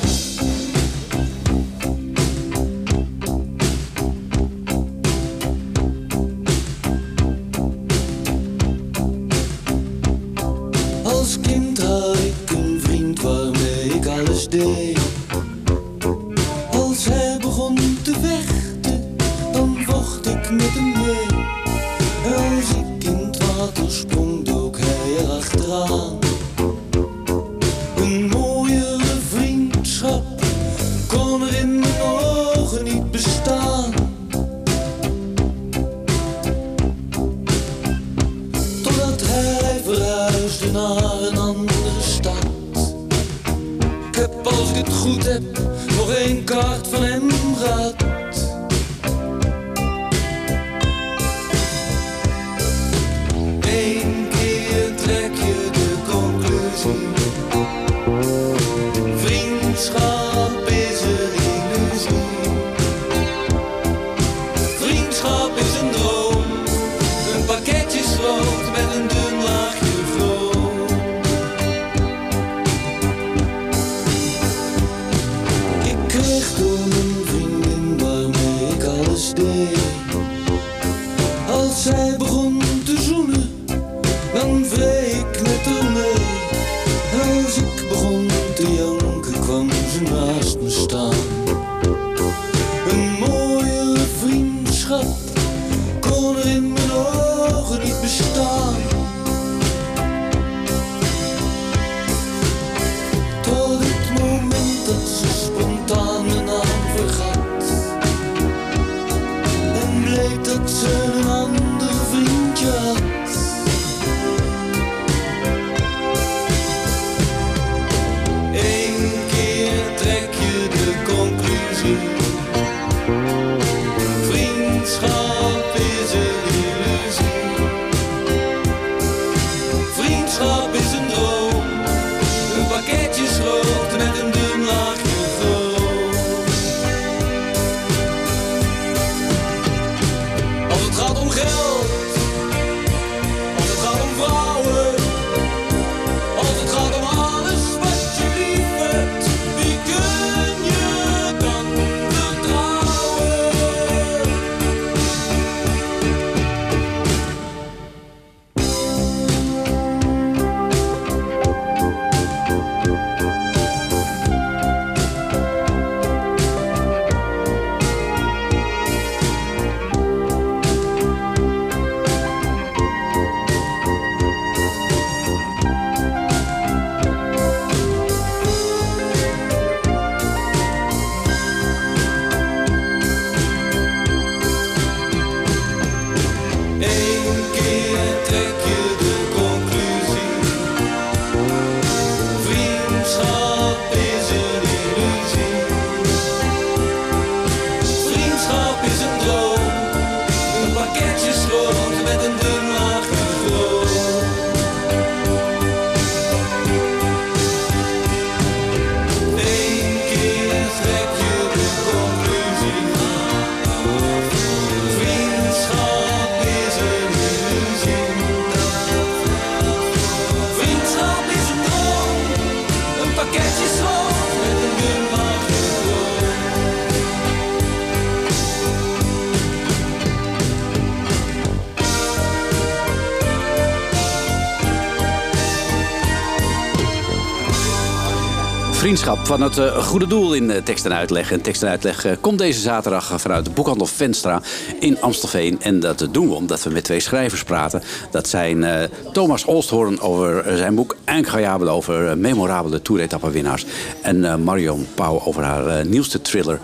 Vriendschap 238.92 239.26
van 239.26 239.42
het 239.42 239.58
eh, 239.58 239.78
goede 239.78 240.08
doel 240.08 240.34
in 240.34 240.52
eh, 240.52 240.62
tekst 240.64 240.86
en 240.86 240.94
uitleg. 240.94 241.32
En 241.32 241.42
tekst 241.42 241.64
en 241.64 241.70
uitleg 241.70 242.06
eh, 242.06 242.12
komt 242.22 242.38
deze 242.38 242.60
zaterdag 242.60 243.22
vanuit 243.22 243.46
de 243.46 243.52
boekhandel 243.52 243.86
Venstra 243.86 244.42
in 244.80 245.02
Amstelveen. 245.02 245.62
En 245.62 245.80
dat 245.80 246.08
doen 246.12 246.28
we 246.28 246.34
omdat 246.34 246.64
we 246.64 246.70
met 246.70 246.84
twee 246.84 247.00
schrijvers 247.00 247.44
praten. 247.44 247.84
Dat 248.12 248.28
zijn 248.28 248.90
Thomas 249.12 249.46
Olsthoorn 249.46 250.02
over 250.02 250.58
zijn 250.58 250.76
boek 250.76 250.96
Incroyable 251.06 251.70
over 251.70 252.18
memorabele 252.18 252.82
toeretappewinnaars. 252.82 253.66
En 254.02 254.44
Marion 254.44 254.88
Pauw 254.96 255.22
over 255.26 255.44
haar 255.44 255.86
nieuwste 255.86 256.22
thriller 256.22 256.60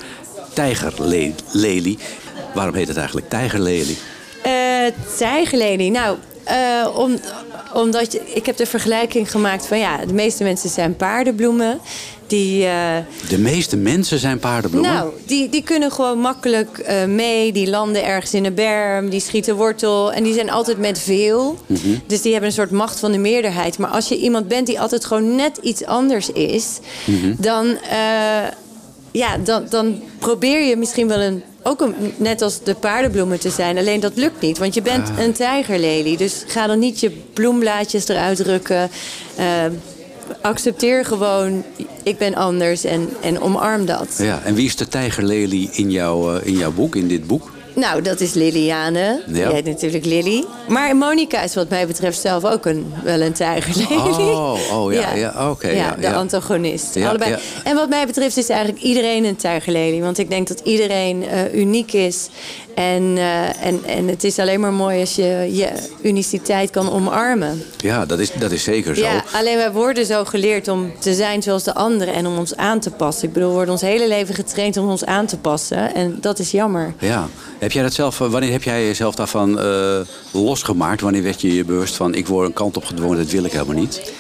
Tijgerlelie. 0.53 1.97
Waarom 2.53 2.75
heet 2.75 2.88
het 2.88 2.97
eigenlijk 2.97 3.30
Tijgerlelie? 3.30 3.97
Eh 4.43 4.51
tijgerlelie. 5.17 5.91
Nou, 5.91 6.17
om, 6.95 7.19
omdat 7.73 8.11
je, 8.11 8.21
ik 8.34 8.45
heb 8.45 8.57
de 8.57 8.65
vergelijking 8.65 9.32
gemaakt 9.32 9.67
van 9.67 9.80
ja, 9.80 10.05
de 10.05 10.13
meeste 10.13 10.43
mensen 10.43 10.69
zijn 10.69 10.95
paardenbloemen. 10.95 11.80
Die, 12.28 12.65
eh, 12.65 12.95
De 13.30 13.38
meeste 13.38 13.78
mensen 13.78 14.19
zijn 14.19 14.39
paardenbloemen. 14.39 14.93
nou, 14.93 15.11
die, 15.25 15.49
die 15.49 15.63
kunnen 15.63 15.91
gewoon 15.91 16.19
makkelijk 16.19 16.78
eh, 16.78 17.05
mee. 17.05 17.51
Die 17.51 17.69
landen 17.69 18.05
ergens 18.05 18.34
in 18.34 18.45
een 18.45 18.53
berm, 18.53 19.09
die 19.09 19.19
schieten 19.19 19.55
wortel. 19.55 20.13
En 20.13 20.23
die 20.23 20.34
zijn 20.34 20.49
altijd 20.49 20.78
met 20.78 20.99
veel. 20.99 21.57
Dus 22.05 22.21
die 22.21 22.32
hebben 22.32 22.49
een 22.49 22.55
soort 22.55 22.71
macht 22.71 22.99
van 22.99 23.11
de 23.11 23.17
meerderheid. 23.17 23.78
Maar 23.78 23.89
als 23.89 24.07
je 24.07 24.17
iemand 24.17 24.47
bent 24.47 24.67
die 24.67 24.80
altijd 24.80 25.05
gewoon 25.05 25.36
net 25.36 25.57
iets 25.61 25.86
anders 25.86 26.30
is, 26.32 26.80
dan, 27.38 27.78
eh, 27.89 28.47
ja, 29.11 29.38
dan, 29.43 29.65
dan 29.69 30.01
probeer 30.19 30.65
je 30.65 30.75
misschien 30.75 31.07
wel 31.07 31.19
een. 31.19 31.43
Ook 31.63 31.82
een, 31.82 31.95
net 32.17 32.41
als 32.41 32.63
de 32.63 32.75
paardenbloemen 32.75 33.39
te 33.39 33.49
zijn. 33.49 33.78
Alleen 33.78 33.99
dat 33.99 34.15
lukt 34.15 34.41
niet, 34.41 34.57
want 34.57 34.73
je 34.73 34.82
bent 34.82 35.09
een 35.19 35.34
tijgerlelie. 35.34 36.17
Dus 36.17 36.43
ga 36.47 36.67
dan 36.67 36.80
niet 36.80 36.99
je 36.99 37.11
bloemblaadjes 37.34 38.07
eruit 38.07 38.38
drukken. 38.38 38.89
Accepteer 40.41 41.05
gewoon, 41.05 41.63
ik 42.08 42.18
ben 42.18 42.36
anders 42.36 42.84
en, 42.84 43.10
en 43.22 43.41
omarm 43.41 43.86
dat. 43.86 44.16
Ja, 44.18 44.41
en 44.43 44.55
wie 44.55 44.66
is 44.66 44.76
de 44.76 44.88
tijgerlelie 44.88 45.70
in, 45.72 45.91
jouw 45.91 46.36
eh, 46.36 46.47
in 46.47 46.58
jouw 46.58 46.72
boek, 46.72 46.95
in 46.95 47.08
dit 47.08 47.28
boek? 47.28 47.51
Nou, 47.78 48.01
dat 48.01 48.20
is 48.20 48.34
Liliane. 48.34 49.22
Ja. 49.28 49.34
Die 49.34 49.43
heet 49.43 49.66
natuurlijk 49.66 50.05
Lily. 50.05 50.45
Maar 50.68 50.95
Monica 50.95 51.41
is 51.41 51.55
wat 51.55 51.70
mij 51.70 51.88
betreft 51.88 52.20
zelf 52.20 52.45
ook 52.45 52.66
een, 52.66 52.93
wel 53.03 53.22
een 53.22 53.34
tijgerlelie. 53.34 54.32
Oh, 54.32 54.60
oh 54.74 54.93
ja, 54.93 55.14
ja, 55.14 55.49
oké, 55.49 55.70
ja, 55.70 55.95
de 55.95 56.01
ja. 56.01 56.14
antagonist. 56.14 56.95
Ja, 56.95 57.10
Allebei. 57.10 57.36
En 57.64 57.76
wat 57.76 57.89
mij 57.89 58.05
betreft 58.05 58.38
is 58.38 58.49
eigenlijk 58.49 58.84
iedereen 58.84 59.26
een 59.26 59.36
tijgerlelie. 59.36 60.01
Want 60.01 60.18
ik 60.18 60.30
denk 60.30 60.47
dat 60.47 60.60
iedereen 60.60 61.28
eh, 61.28 61.53
uniek 61.53 61.93
is. 61.93 62.30
En, 62.78 63.17
eh, 63.17 63.65
en, 63.65 63.84
en 63.86 64.07
het 64.07 64.23
is 64.23 64.39
alleen 64.39 64.59
maar 64.59 64.73
mooi 64.73 64.99
als 64.99 65.15
je 65.15 65.49
je 65.51 65.69
uniciteit 66.01 66.69
kan 66.69 66.91
omarmen. 66.91 67.63
Ja, 67.78 68.05
dat 68.05 68.19
is, 68.19 68.32
dat 68.34 68.51
is 68.51 68.63
zeker 68.63 68.95
zo. 68.95 69.01
Ja, 69.01 69.23
alleen 69.34 69.57
wij 69.57 69.71
worden 69.71 70.05
zo 70.05 70.25
geleerd 70.25 70.67
om 70.67 70.91
te 70.99 71.13
zijn 71.13 71.43
zoals 71.43 71.63
de 71.63 71.73
anderen 71.73 72.13
en 72.13 72.28
om 72.28 72.38
ons 72.38 72.55
aan 72.55 72.80
te 72.80 72.91
passen. 72.91 73.28
Ik 73.28 73.34
bedoel, 73.34 73.47
we 73.47 73.55
worden 73.55 73.73
ons 73.73 73.82
hele 73.82 74.07
leven 74.07 74.36
getraind 74.36 74.78
om 74.78 74.89
ons 74.89 75.05
aan 75.05 75.25
te 75.25 75.38
passen. 75.38 75.95
En 75.95 76.17
dat 76.21 76.39
is 76.39 76.51
jammer. 76.51 76.93
Ja. 76.99 77.28
Heb 77.59 77.71
jij 77.71 77.84
dat 77.84 77.93
zelf, 77.93 78.21
eh, 78.21 78.28
wanneer 78.28 78.51
heb 78.51 78.63
jij 78.63 78.86
jezelf 78.86 79.15
daarvan 79.15 79.59
eh, 79.59 79.99
losgemaakt? 80.32 81.01
Wanneer 81.01 81.23
werd 81.23 81.41
je 81.41 81.53
je 81.53 81.65
bewust 81.65 81.95
van, 81.95 82.15
ik 82.15 82.28
word 82.28 82.47
een 82.47 82.53
kant 82.53 82.78
op 82.78 82.86
gedwongen, 82.86 83.17
dat 83.17 83.30
wil 83.30 83.43
ik 83.43 83.51
helemaal 83.51 83.75
niet? 83.75 84.13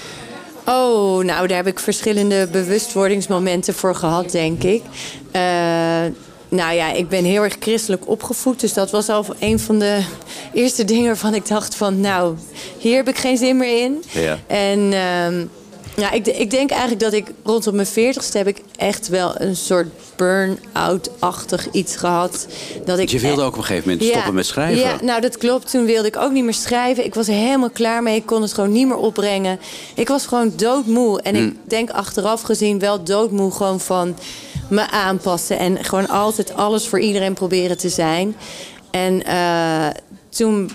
Oh, 0.65 1.23
nou, 1.23 1.47
daar 1.47 1.57
heb 1.57 1.67
ik 1.67 1.79
verschillende 1.79 2.47
bewustwordingsmomenten 2.51 3.73
voor 3.73 3.95
gehad, 3.95 4.31
denk 4.31 4.63
ik. 4.63 4.81
Nou 6.49 6.73
ja, 6.73 6.91
ik 6.91 7.09
ben 7.09 7.23
heel 7.23 7.43
erg 7.43 7.55
christelijk 7.59 8.07
opgevoed. 8.07 8.59
Dus 8.59 8.73
dat 8.73 8.91
was 8.91 9.09
al 9.09 9.25
een 9.39 9.59
van 9.59 9.79
de 9.79 10.01
eerste 10.53 10.85
dingen 10.85 11.05
waarvan 11.05 11.33
ik 11.33 11.47
dacht 11.47 11.75
van... 11.75 11.99
nou, 11.99 12.35
hier 12.77 12.95
heb 12.95 13.07
ik 13.07 13.17
geen 13.17 13.37
zin 13.37 13.57
meer 13.57 13.83
in. 13.83 14.03
Ja. 14.11 14.39
En 14.47 14.93
ehm, 14.93 15.45
ja, 15.95 16.11
ik, 16.11 16.27
ik 16.27 16.49
denk 16.49 16.69
eigenlijk 16.69 17.01
dat 17.01 17.13
ik 17.13 17.31
rondom 17.43 17.75
mijn 17.75 17.87
veertigste... 17.87 18.37
heb 18.37 18.47
ik 18.47 18.61
echt 18.75 19.07
wel 19.07 19.41
een 19.41 19.55
soort 19.55 19.87
burn-out-achtig 20.15 21.67
iets 21.71 21.95
gehad. 21.95 22.47
Dat 22.85 22.99
ik 22.99 23.09
Je 23.09 23.19
wilde 23.19 23.41
ook 23.41 23.51
op 23.51 23.57
een 23.57 23.63
gegeven 23.63 23.89
moment 23.89 24.09
stoppen 24.09 24.33
met 24.33 24.45
schrijven. 24.45 24.83
Ja, 24.83 24.97
nou 25.01 25.21
dat 25.21 25.37
klopt. 25.37 25.71
Toen 25.71 25.85
wilde 25.85 26.07
ik 26.07 26.17
ook 26.17 26.31
niet 26.31 26.43
meer 26.43 26.53
schrijven. 26.53 27.05
Ik 27.05 27.13
was 27.13 27.27
er 27.27 27.33
helemaal 27.33 27.69
klaar 27.69 28.03
mee. 28.03 28.15
Ik 28.15 28.25
kon 28.25 28.41
het 28.41 28.53
gewoon 28.53 28.71
niet 28.71 28.87
meer 28.87 28.97
opbrengen. 28.97 29.59
Ik 29.95 30.07
was 30.07 30.25
gewoon 30.25 30.53
doodmoe. 30.55 31.21
En 31.21 31.35
ik 31.35 31.53
denk 31.63 31.89
achteraf 31.89 32.41
gezien 32.41 32.79
wel 32.79 33.03
doodmoe 33.03 33.51
gewoon 33.51 33.79
van 33.79 34.15
me 34.69 34.89
aanpassen. 34.89 35.59
En 35.59 35.83
gewoon 35.83 36.09
altijd 36.09 36.53
alles 36.53 36.87
voor 36.87 36.99
iedereen 36.99 37.33
proberen 37.33 37.77
te 37.77 37.89
zijn. 37.89 38.35
En 38.91 39.25
eh, 39.25 39.87
toen 40.29 40.71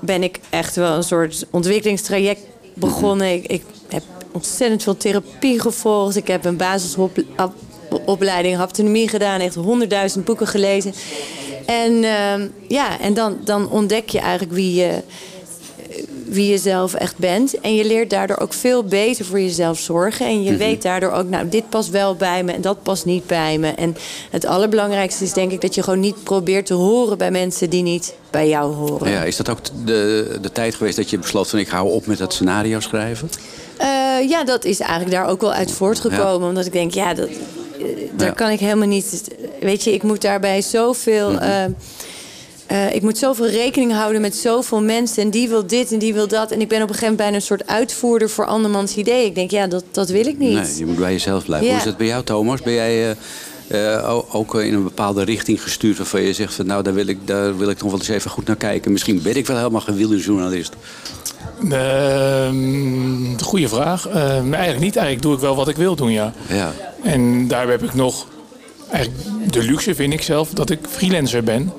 ben 0.00 0.22
ik 0.22 0.40
echt 0.50 0.76
wel 0.76 0.96
een 0.96 1.02
soort 1.02 1.46
ontwikkelingstraject 1.50 2.40
begonnen. 2.74 3.50
Ik, 3.50 3.62
heb 3.88 4.02
ontzettend 4.32 4.82
veel 4.82 4.96
therapie 4.96 5.60
gevolgd. 5.60 6.16
Ik 6.16 6.26
heb 6.26 6.44
een 6.44 6.56
basisopleiding 6.56 8.56
haptonomie 8.56 9.08
gedaan. 9.08 9.40
Echt 9.40 9.54
honderdduizend 9.54 10.24
boeken 10.24 10.46
gelezen. 10.46 10.94
En 11.66 12.04
ehm, 12.04 12.48
ja, 12.68 13.00
en 13.00 13.14
dan, 13.14 13.38
dan 13.44 13.70
ontdek 13.70 14.08
je 14.08 14.18
eigenlijk 14.18 14.52
wie 14.52 14.74
je, 14.74 15.02
wie 16.28 16.50
je 16.50 16.58
zelf 16.58 16.94
echt 16.94 17.16
bent. 17.16 17.60
En 17.60 17.74
je 17.74 17.84
leert 17.84 18.10
daardoor 18.10 18.38
ook 18.38 18.52
veel 18.52 18.84
beter 18.84 19.24
voor 19.24 19.40
jezelf 19.40 19.78
zorgen. 19.78 20.26
En 20.26 20.42
je 20.42 20.56
weet 20.56 20.82
daardoor 20.82 21.10
ook, 21.10 21.28
nou, 21.28 21.48
dit 21.48 21.68
past 21.68 21.90
wel 21.90 22.14
bij 22.14 22.44
me 22.44 22.52
en 22.52 22.60
dat 22.60 22.82
past 22.82 23.04
niet 23.04 23.26
bij 23.26 23.58
me. 23.58 23.68
En 23.68 23.96
het 24.30 24.46
allerbelangrijkste 24.46 25.24
is 25.24 25.32
denk 25.32 25.52
ik 25.52 25.60
dat 25.60 25.74
je 25.74 25.82
gewoon 25.82 26.00
niet 26.00 26.22
probeert 26.22 26.66
te 26.66 26.74
horen 26.74 27.18
bij 27.18 27.30
mensen 27.30 27.70
die 27.70 27.82
niet 27.82 28.14
bij 28.30 28.48
jou 28.48 28.74
horen. 28.74 29.10
Ja, 29.10 29.22
is 29.24 29.36
dat 29.36 29.48
ook 29.48 29.58
de, 29.84 30.36
de 30.40 30.52
tijd 30.52 30.74
geweest 30.74 30.96
dat 30.96 31.10
je 31.10 31.18
besloot 31.18 31.48
van 31.48 31.58
ik 31.58 31.68
hou 31.68 31.90
op 31.90 32.06
met 32.06 32.18
dat 32.18 32.32
scenario 32.32 32.80
schrijven? 32.80 33.30
Eh, 33.76 33.86
ja, 34.28 34.44
dat 34.44 34.64
is 34.64 34.80
eigenlijk 34.80 35.10
daar 35.10 35.26
ook 35.28 35.40
wel 35.40 35.52
uit 35.52 35.70
voortgekomen. 35.72 36.48
Omdat 36.48 36.66
ik 36.66 36.72
denk, 36.72 36.94
ja, 36.94 37.14
dat, 37.14 37.28
eh, 37.28 37.84
daar 38.16 38.26
Ja. 38.28 38.32
kan 38.32 38.50
ik 38.50 38.60
helemaal 38.60 38.88
niet. 38.88 39.28
Weet 39.60 39.84
je, 39.84 39.92
ik 39.92 40.02
moet 40.02 40.20
daarbij 40.22 40.62
zoveel. 40.62 41.30
Mhm. 41.30 41.42
eh, 41.42 41.64
eh, 42.68 42.94
ik 42.94 43.02
moet 43.02 43.18
zoveel 43.18 43.48
rekening 43.48 43.92
houden 43.92 44.20
met 44.20 44.36
zoveel 44.36 44.82
mensen. 44.82 45.22
En 45.22 45.30
die 45.30 45.48
wil 45.48 45.66
dit 45.66 45.92
en 45.92 45.98
die 45.98 46.14
wil 46.14 46.28
dat. 46.28 46.50
En 46.50 46.60
ik 46.60 46.68
ben 46.68 46.82
op 46.82 46.88
een 46.88 46.94
gegeven 46.94 47.14
moment 47.14 47.16
bijna 47.16 47.34
een 47.34 47.42
soort 47.42 47.66
uitvoerder 47.66 48.30
voor 48.30 48.46
andermans 48.46 48.96
ideeën. 48.96 49.26
Ik 49.26 49.34
denk, 49.34 49.50
ja, 49.50 49.66
dat, 49.66 49.84
dat 49.90 50.08
wil 50.08 50.26
ik 50.26 50.38
niet. 50.38 50.52
Nee, 50.52 50.78
je 50.78 50.86
moet 50.86 50.96
bij 50.96 51.12
jezelf 51.12 51.44
blijven. 51.44 51.66
Ja. 51.66 51.72
Hoe 51.72 51.82
is 51.82 51.88
dat 51.88 51.96
bij 51.96 52.06
jou, 52.06 52.24
Thomas? 52.24 52.62
Ben 52.62 52.72
jij 52.72 53.16
eh, 53.68 53.94
eh, 53.94 54.18
ook 54.34 54.54
in 54.54 54.74
een 54.74 54.82
bepaalde 54.82 55.24
richting 55.24 55.62
gestuurd 55.62 55.96
waarvan 55.96 56.22
je 56.22 56.32
zegt 56.32 56.54
van 56.54 56.66
nou, 56.66 56.82
daar 56.82 56.94
wil 56.94 57.06
ik, 57.06 57.18
daar 57.24 57.58
wil 57.58 57.70
ik 57.70 57.82
nog 57.82 57.90
wel 57.90 57.98
eens 57.98 58.08
even 58.08 58.30
goed 58.30 58.46
naar 58.46 58.56
kijken. 58.56 58.92
Misschien 58.92 59.22
ben 59.22 59.36
ik 59.36 59.46
wel 59.46 59.56
helemaal 59.56 59.80
geen 59.80 59.96
wilde 59.96 60.18
journalist. 60.18 60.72
Ehm, 61.70 63.38
goeie 63.38 63.68
vraag. 63.68 64.08
Ehm, 64.08 64.54
eigenlijk 64.54 64.80
niet. 64.80 64.96
Eigenlijk 64.96 65.22
doe 65.22 65.34
ik 65.34 65.40
wel 65.40 65.56
wat 65.56 65.68
ik 65.68 65.76
wil 65.76 65.94
doen, 65.96 66.12
ja. 66.12 66.32
Ja. 66.48 66.72
En 67.02 67.48
daar 67.48 67.68
heb 67.68 67.82
ik 67.82 67.94
nog 67.94 68.26
eigenlijk 68.90 69.52
de 69.52 69.62
luxe, 69.62 69.94
vind 69.94 70.12
ik 70.12 70.22
zelf, 70.22 70.50
dat 70.50 70.70
ik 70.70 70.78
freelancer 70.88 71.44
ben. 71.44 71.72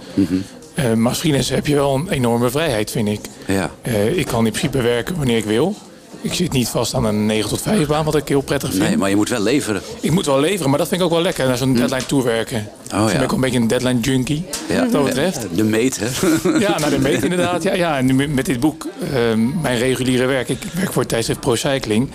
Eh, 0.73 0.93
maar 0.93 1.09
als 1.09 1.19
freelancer 1.19 1.55
heb 1.55 1.67
je 1.67 1.75
wel 1.75 1.95
een 1.95 2.09
enorme 2.09 2.49
vrijheid, 2.49 2.91
vind 2.91 3.07
ik. 3.07 3.19
Ja. 3.47 3.71
Eh, 3.81 4.17
ik 4.17 4.25
kan 4.25 4.45
in 4.45 4.51
principe 4.51 4.81
werken 4.81 5.15
wanneer 5.17 5.37
ik 5.37 5.45
wil. 5.45 5.75
Ik 6.21 6.33
zit 6.33 6.51
niet 6.51 6.67
vast 6.67 6.93
aan 6.93 7.05
een 7.05 7.25
9 7.25 7.49
tot 7.49 7.61
5 7.61 7.87
baan, 7.87 8.05
wat 8.05 8.15
ik 8.15 8.27
heel 8.27 8.41
prettig 8.41 8.69
vind. 8.69 8.83
Nee, 8.83 8.97
maar 8.97 9.09
je 9.09 9.15
moet 9.15 9.29
wel 9.29 9.41
leveren. 9.41 9.81
Ik 9.99 10.11
moet 10.11 10.25
wel 10.25 10.39
leveren, 10.39 10.69
maar 10.69 10.79
dat 10.79 10.87
vind 10.87 10.99
ik 11.01 11.07
ook 11.07 11.13
wel 11.13 11.21
lekker. 11.21 11.47
Naar 11.47 11.57
zo'n 11.57 11.73
deadline 11.73 12.05
toewerken. 12.05 12.57
Oh, 12.93 12.99
ik 12.99 13.05
ben 13.05 13.15
ja. 13.15 13.23
ook 13.23 13.31
een 13.31 13.39
beetje 13.41 13.59
een 13.59 13.67
deadline 13.67 13.99
junkie, 13.99 14.45
Ja. 14.69 14.79
wat 14.83 14.91
dat 14.91 15.05
betreft. 15.05 15.47
De 15.55 15.63
meet, 15.63 15.99
hè? 15.99 16.07
Ja, 16.59 16.79
naar 16.79 16.89
de 16.89 16.99
meet 16.99 17.23
inderdaad. 17.23 17.63
Ja, 17.63 17.73
ja. 17.73 17.97
En 17.97 18.05
nu 18.05 18.27
met 18.27 18.45
dit 18.45 18.59
boek, 18.59 18.87
ehm, 19.13 19.61
mijn 19.61 19.77
reguliere 19.77 20.25
werk. 20.25 20.49
Ik 20.49 20.63
werk 20.73 20.91
voor 20.93 21.01
het 21.01 21.11
tijdschrift 21.11 21.39
Pro 21.39 21.55
Cycling. 21.55 22.09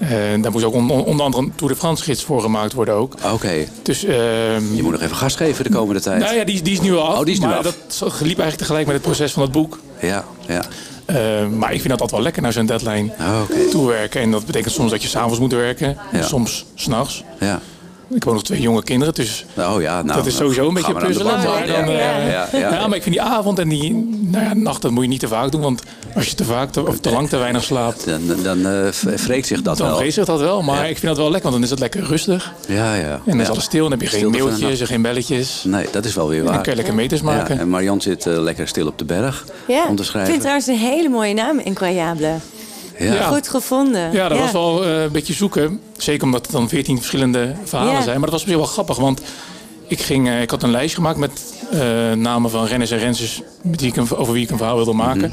Eh, 0.00 0.08
daar 0.42 0.50
moest 0.52 0.64
ook 0.64 0.74
on- 0.74 0.90
on- 0.90 1.04
onder 1.04 1.24
andere 1.24 1.42
een 1.42 1.52
Tour 1.54 1.72
de 1.72 1.78
France 1.78 2.02
gids 2.04 2.22
voor 2.24 2.40
gemaakt 2.40 2.72
worden 2.72 2.94
ook. 2.94 3.14
Oké. 3.32 3.66
Dus, 3.82 4.04
ehm, 4.04 4.74
Je 4.74 4.82
moet 4.82 4.92
nog 4.92 5.00
even 5.00 5.16
gas 5.16 5.34
geven 5.34 5.64
de 5.64 5.70
komende 5.70 6.00
tijd. 6.00 6.22
nou 6.22 6.34
ja, 6.36 6.44
die, 6.44 6.62
die 6.62 6.72
is 6.72 6.80
nu 6.80 6.96
al 6.96 7.08
af. 7.08 7.18
Oh, 7.18 7.24
die 7.24 7.32
is 7.34 7.40
nu 7.40 7.46
maar 7.46 7.56
af. 7.56 7.62
dat 7.62 8.10
liep 8.10 8.20
eigenlijk 8.20 8.56
tegelijk 8.56 8.86
met 8.86 8.94
het 8.94 9.04
proces 9.04 9.32
van 9.32 9.42
het 9.42 9.52
boek. 9.52 9.78
Ja, 10.00 10.24
ja. 10.46 10.62
Eh, 11.04 11.46
maar 11.48 11.72
ik 11.72 11.76
vind 11.80 11.88
dat 11.88 12.00
altijd 12.00 12.10
wel 12.10 12.20
lekker 12.22 12.42
naar 12.42 12.52
zo'n 12.52 12.66
deadline 12.66 13.12
Oh, 13.20 13.40
Oké. 13.42 13.68
toewerken. 13.70 14.20
En 14.20 14.30
dat 14.30 14.46
betekent 14.46 14.72
soms 14.74 14.90
dat 14.90 15.02
je 15.02 15.08
s'avonds 15.08 15.38
moet 15.38 15.52
werken. 15.52 15.96
Ja. 16.12 16.22
Soms 16.22 16.64
s'nachts. 16.74 17.24
Ja. 17.40 17.60
Ik 18.14 18.24
woon 18.24 18.34
nog 18.34 18.42
twee 18.44 18.60
jonge 18.60 18.82
kinderen, 18.82 19.14
dus 19.14 19.44
Oh 19.58 19.80
ja, 19.80 20.02
nou. 20.02 20.16
dat 20.18 20.26
is 20.26 20.36
sowieso 20.36 20.68
een 20.68 20.74
beetje 20.74 20.94
puzzelen. 20.94 21.26
Maar 21.36 21.66
dan, 21.66 21.90
ja, 21.90 22.18
eh, 22.18 22.30
ja, 22.32 22.48
ja, 22.52 22.58
ja, 22.58 22.86
maar 22.86 22.96
ik 22.96 23.02
vind 23.02 23.14
die 23.14 23.22
avond 23.24 23.58
en 23.58 23.68
die 23.68 23.92
nou 24.20 24.44
ja, 24.44 24.54
nacht, 24.54 24.82
dat 24.82 24.90
moet 24.90 25.02
je 25.02 25.08
niet 25.08 25.20
te 25.20 25.28
vaak 25.28 25.50
doen. 25.52 25.60
Want 25.60 25.82
als 26.14 26.26
je 26.28 26.34
te 26.34 26.44
vaak 26.44 26.72
te, 26.72 26.86
of 26.86 26.98
te 27.00 27.10
lang 27.10 27.28
te 27.28 27.36
weinig 27.36 27.64
slaapt, 27.64 28.04
Dan, 28.10 28.20
dan, 28.26 28.42
dan 28.42 28.66
eh, 28.72 28.90
v- 28.92 29.24
wreekt 29.26 29.46
zich 29.46 29.62
dat 29.62 29.78
dan 29.78 29.86
wel. 29.88 29.96
vrees 29.96 30.18
ik 30.18 30.26
dat 30.26 30.40
wel. 30.40 30.62
Maar 30.62 30.76
Ja. 30.76 30.82
ik 30.84 30.98
vind 30.98 31.06
dat 31.06 31.16
wel 31.16 31.30
lekker, 31.30 31.50
want 31.50 31.54
dan 31.54 31.62
is 31.64 31.70
het 31.70 31.78
lekker 31.78 32.02
rustig. 32.04 32.52
Ja, 32.68 32.94
ja. 32.94 33.10
En 33.12 33.20
dan 33.26 33.40
is 33.40 33.48
alles 33.48 33.64
stil. 33.64 33.82
Dan 33.82 33.90
heb 33.90 34.00
je 34.00 34.06
geen 34.06 34.30
mailtjes 34.30 34.80
en 34.80 34.86
geen 34.86 35.02
belletjes. 35.02 35.62
Nee, 35.66 35.86
dat 35.92 36.04
is 36.04 36.14
wel 36.14 36.28
weer 36.28 36.38
En 36.38 36.44
dan 36.44 36.52
waar. 36.54 36.62
kan 36.62 36.70
je 36.72 36.76
lekker 36.78 36.94
meters 36.94 37.20
maken. 37.22 37.54
Ja, 37.54 37.60
en 37.60 37.68
Marian 37.68 38.00
zit 38.00 38.26
eh, 38.26 38.38
lekker 38.38 38.68
stil 38.68 38.86
op 38.86 38.98
de 38.98 39.04
berg 39.04 39.44
Ja, 39.66 39.86
om 39.88 39.96
te 39.96 40.02
ik 40.02 40.08
schrijven. 40.08 40.30
vind 40.30 40.40
trouwens 40.42 40.66
een 40.68 40.78
hele 40.78 41.08
mooie 41.08 41.34
naam, 41.34 41.58
Incroyable. 41.58 42.34
Ja. 43.04 43.14
Ja. 43.14 43.28
Goed 43.28 43.48
gevonden. 43.48 44.12
Ja, 44.12 44.28
dat 44.28 44.38
was 44.38 44.52
wel 44.52 44.84
eh, 44.84 45.02
een 45.02 45.12
beetje 45.12 45.32
zoeken. 45.32 45.80
Zeker 45.96 46.24
omdat 46.24 46.42
het 46.42 46.50
dan 46.50 46.68
veertien 46.68 46.96
verschillende 46.96 47.54
verhalen 47.64 47.94
Ja. 47.94 48.02
zijn. 48.02 48.14
Maar 48.20 48.30
dat 48.30 48.40
was 48.40 48.48
zich 48.48 48.56
wel 48.56 48.66
grappig, 48.66 48.96
want 48.96 49.20
ik, 49.86 50.00
ging, 50.00 50.28
eh, 50.28 50.42
ik 50.42 50.50
had 50.50 50.62
een 50.62 50.70
lijstje 50.70 50.96
gemaakt 50.96 51.18
met 51.18 51.54
eh, 51.70 52.12
namen 52.12 52.50
van 52.50 52.66
renners 52.66 52.90
en 52.90 52.98
rensters 52.98 53.42
met 53.62 53.80
wie 53.80 53.90
ik 53.90 53.96
een, 53.96 54.16
over 54.16 54.32
wie 54.32 54.42
ik 54.42 54.50
een 54.50 54.56
verhaal 54.56 54.76
wilde 54.76 54.92
maken. 54.92 55.32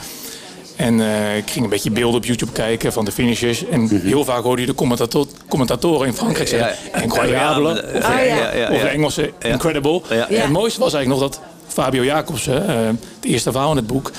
En 0.75 0.99
eh, 0.99 1.37
ik 1.37 1.49
ging 1.49 1.63
een 1.63 1.69
beetje 1.69 1.91
beelden 1.91 2.17
op 2.17 2.25
YouTube 2.25 2.51
kijken 2.51 2.93
van 2.93 3.05
de 3.05 3.11
finishers. 3.11 3.65
En 3.65 3.87
heel 4.03 4.25
vaak 4.25 4.43
hoorde 4.43 4.61
je 4.61 4.67
de 4.67 4.75
commentator, 4.75 5.27
commentatoren 5.47 6.07
in 6.07 6.13
Frankrijk 6.13 6.47
zeggen... 6.47 6.75
Ja. 6.93 7.01
incroyable. 7.01 7.69
Ja, 7.93 7.97
of, 7.97 8.07
ja, 8.07 8.19
ja, 8.19 8.35
ja, 8.55 8.67
of 8.69 8.75
ja. 8.75 8.81
de 8.81 8.87
Engelse 8.89 9.31
incredible. 9.41 10.01
Ja. 10.09 10.29
En 10.29 10.41
het 10.41 10.51
mooiste 10.51 10.79
was 10.79 10.93
eigenlijk 10.93 11.21
nog 11.21 11.31
dat 11.31 11.41
Fabio 11.67 12.03
Jacobsen, 12.03 12.67
eh, 12.67 12.75
het 12.85 12.97
eerste 13.21 13.51
verhaal 13.51 13.71
in 13.71 13.77
het 13.77 13.87
boek... 13.87 14.11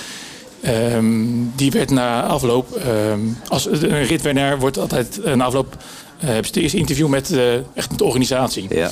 ehm, 0.62 1.24
die 1.56 1.70
werd 1.70 1.90
na 1.90 2.22
afloop... 2.22 2.72
ehm, 2.76 3.20
als 3.48 3.66
een 3.66 4.04
ritwinnaar 4.04 4.58
wordt 4.58 4.78
altijd 4.78 5.20
na 5.34 5.44
afloop... 5.44 5.76
eh, 6.20 6.28
ze 6.28 6.34
het 6.34 6.56
eerste 6.56 6.76
interview 6.78 7.08
met, 7.08 7.30
eh, 7.30 7.54
echt 7.54 7.88
met 7.88 7.98
de 7.98 8.04
organisatie. 8.04 8.66
Ja. 8.74 8.90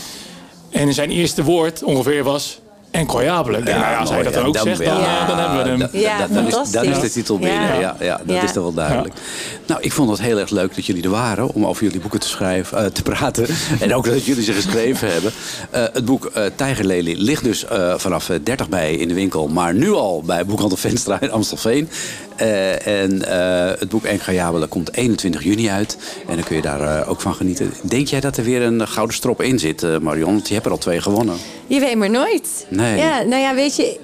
En 0.71 0.95
zijn 0.95 1.11
eerste 1.11 1.45
woord 1.45 1.83
ongeveer 1.83 2.25
was... 2.25 2.61
Incroyable. 2.91 3.59
Nou 3.59 3.71
ja, 3.71 3.97
als 3.99 4.11
hij 4.11 4.23
dat 4.23 4.33
dan 4.35 4.45
ook 4.47 4.55
Ja, 4.55 4.63
zegt, 4.63 4.79
dan, 4.85 4.99
ja. 5.01 5.21
eh, 5.21 5.29
dan 5.29 5.39
hebben 5.39 5.63
we 5.63 5.69
hem. 5.69 5.79
Da- 5.79 5.89
da- 5.93 5.99
Ja, 5.99 6.19
da- 6.19 6.27
dan, 6.35 6.47
is, 6.47 6.71
dan 6.71 6.85
is 6.85 7.01
de 7.01 7.11
titel 7.11 7.39
binnen. 7.39 7.63
Ja, 7.63 7.75
Ja. 7.81 7.97
ja, 8.01 8.21
dat 8.25 8.37
Ja. 8.37 8.43
is 8.43 8.53
toch 8.53 8.63
wel 8.63 8.75
duidelijk. 8.75 9.15
Nou, 9.67 9.81
ik 9.83 9.93
vond 9.93 10.11
het 10.11 10.21
heel 10.21 10.39
erg 10.39 10.51
leuk 10.51 10.75
dat 10.75 10.87
jullie 10.87 11.03
er 11.03 11.11
waren 11.11 11.49
om 11.55 11.67
over 11.67 11.83
jullie 11.85 12.01
boeken 12.01 12.21
te 12.21 12.29
schrijven, 12.29 12.79
eh, 12.79 12.85
te 12.87 13.03
praten. 13.03 13.47
en 13.81 13.95
ook 13.95 14.05
dat 14.05 14.25
jullie 14.25 14.43
ze 14.45 14.53
geschreven 14.53 15.13
hebben. 15.13 15.33
Eh, 15.71 15.83
het 15.93 16.05
boek 16.05 16.25
eh 16.25 16.43
Tijgerlelie 16.57 17.17
ligt 17.17 17.45
dus 17.45 17.65
eh, 17.65 17.95
vanaf 17.97 18.29
eh, 18.31 18.37
30 18.43 18.69
mei 18.69 18.97
in 18.99 19.09
de 19.09 19.15
winkel, 19.15 19.49
maar 19.49 19.75
nu 19.75 19.93
al 19.93 20.23
bij 20.27 20.45
Boekhandel 20.47 20.77
Venstra 20.79 21.21
in 21.21 21.31
Amstelveen. 21.31 21.89
Eh, 22.37 22.87
en 23.03 23.29
eh, 23.29 23.79
het 23.79 23.89
boek 23.89 24.05
Encroyabele 24.05 24.67
komt 24.67 24.95
21 24.95 25.43
juni 25.43 25.69
uit. 25.69 25.99
En 26.29 26.35
dan 26.35 26.45
kun 26.45 26.57
je 26.57 26.63
daar 26.63 26.81
eh, 26.81 27.11
ook 27.11 27.21
van 27.21 27.35
genieten. 27.35 27.73
Denk 27.83 28.07
jij 28.07 28.21
dat 28.21 28.37
er 28.37 28.45
weer 28.45 28.63
een 28.63 28.89
gouden 28.89 29.17
strop 29.17 29.43
in 29.43 29.59
zit, 29.59 30.01
Marion? 30.01 30.33
Want 30.33 30.49
je 30.49 30.55
hebt 30.55 30.67
er 30.67 30.73
al 30.73 30.79
twee 30.79 31.01
gewonnen. 31.01 31.37
Je 31.67 31.81
weet 31.81 31.97
maar 31.97 32.11
nooit. 32.11 32.67
Nee. 32.69 32.97
Ja, 32.97 33.23
nou 33.23 33.43
ja, 33.43 33.55
weet 33.55 33.77
je, 33.77 33.99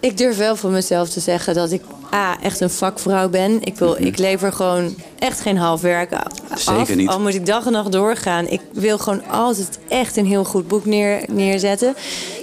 ik 0.00 0.18
durf 0.18 0.36
wel 0.36 0.56
van 0.56 0.72
mezelf 0.72 1.08
te 1.08 1.20
zeggen 1.20 1.54
dat 1.54 1.72
ik 1.72 1.82
A, 2.14 2.40
echt 2.40 2.60
een 2.60 2.70
vakvrouw 2.70 3.28
ben. 3.28 3.58
Ik, 3.62 3.76
wil, 3.76 3.96
ik 3.98 4.18
lever 4.18 4.52
gewoon 4.52 4.94
echt 5.18 5.40
geen 5.40 5.56
half 5.56 5.80
werk 5.80 6.12
af. 6.12 6.60
Zeker 6.60 6.96
niet. 6.96 7.08
Al 7.08 7.20
moet 7.20 7.34
ik 7.34 7.46
dag 7.46 7.66
en 7.66 7.72
nacht 7.72 7.92
doorgaan. 7.92 8.48
Ik 8.48 8.60
wil 8.72 8.98
gewoon 8.98 9.24
altijd 9.28 9.78
echt 9.88 10.16
een 10.16 10.26
heel 10.26 10.44
goed 10.44 10.68
boek 10.68 10.84
neer, 10.84 11.24
neerzetten. 11.28 11.94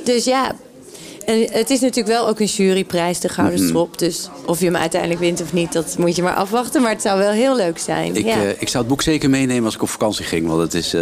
Dus 0.04 0.24
ja, 0.24 0.52
en 1.30 1.48
het 1.52 1.70
is 1.70 1.80
natuurlijk 1.80 2.08
wel 2.08 2.28
ook 2.28 2.40
een 2.40 2.46
juryprijs, 2.46 3.20
de 3.20 3.30
Gouden 3.30 3.68
Strop. 3.68 4.00
Dus 4.00 4.30
of 4.46 4.60
je 4.60 4.66
hem 4.66 4.76
uiteindelijk 4.76 5.20
wint 5.20 5.42
of 5.42 5.54
niet, 5.54 5.74
dat 5.74 5.96
moet 5.98 6.16
je 6.16 6.24
maar 6.24 6.34
afwachten. 6.34 6.82
Maar 6.82 6.92
het 6.92 7.02
zou 7.02 7.20
wel 7.20 7.32
heel 7.32 7.56
leuk 7.56 7.78
zijn. 7.80 8.16
Ik, 8.16 8.26
ja. 8.26 8.36
eh, 8.44 8.50
ik 8.50 8.68
zou 8.68 8.78
het 8.78 8.88
boek 8.88 9.02
zeker 9.02 9.30
meenemen 9.30 9.66
als 9.66 9.76
ik 9.76 9.82
op 9.82 9.90
vakantie 9.90 10.26
ging. 10.26 10.48
Want 10.48 10.62
het 10.62 10.74
is 10.74 10.96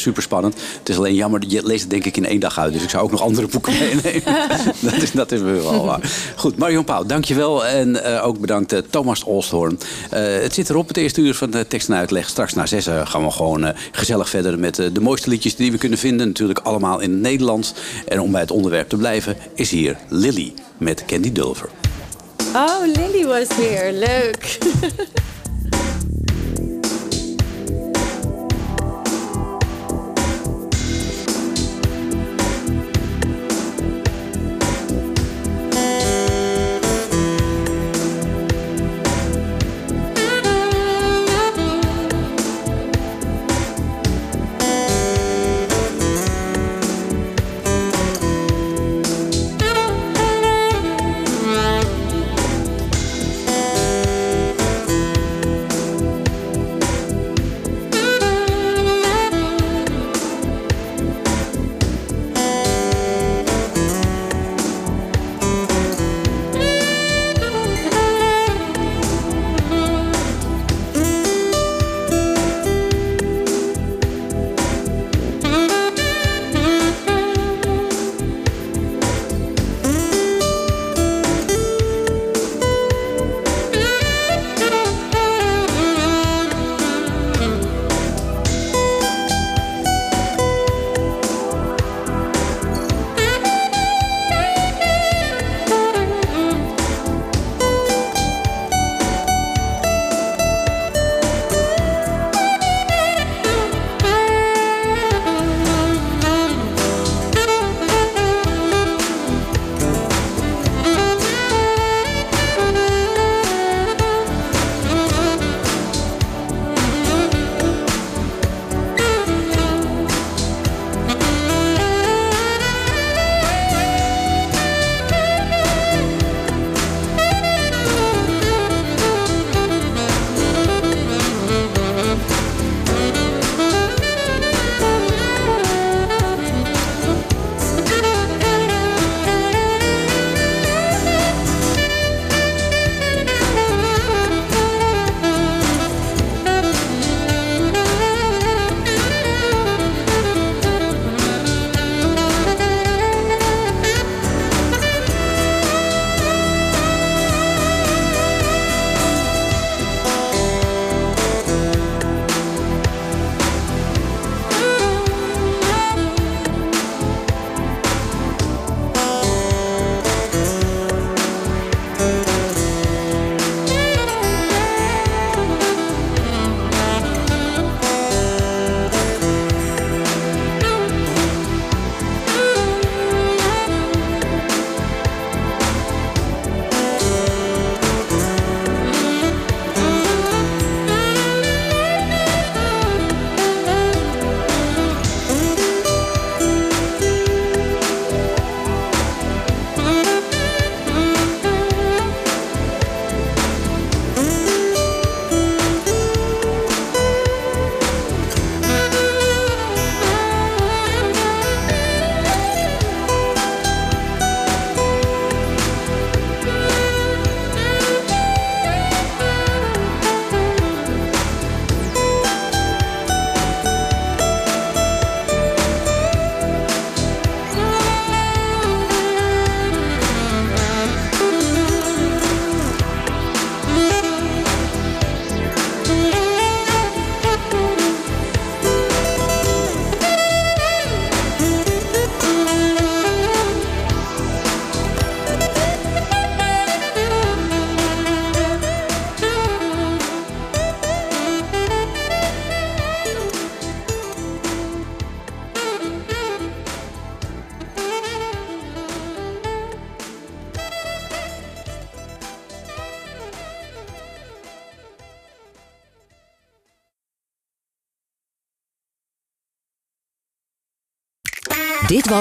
super 0.00 0.22
spannend. 0.22 0.54
Het 0.78 0.88
is 0.88 0.96
alleen 0.96 1.14
jammer, 1.14 1.40
je 1.46 1.66
leest 1.66 1.80
het 1.80 1.90
denk 1.90 2.04
ik 2.04 2.16
in 2.16 2.26
één 2.26 2.40
dag 2.40 2.58
uit. 2.58 2.72
Dus 2.72 2.82
ik 2.82 2.90
zou 2.90 3.04
ook 3.04 3.10
nog 3.10 3.22
andere 3.22 3.46
boeken 3.46 3.72
meenemen. 3.82 4.22
dat, 4.80 5.02
is, 5.02 5.10
dat 5.12 5.32
is 5.32 5.40
wel 5.40 5.84
waar. 5.86 6.32
Goed, 6.36 6.56
Marion 6.56 6.84
Pauw, 6.84 7.04
dankjewel. 7.06 7.66
En 7.66 8.04
eh, 8.04 8.26
ook 8.26 8.38
bedankt 8.38 8.72
eh, 8.72 8.78
Thomas 8.90 9.24
Olsthoorn. 9.24 9.78
Eh, 10.10 10.22
het 10.22 10.54
zit 10.54 10.70
erop, 10.70 10.88
het 10.88 10.96
eerste 10.96 11.20
uur 11.20 11.34
van 11.34 11.50
de 11.50 11.66
tekst 11.66 11.88
en 11.88 11.94
uitleg. 11.94 12.28
Straks 12.28 12.54
na 12.54 12.66
zes 12.66 12.86
eh, 12.86 13.06
gaan 13.06 13.24
we 13.24 13.30
gewoon 13.30 13.64
eh, 13.64 13.74
gezellig 13.92 14.28
verder 14.28 14.58
met 14.58 14.78
eh, 14.78 14.86
de 14.92 15.00
mooiste 15.00 15.28
liedjes 15.28 15.56
die 15.56 15.72
we 15.72 15.78
kunnen 15.78 15.98
vinden. 15.98 16.26
Natuurlijk 16.26 16.58
allemaal 16.58 17.00
in 17.00 17.10
het 17.10 17.20
Nederlands. 17.20 17.72
En 18.08 18.20
om 18.20 18.30
bij 18.32 18.40
het 18.40 18.50
onderwerp 18.50 18.88
te 18.88 18.96
blijven 18.96 19.36
is 19.54 19.71
hier 19.72 19.96
Lily 20.08 20.52
met 20.78 21.04
Candy 21.04 21.32
Dulver. 21.32 21.70
Oh, 22.54 22.82
Lily 22.86 23.26
was 23.26 23.56
weer. 23.56 23.92
Leuk. 23.92 24.58